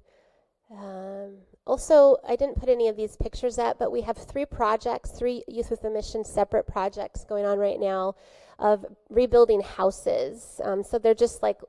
Um, 0.70 1.38
also, 1.66 2.16
I 2.26 2.36
didn't 2.36 2.56
put 2.56 2.68
any 2.68 2.88
of 2.88 2.96
these 2.96 3.16
pictures 3.16 3.58
up, 3.58 3.78
but 3.78 3.92
we 3.92 4.02
have 4.02 4.16
three 4.16 4.46
projects, 4.46 5.10
three 5.10 5.44
Youth 5.46 5.70
with 5.70 5.84
a 5.84 5.90
Mission 5.90 6.24
separate 6.24 6.66
projects 6.66 7.24
going 7.24 7.44
on 7.44 7.58
right 7.58 7.78
now 7.78 8.14
of 8.58 8.84
rebuilding 9.08 9.62
houses. 9.62 10.60
Um, 10.64 10.82
so 10.82 10.98
they're 10.98 11.14
just 11.14 11.42
like 11.42 11.60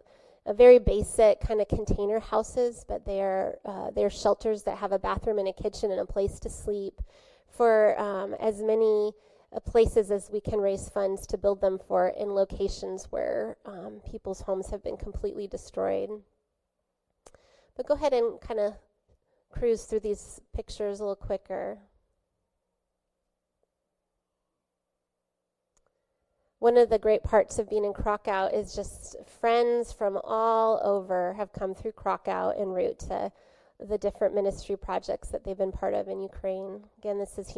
a 0.46 0.54
very 0.54 0.80
basic 0.80 1.40
kind 1.40 1.62
of 1.62 1.68
container 1.68 2.20
houses, 2.20 2.84
but 2.88 3.06
they're 3.06 3.58
uh, 3.64 3.92
they're 3.92 4.10
shelters 4.10 4.64
that 4.64 4.78
have 4.78 4.92
a 4.92 5.00
bathroom 5.00 5.40
and 5.40 5.48
a 5.48 5.54
kitchen 5.54 5.92
and 5.92 6.00
a 6.00 6.06
place 6.06 6.40
to 6.40 6.50
sleep 6.50 7.02
for 7.48 8.00
um, 8.00 8.34
as 8.40 8.62
many 8.62 9.14
uh, 9.54 9.60
places 9.60 10.10
as 10.10 10.30
we 10.32 10.42
can 10.42 10.60
raise 10.60 10.90
funds 10.90 11.28
to 11.28 11.38
build 11.38 11.62
them 11.62 11.78
for 11.78 12.10
in 12.10 12.34
locations 12.34 13.12
where 13.12 13.58
um, 13.66 14.02
people's 14.10 14.42
homes 14.42 14.70
have 14.70 14.84
been 14.84 14.98
completely 14.98 15.48
destroyed. 15.48 16.10
But 17.76 17.88
go 17.88 17.94
ahead 17.94 18.14
and 18.14 18.42
kind 18.42 18.60
of 18.60 18.74
cruise 19.52 19.84
through 19.84 20.02
these 20.02 20.42
pictures 20.56 21.00
a 21.00 21.04
little 21.04 21.16
quicker. 21.16 21.78
One 26.60 26.78
of 26.78 26.90
the 26.90 27.00
great 27.00 27.24
parts 27.24 27.58
of 27.58 27.70
being 27.70 27.86
in 27.86 27.94
Krakow 27.94 28.46
is 28.54 28.76
just 28.76 29.16
friends 29.40 29.92
from 29.92 30.20
all 30.24 30.80
over 30.84 31.34
have 31.34 31.52
come 31.52 31.74
through 31.74 31.94
Krakow 31.94 32.54
en 32.56 32.70
route 32.70 33.00
to 33.00 33.32
the 33.80 33.98
different 33.98 34.36
ministry 34.36 34.78
projects 34.78 35.30
that 35.30 35.44
they've 35.44 35.58
been 35.58 35.72
part 35.72 35.96
of 35.96 36.08
in 36.08 36.22
Ukraine. 36.22 36.82
Again, 37.00 37.18
this 37.18 37.40
is 37.40 37.58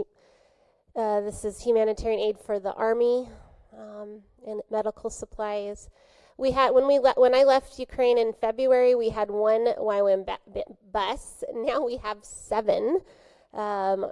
uh, 0.96 1.20
this 1.22 1.44
is 1.44 1.62
humanitarian 1.62 2.22
aid 2.22 2.38
for 2.40 2.60
the 2.60 2.74
army 2.76 3.28
um, 3.78 4.22
and 4.48 4.62
medical 4.72 5.10
supplies. 5.10 5.90
We 6.38 6.52
had 6.52 6.72
when 6.72 6.88
we 6.88 7.00
le- 7.00 7.14
when 7.16 7.36
I 7.36 7.44
left 7.44 7.80
Ukraine 7.80 8.18
in 8.18 8.34
February, 8.34 8.96
we 8.96 9.10
had 9.10 9.30
one 9.30 9.68
YWAM 9.78 10.28
bus. 10.92 11.44
Now 11.54 11.86
we 11.86 11.98
have 11.98 12.20
seven. 12.22 13.02
Um, 13.54 14.08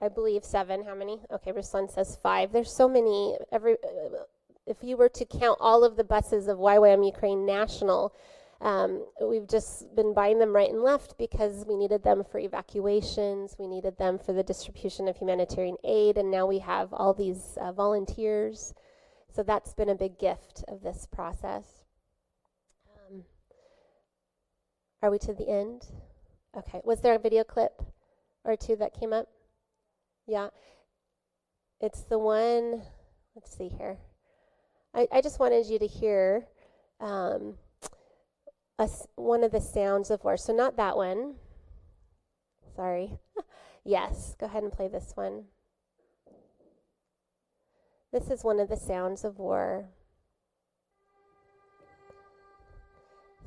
I 0.00 0.08
believe 0.08 0.44
seven. 0.44 0.84
How 0.84 0.94
many? 0.94 1.20
Okay, 1.30 1.52
Ruslan 1.52 1.90
says 1.90 2.18
five. 2.22 2.52
There's 2.52 2.72
so 2.72 2.88
many. 2.88 3.36
Every, 3.52 3.76
if 4.66 4.78
you 4.82 4.96
were 4.96 5.08
to 5.10 5.24
count 5.24 5.58
all 5.60 5.84
of 5.84 5.96
the 5.96 6.04
buses 6.04 6.48
of 6.48 6.58
YWAM 6.58 7.04
Ukraine 7.04 7.44
National, 7.44 8.14
um, 8.60 9.06
we've 9.20 9.48
just 9.48 9.94
been 9.96 10.12
buying 10.12 10.38
them 10.38 10.54
right 10.54 10.70
and 10.70 10.82
left 10.82 11.16
because 11.18 11.64
we 11.66 11.76
needed 11.76 12.02
them 12.02 12.24
for 12.30 12.38
evacuations, 12.38 13.56
we 13.58 13.66
needed 13.66 13.96
them 13.96 14.18
for 14.18 14.32
the 14.32 14.42
distribution 14.42 15.08
of 15.08 15.16
humanitarian 15.16 15.76
aid, 15.82 16.18
and 16.18 16.30
now 16.30 16.46
we 16.46 16.58
have 16.58 16.92
all 16.92 17.14
these 17.14 17.56
uh, 17.60 17.72
volunteers. 17.72 18.74
So 19.32 19.42
that's 19.42 19.74
been 19.74 19.88
a 19.88 19.94
big 19.94 20.18
gift 20.18 20.64
of 20.68 20.82
this 20.82 21.06
process. 21.10 21.84
Um, 23.10 23.24
are 25.02 25.10
we 25.10 25.18
to 25.20 25.32
the 25.32 25.48
end? 25.48 25.86
Okay. 26.56 26.80
Was 26.84 27.00
there 27.00 27.14
a 27.14 27.18
video 27.18 27.44
clip 27.44 27.82
or 28.44 28.56
two 28.56 28.76
that 28.76 28.98
came 28.98 29.12
up? 29.12 29.28
Yeah. 30.26 30.48
It's 31.80 32.02
the 32.02 32.18
one, 32.18 32.82
let's 33.34 33.56
see 33.56 33.68
here. 33.68 33.98
I, 34.94 35.06
I 35.12 35.20
just 35.20 35.38
wanted 35.38 35.66
you 35.66 35.78
to 35.78 35.86
hear. 35.86 36.46
Um, 37.00 37.54
a, 38.80 38.88
one 39.16 39.44
of 39.44 39.52
the 39.52 39.60
sounds 39.60 40.10
of 40.10 40.24
war. 40.24 40.36
So, 40.36 40.52
not 40.52 40.76
that 40.76 40.96
one. 40.96 41.34
Sorry. 42.74 43.18
yes, 43.84 44.34
go 44.40 44.46
ahead 44.46 44.62
and 44.62 44.72
play 44.72 44.88
this 44.88 45.12
one. 45.14 45.44
This 48.12 48.28
is 48.28 48.42
one 48.42 48.58
of 48.58 48.68
the 48.68 48.76
sounds 48.76 49.24
of 49.24 49.38
war. 49.38 49.86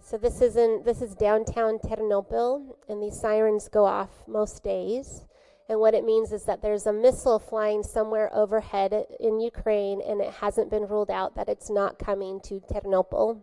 So 0.02 0.18
this 0.18 0.42
is 0.42 0.56
in 0.56 0.84
this 0.86 1.02
is 1.02 1.16
downtown 1.16 1.80
Ternopil, 1.80 2.76
and 2.88 3.02
these 3.02 3.20
sirens 3.20 3.68
go 3.68 3.86
off 3.86 4.10
most 4.28 4.64
days. 4.64 5.26
And 5.68 5.80
what 5.80 5.94
it 5.94 6.06
means 6.06 6.32
is 6.32 6.44
that 6.44 6.62
there's 6.62 6.86
a 6.86 6.94
missile 6.94 7.40
flying 7.40 7.84
somewhere 7.84 8.30
overhead 8.34 9.06
in 9.20 9.40
Ukraine, 9.40 10.02
and 10.02 10.22
it 10.22 10.32
hasn't 10.32 10.70
been 10.70 10.88
ruled 10.88 11.12
out 11.12 11.36
that 11.36 11.50
it's 11.50 11.70
not 11.70 12.00
coming 12.00 12.40
to 12.46 12.62
Ternopil. 12.62 13.42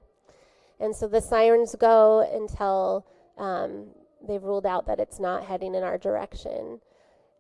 And 0.79 0.95
so 0.97 1.07
the 1.07 1.21
sirens 1.21 1.75
go 1.79 2.21
until 2.21 3.07
um, 3.37 3.89
they've 4.27 4.43
ruled 4.43 4.67
out 4.67 4.87
that 4.87 5.01
it's 5.01 5.21
not 5.21 5.45
heading 5.45 5.75
in 5.75 5.83
our 5.83 5.99
direction. 5.99 6.81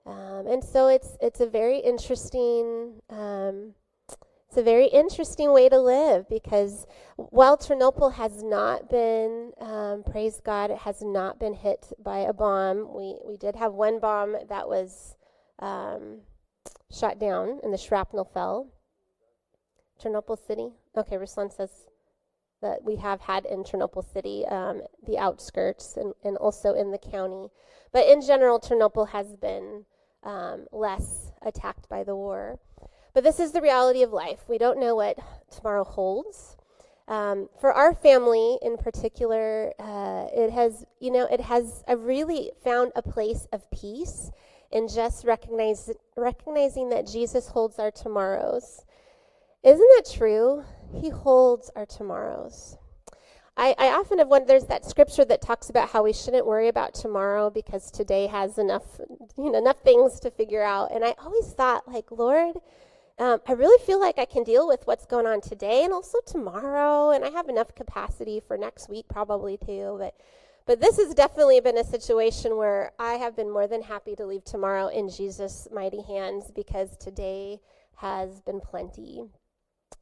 Um, 0.06 0.46
and 0.46 0.64
so 0.64 0.88
it's 0.88 1.16
it's 1.20 1.40
a 1.40 1.46
very 1.46 1.78
interesting 1.78 3.00
um, 3.10 3.74
it's 4.50 4.56
a 4.56 4.62
very 4.64 4.86
interesting 4.88 5.52
way 5.52 5.68
to 5.68 5.78
live 5.78 6.28
because 6.28 6.84
while 7.14 7.56
Ternopil 7.56 8.14
has 8.14 8.42
not 8.42 8.90
been, 8.90 9.52
um, 9.60 10.02
praise 10.02 10.40
God, 10.44 10.72
it 10.72 10.78
has 10.78 11.02
not 11.02 11.38
been 11.38 11.54
hit 11.54 11.92
by 12.02 12.18
a 12.18 12.32
bomb. 12.32 12.92
We 12.92 13.18
we 13.24 13.36
did 13.36 13.54
have 13.54 13.74
one 13.74 14.00
bomb 14.00 14.34
that 14.48 14.68
was 14.68 15.14
um, 15.60 16.22
shot 16.90 17.20
down 17.20 17.60
and 17.62 17.72
the 17.72 17.78
shrapnel 17.78 18.24
fell. 18.24 18.72
Ternopil 20.02 20.44
City. 20.44 20.70
Okay, 20.96 21.14
Ruslan 21.14 21.54
says 21.54 21.70
that 22.60 22.82
we 22.82 22.96
have 22.96 23.20
had 23.20 23.46
in 23.46 23.62
Ternopil 23.62 24.04
City, 24.12 24.44
um, 24.46 24.82
the 25.06 25.16
outskirts, 25.16 25.96
and, 25.96 26.12
and 26.24 26.36
also 26.38 26.74
in 26.74 26.90
the 26.90 26.98
county. 26.98 27.50
But 27.92 28.06
in 28.06 28.20
general, 28.20 28.60
Ternopil 28.60 29.10
has 29.10 29.36
been 29.36 29.84
um, 30.22 30.66
less 30.72 31.32
attacked 31.42 31.88
by 31.88 32.04
the 32.04 32.14
war. 32.14 32.58
But 33.12 33.24
this 33.24 33.40
is 33.40 33.52
the 33.52 33.60
reality 33.60 34.02
of 34.02 34.12
life. 34.12 34.40
We 34.48 34.58
don't 34.58 34.78
know 34.78 34.94
what 34.94 35.18
tomorrow 35.50 35.84
holds. 35.84 36.56
Um, 37.08 37.48
for 37.60 37.72
our 37.72 37.92
family 37.92 38.58
in 38.62 38.76
particular, 38.76 39.72
uh, 39.80 40.26
it 40.32 40.52
has, 40.52 40.84
you 41.00 41.10
know, 41.10 41.26
it 41.26 41.40
has 41.40 41.82
I've 41.88 42.04
really 42.04 42.52
found 42.62 42.92
a 42.94 43.02
place 43.02 43.48
of 43.52 43.68
peace 43.72 44.30
in 44.70 44.86
just 44.86 45.24
recognize, 45.24 45.90
recognizing 46.16 46.90
that 46.90 47.08
Jesus 47.08 47.48
holds 47.48 47.80
our 47.80 47.90
tomorrows. 47.90 48.84
Isn't 49.64 49.90
that 49.96 50.10
true? 50.16 50.64
He 50.92 51.10
holds 51.10 51.70
our 51.74 51.84
tomorrows. 51.84 52.76
I, 53.56 53.74
I 53.78 53.88
often 53.88 54.18
have 54.18 54.28
wondered 54.28 54.48
there's 54.48 54.66
that 54.66 54.84
scripture 54.84 55.24
that 55.26 55.42
talks 55.42 55.68
about 55.68 55.90
how 55.90 56.02
we 56.02 56.12
shouldn't 56.12 56.46
worry 56.46 56.68
about 56.68 56.94
tomorrow 56.94 57.50
because 57.50 57.90
today 57.90 58.26
has 58.26 58.58
enough 58.58 59.00
you 59.36 59.50
know 59.50 59.58
enough 59.58 59.80
things 59.80 60.20
to 60.20 60.30
figure 60.30 60.62
out. 60.62 60.92
And 60.92 61.04
I 61.04 61.14
always 61.22 61.52
thought, 61.52 61.86
like, 61.86 62.10
Lord, 62.10 62.56
um, 63.18 63.40
I 63.46 63.52
really 63.52 63.84
feel 63.84 64.00
like 64.00 64.18
I 64.18 64.24
can 64.24 64.44
deal 64.44 64.66
with 64.66 64.86
what's 64.86 65.04
going 65.04 65.26
on 65.26 65.40
today 65.40 65.84
and 65.84 65.92
also 65.92 66.18
tomorrow, 66.26 67.10
and 67.10 67.24
I 67.24 67.30
have 67.30 67.48
enough 67.48 67.74
capacity 67.74 68.40
for 68.40 68.56
next 68.56 68.88
week 68.88 69.06
probably 69.08 69.58
too. 69.58 69.96
But 69.98 70.14
but 70.66 70.80
this 70.80 70.98
has 70.98 71.14
definitely 71.14 71.60
been 71.60 71.78
a 71.78 71.84
situation 71.84 72.56
where 72.56 72.92
I 72.98 73.14
have 73.14 73.34
been 73.36 73.50
more 73.50 73.66
than 73.66 73.82
happy 73.82 74.14
to 74.16 74.24
leave 74.24 74.44
tomorrow 74.44 74.86
in 74.88 75.08
Jesus' 75.10 75.66
mighty 75.72 76.02
hands 76.02 76.50
because 76.54 76.96
today 76.96 77.60
has 77.96 78.40
been 78.40 78.60
plenty. 78.60 79.24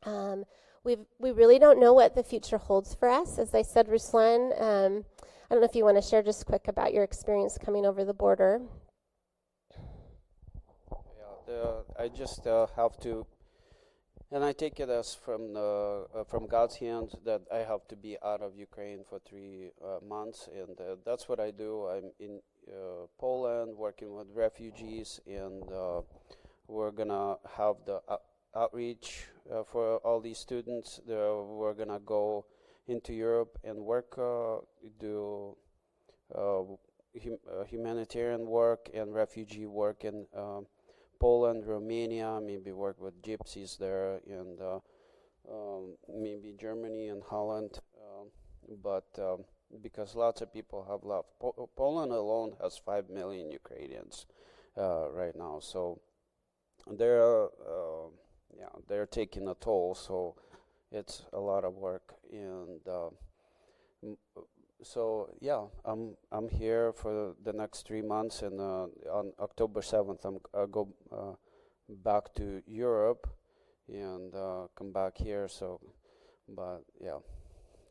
Um, 0.05 0.45
we 0.85 0.97
we 1.19 1.31
really 1.31 1.59
don't 1.59 1.81
know 1.81 1.93
what 1.93 2.15
the 2.15 2.23
future 2.23 2.59
holds 2.59 2.95
for 2.95 3.09
us. 3.09 3.39
As 3.39 3.55
I 3.55 3.63
said, 3.63 3.89
Ruslan, 3.89 4.53
um, 4.61 5.05
I 5.51 5.55
don't 5.55 5.61
know 5.61 5.69
if 5.69 5.75
you 5.75 5.85
want 5.85 5.97
to 5.97 6.03
share 6.03 6.23
just 6.23 6.47
quick 6.47 6.69
about 6.69 6.93
your 6.93 7.05
experience 7.05 7.59
coming 7.59 7.87
over 7.87 8.05
the 8.05 8.15
border. 8.15 8.61
Yeah, 11.49 11.81
I 11.99 12.09
just 12.09 12.47
uh, 12.47 12.67
have 12.77 12.99
to, 13.01 13.27
and 14.31 14.45
I 14.45 14.53
take 14.53 14.81
it 14.81 14.91
as 14.91 15.15
from 15.15 15.55
the 15.55 16.07
uh, 16.15 16.25
from 16.25 16.47
God's 16.47 16.77
hand 16.77 17.13
that 17.25 17.41
I 17.53 17.59
have 17.59 17.89
to 17.89 17.97
be 17.97 18.19
out 18.23 18.43
of 18.43 18.55
Ukraine 18.55 19.03
for 19.09 19.19
three 19.19 19.71
uh, 19.83 20.05
months, 20.07 20.49
and 20.55 20.79
uh, 20.79 20.97
that's 21.07 21.27
what 21.29 21.41
I 21.41 21.51
do. 21.51 21.89
I'm 21.89 22.11
in 22.21 22.41
uh, 22.69 23.07
Poland 23.19 23.75
working 23.77 24.15
with 24.15 24.27
refugees, 24.35 25.21
and 25.27 25.63
uh, 25.73 26.03
we're 26.67 26.91
gonna 26.91 27.37
have 27.57 27.77
the 27.87 28.03
outreach 28.59 29.27
uh, 29.53 29.63
for 29.63 29.99
all 29.99 30.21
these 30.21 30.39
students. 30.39 31.01
we're 31.07 31.75
gonna 31.75 32.01
go 32.01 32.45
into 32.87 33.13
Europe 33.13 33.59
and 33.65 33.79
work, 33.79 34.19
uh, 34.19 34.59
do 34.99 35.57
uh, 36.35 36.63
hum 37.23 37.39
humanitarian 37.67 38.47
work 38.47 38.91
and 38.95 39.15
refugee 39.15 39.67
work 39.67 40.05
in 40.05 40.27
um, 40.37 40.67
Poland, 41.21 41.67
Romania, 41.67 42.41
maybe 42.41 42.73
work 42.73 43.01
with 43.01 43.23
gypsies 43.23 43.79
there, 43.79 44.21
and 44.27 44.61
um, 44.61 45.97
maybe 46.09 46.55
Germany 46.59 47.09
and 47.09 47.23
Holland. 47.23 47.81
Um, 47.97 48.29
but 48.83 49.09
um, 49.19 49.45
because 49.83 50.15
lots 50.15 50.41
of 50.41 50.53
people 50.53 50.87
have 50.89 51.05
left. 51.05 51.29
Po 51.41 51.69
Poland 51.77 52.13
alone 52.13 52.53
has 52.63 52.79
5 52.79 53.11
million 53.11 53.51
Ukrainians 53.51 54.27
uh, 54.77 55.11
right 55.11 55.37
now. 55.37 55.59
So 55.61 56.01
there 56.87 57.23
are 57.23 57.47
uh, 57.47 58.09
yeah, 58.57 58.69
they're 58.89 59.07
taking 59.07 59.49
a 59.49 59.55
toll. 59.55 59.95
So 59.95 60.37
it's 60.91 61.25
a 61.33 61.41
lot 61.41 61.65
of 61.65 61.75
work, 61.75 62.15
and 62.33 62.81
uh, 62.89 63.11
so 64.83 65.29
yeah, 65.41 65.65
I'm 65.85 66.17
I'm 66.31 66.49
here 66.49 66.93
for 66.93 67.35
the 67.45 67.53
next 67.53 67.87
three 67.87 68.03
months, 68.03 68.43
and 68.43 68.61
uh, 68.61 68.87
on 69.13 69.33
October 69.41 69.83
seventh, 69.83 70.25
I'm 70.25 70.39
I 70.55 70.67
go 70.71 70.89
uh, 71.13 71.35
back 71.89 72.35
to 72.37 72.63
Europe 72.67 73.29
and 73.89 74.35
uh, 74.35 74.67
come 74.77 74.93
back 74.93 75.17
here. 75.17 75.49
So, 75.49 75.81
but 76.49 76.83
yeah. 77.01 77.19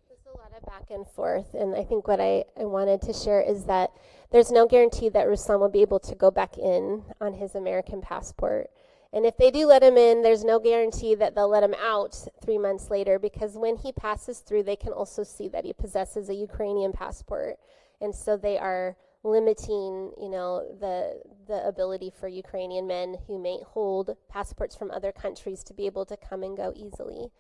There's 0.08 0.36
a 0.36 0.38
lot 0.38 0.52
of 0.58 0.66
back 0.66 0.90
and 0.90 1.08
forth, 1.08 1.54
and 1.54 1.76
I 1.76 1.84
think 1.84 2.08
what 2.08 2.20
I, 2.20 2.46
I 2.60 2.66
wanted 2.66 3.02
to 3.04 3.14
share 3.14 3.42
is 3.42 3.66
that 3.66 3.92
there's 4.32 4.52
no 4.52 4.68
guarantee 4.68 5.10
that 5.10 5.28
Ruslan 5.28 5.60
will 5.60 5.70
be 5.70 5.82
able 5.82 6.00
to 6.00 6.16
go 6.16 6.32
back 6.32 6.58
in 6.58 7.04
on 7.22 7.34
his 7.34 7.56
American 7.56 8.02
passport. 8.02 8.70
And 9.18 9.26
if 9.26 9.36
they 9.36 9.50
do 9.50 9.66
let 9.66 9.82
him 9.82 9.98
in, 9.98 10.22
there's 10.22 10.44
no 10.44 10.60
guarantee 10.60 11.16
that 11.16 11.34
they'll 11.34 11.50
let 11.50 11.64
him 11.64 11.74
out 11.82 12.28
three 12.40 12.60
months 12.60 12.92
later 12.92 13.18
because 13.18 13.58
when 13.58 13.76
he 13.78 13.92
passes 13.92 14.42
through, 14.42 14.62
they 14.62 14.76
can 14.76 14.94
also 14.94 15.24
see 15.24 15.48
that 15.48 15.66
he 15.66 15.74
possesses 15.74 16.30
a 16.30 16.36
Ukrainian 16.36 16.94
passport. 16.94 17.58
And 18.00 18.14
so 18.14 18.38
they 18.38 18.60
are 18.60 18.96
limiting, 19.24 20.12
you 20.22 20.30
know, 20.30 20.68
the 20.80 21.20
the 21.48 21.68
ability 21.68 22.12
for 22.12 22.28
Ukrainian 22.28 22.86
men 22.86 23.18
who 23.26 23.42
may 23.42 23.58
hold 23.66 24.16
passports 24.30 24.76
from 24.76 24.92
other 24.92 25.12
countries 25.12 25.64
to 25.64 25.74
be 25.74 25.88
able 25.88 26.06
to 26.06 26.16
come 26.16 26.44
and 26.44 26.56
go 26.56 26.72
easily. 26.76 27.32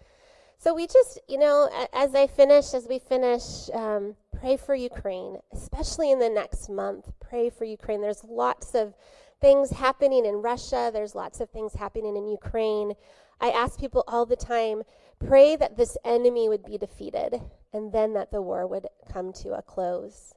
So 0.57 0.73
we 0.73 0.87
just, 0.87 1.19
you 1.27 1.37
know, 1.37 1.69
as 1.93 2.15
I 2.15 2.25
finish, 2.25 2.73
as 2.73 2.87
we 2.89 2.97
finish, 2.97 3.69
um, 3.71 4.15
pray 4.35 4.57
for 4.57 4.73
Ukraine, 4.73 5.37
especially 5.53 6.09
in 6.11 6.17
the 6.17 6.29
next 6.29 6.69
month. 6.69 7.11
Pray 7.19 7.51
for 7.51 7.65
Ukraine. 7.65 8.01
There's 8.01 8.23
lots 8.23 8.73
of 8.73 8.95
things 9.39 9.71
happening 9.71 10.25
in 10.25 10.41
Russia, 10.41 10.89
there's 10.91 11.15
lots 11.15 11.39
of 11.39 11.49
things 11.49 11.75
happening 11.75 12.15
in 12.15 12.27
Ukraine. 12.27 12.93
I 13.39 13.51
ask 13.51 13.79
people 13.79 14.03
all 14.07 14.25
the 14.25 14.35
time 14.35 14.83
pray 15.25 15.55
that 15.55 15.77
this 15.77 15.97
enemy 16.05 16.47
would 16.47 16.63
be 16.63 16.77
defeated 16.77 17.41
and 17.73 17.91
then 17.91 18.13
that 18.13 18.31
the 18.31 18.41
war 18.41 18.67
would 18.67 18.87
come 19.11 19.33
to 19.33 19.53
a 19.53 19.61
close. 19.61 20.33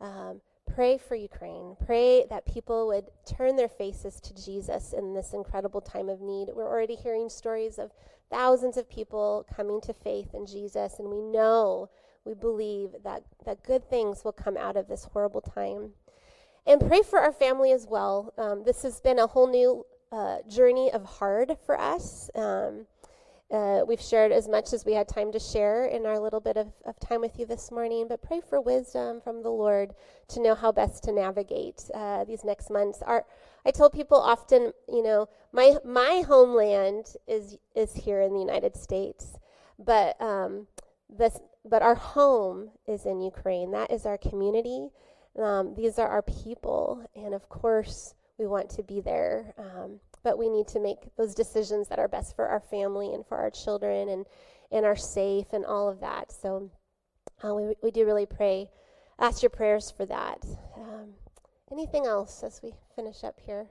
Um, 0.00 0.40
pray 0.74 0.98
for 0.98 1.14
Ukraine. 1.14 1.76
Pray 1.84 2.26
that 2.30 2.46
people 2.46 2.86
would 2.88 3.06
turn 3.26 3.56
their 3.56 3.68
faces 3.68 4.20
to 4.20 4.34
Jesus 4.34 4.92
in 4.92 5.14
this 5.14 5.32
incredible 5.32 5.80
time 5.80 6.08
of 6.08 6.20
need. 6.20 6.48
We're 6.54 6.68
already 6.68 6.94
hearing 6.94 7.28
stories 7.28 7.78
of 7.78 7.92
thousands 8.30 8.76
of 8.76 8.88
people 8.88 9.46
coming 9.54 9.80
to 9.82 9.92
faith 9.92 10.34
in 10.34 10.46
Jesus, 10.46 10.98
and 10.98 11.08
we 11.10 11.20
know, 11.20 11.90
we 12.24 12.34
believe 12.34 12.90
that, 13.02 13.24
that 13.44 13.64
good 13.64 13.88
things 13.90 14.24
will 14.24 14.32
come 14.32 14.56
out 14.56 14.76
of 14.76 14.88
this 14.88 15.04
horrible 15.12 15.40
time. 15.40 15.90
And 16.66 16.80
pray 16.80 17.02
for 17.02 17.18
our 17.18 17.32
family 17.32 17.72
as 17.72 17.86
well. 17.86 18.32
Um, 18.38 18.64
this 18.64 18.82
has 18.82 19.00
been 19.00 19.18
a 19.18 19.26
whole 19.26 19.48
new 19.48 19.84
uh, 20.12 20.38
journey 20.48 20.90
of 20.92 21.04
hard 21.04 21.56
for 21.64 21.80
us. 21.80 22.30
Um, 22.34 22.86
uh, 23.50 23.80
we've 23.86 24.00
shared 24.00 24.30
as 24.30 24.46
much 24.46 24.72
as 24.72 24.84
we 24.84 24.92
had 24.92 25.08
time 25.08 25.32
to 25.32 25.40
share 25.40 25.86
in 25.86 26.06
our 26.06 26.20
little 26.20 26.38
bit 26.38 26.56
of, 26.56 26.72
of 26.86 27.00
time 27.00 27.20
with 27.20 27.36
you 27.36 27.44
this 27.44 27.72
morning, 27.72 28.06
but 28.08 28.22
pray 28.22 28.40
for 28.40 28.60
wisdom 28.60 29.20
from 29.20 29.42
the 29.42 29.50
Lord 29.50 29.92
to 30.28 30.40
know 30.40 30.54
how 30.54 30.70
best 30.70 31.02
to 31.04 31.12
navigate 31.12 31.90
uh, 31.92 32.22
these 32.24 32.44
next 32.44 32.70
months. 32.70 33.02
Our, 33.02 33.24
I 33.66 33.72
tell 33.72 33.90
people 33.90 34.18
often, 34.18 34.72
you 34.88 35.02
know, 35.02 35.28
my 35.52 35.76
my 35.84 36.22
homeland 36.26 37.16
is 37.26 37.56
is 37.74 37.92
here 37.94 38.20
in 38.20 38.32
the 38.32 38.38
United 38.38 38.76
States, 38.76 39.36
but 39.78 40.20
um, 40.22 40.68
this 41.08 41.40
but 41.64 41.82
our 41.82 41.96
home 41.96 42.70
is 42.86 43.04
in 43.04 43.20
Ukraine. 43.20 43.72
That 43.72 43.90
is 43.90 44.06
our 44.06 44.16
community. 44.16 44.90
Um, 45.38 45.74
these 45.74 45.98
are 45.98 46.08
our 46.08 46.22
people, 46.22 47.04
and 47.14 47.34
of 47.34 47.48
course, 47.48 48.14
we 48.38 48.46
want 48.46 48.70
to 48.70 48.82
be 48.82 49.00
there. 49.00 49.54
Um, 49.58 50.00
but 50.22 50.38
we 50.38 50.48
need 50.48 50.68
to 50.68 50.80
make 50.80 51.14
those 51.16 51.34
decisions 51.34 51.88
that 51.88 51.98
are 51.98 52.08
best 52.08 52.36
for 52.36 52.46
our 52.46 52.60
family 52.60 53.14
and 53.14 53.26
for 53.26 53.38
our 53.38 53.50
children 53.50 54.08
and, 54.08 54.26
and 54.70 54.84
are 54.84 54.96
safe 54.96 55.46
and 55.52 55.64
all 55.64 55.88
of 55.88 56.00
that. 56.00 56.30
So 56.32 56.70
uh, 57.42 57.54
we, 57.54 57.74
we 57.82 57.90
do 57.90 58.04
really 58.04 58.26
pray, 58.26 58.70
ask 59.18 59.42
your 59.42 59.50
prayers 59.50 59.90
for 59.90 60.04
that. 60.06 60.44
Um, 60.76 61.14
anything 61.72 62.06
else 62.06 62.42
as 62.42 62.60
we 62.62 62.72
finish 62.94 63.24
up 63.24 63.38
here? 63.40 63.68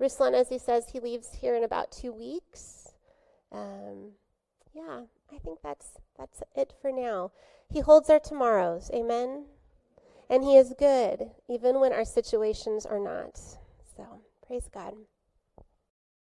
Ruslan, 0.00 0.34
as 0.34 0.48
he 0.48 0.58
says, 0.58 0.88
he 0.88 0.98
leaves 0.98 1.34
here 1.40 1.54
in 1.54 1.62
about 1.62 1.92
two 1.92 2.12
weeks. 2.12 2.94
Um, 3.52 4.12
yeah, 4.74 5.02
I 5.32 5.38
think 5.38 5.60
that's 5.62 5.98
that's 6.18 6.42
it 6.56 6.72
for 6.82 6.90
now. 6.90 7.30
He 7.70 7.80
holds 7.80 8.10
our 8.10 8.18
tomorrows. 8.18 8.90
Amen. 8.92 9.44
And 10.30 10.44
he 10.44 10.56
is 10.56 10.74
good, 10.78 11.30
even 11.48 11.80
when 11.80 11.92
our 11.92 12.04
situations 12.04 12.86
are 12.86 13.00
not. 13.00 13.36
So. 13.96 14.20
Praise 14.46 14.68
God. 14.72 14.94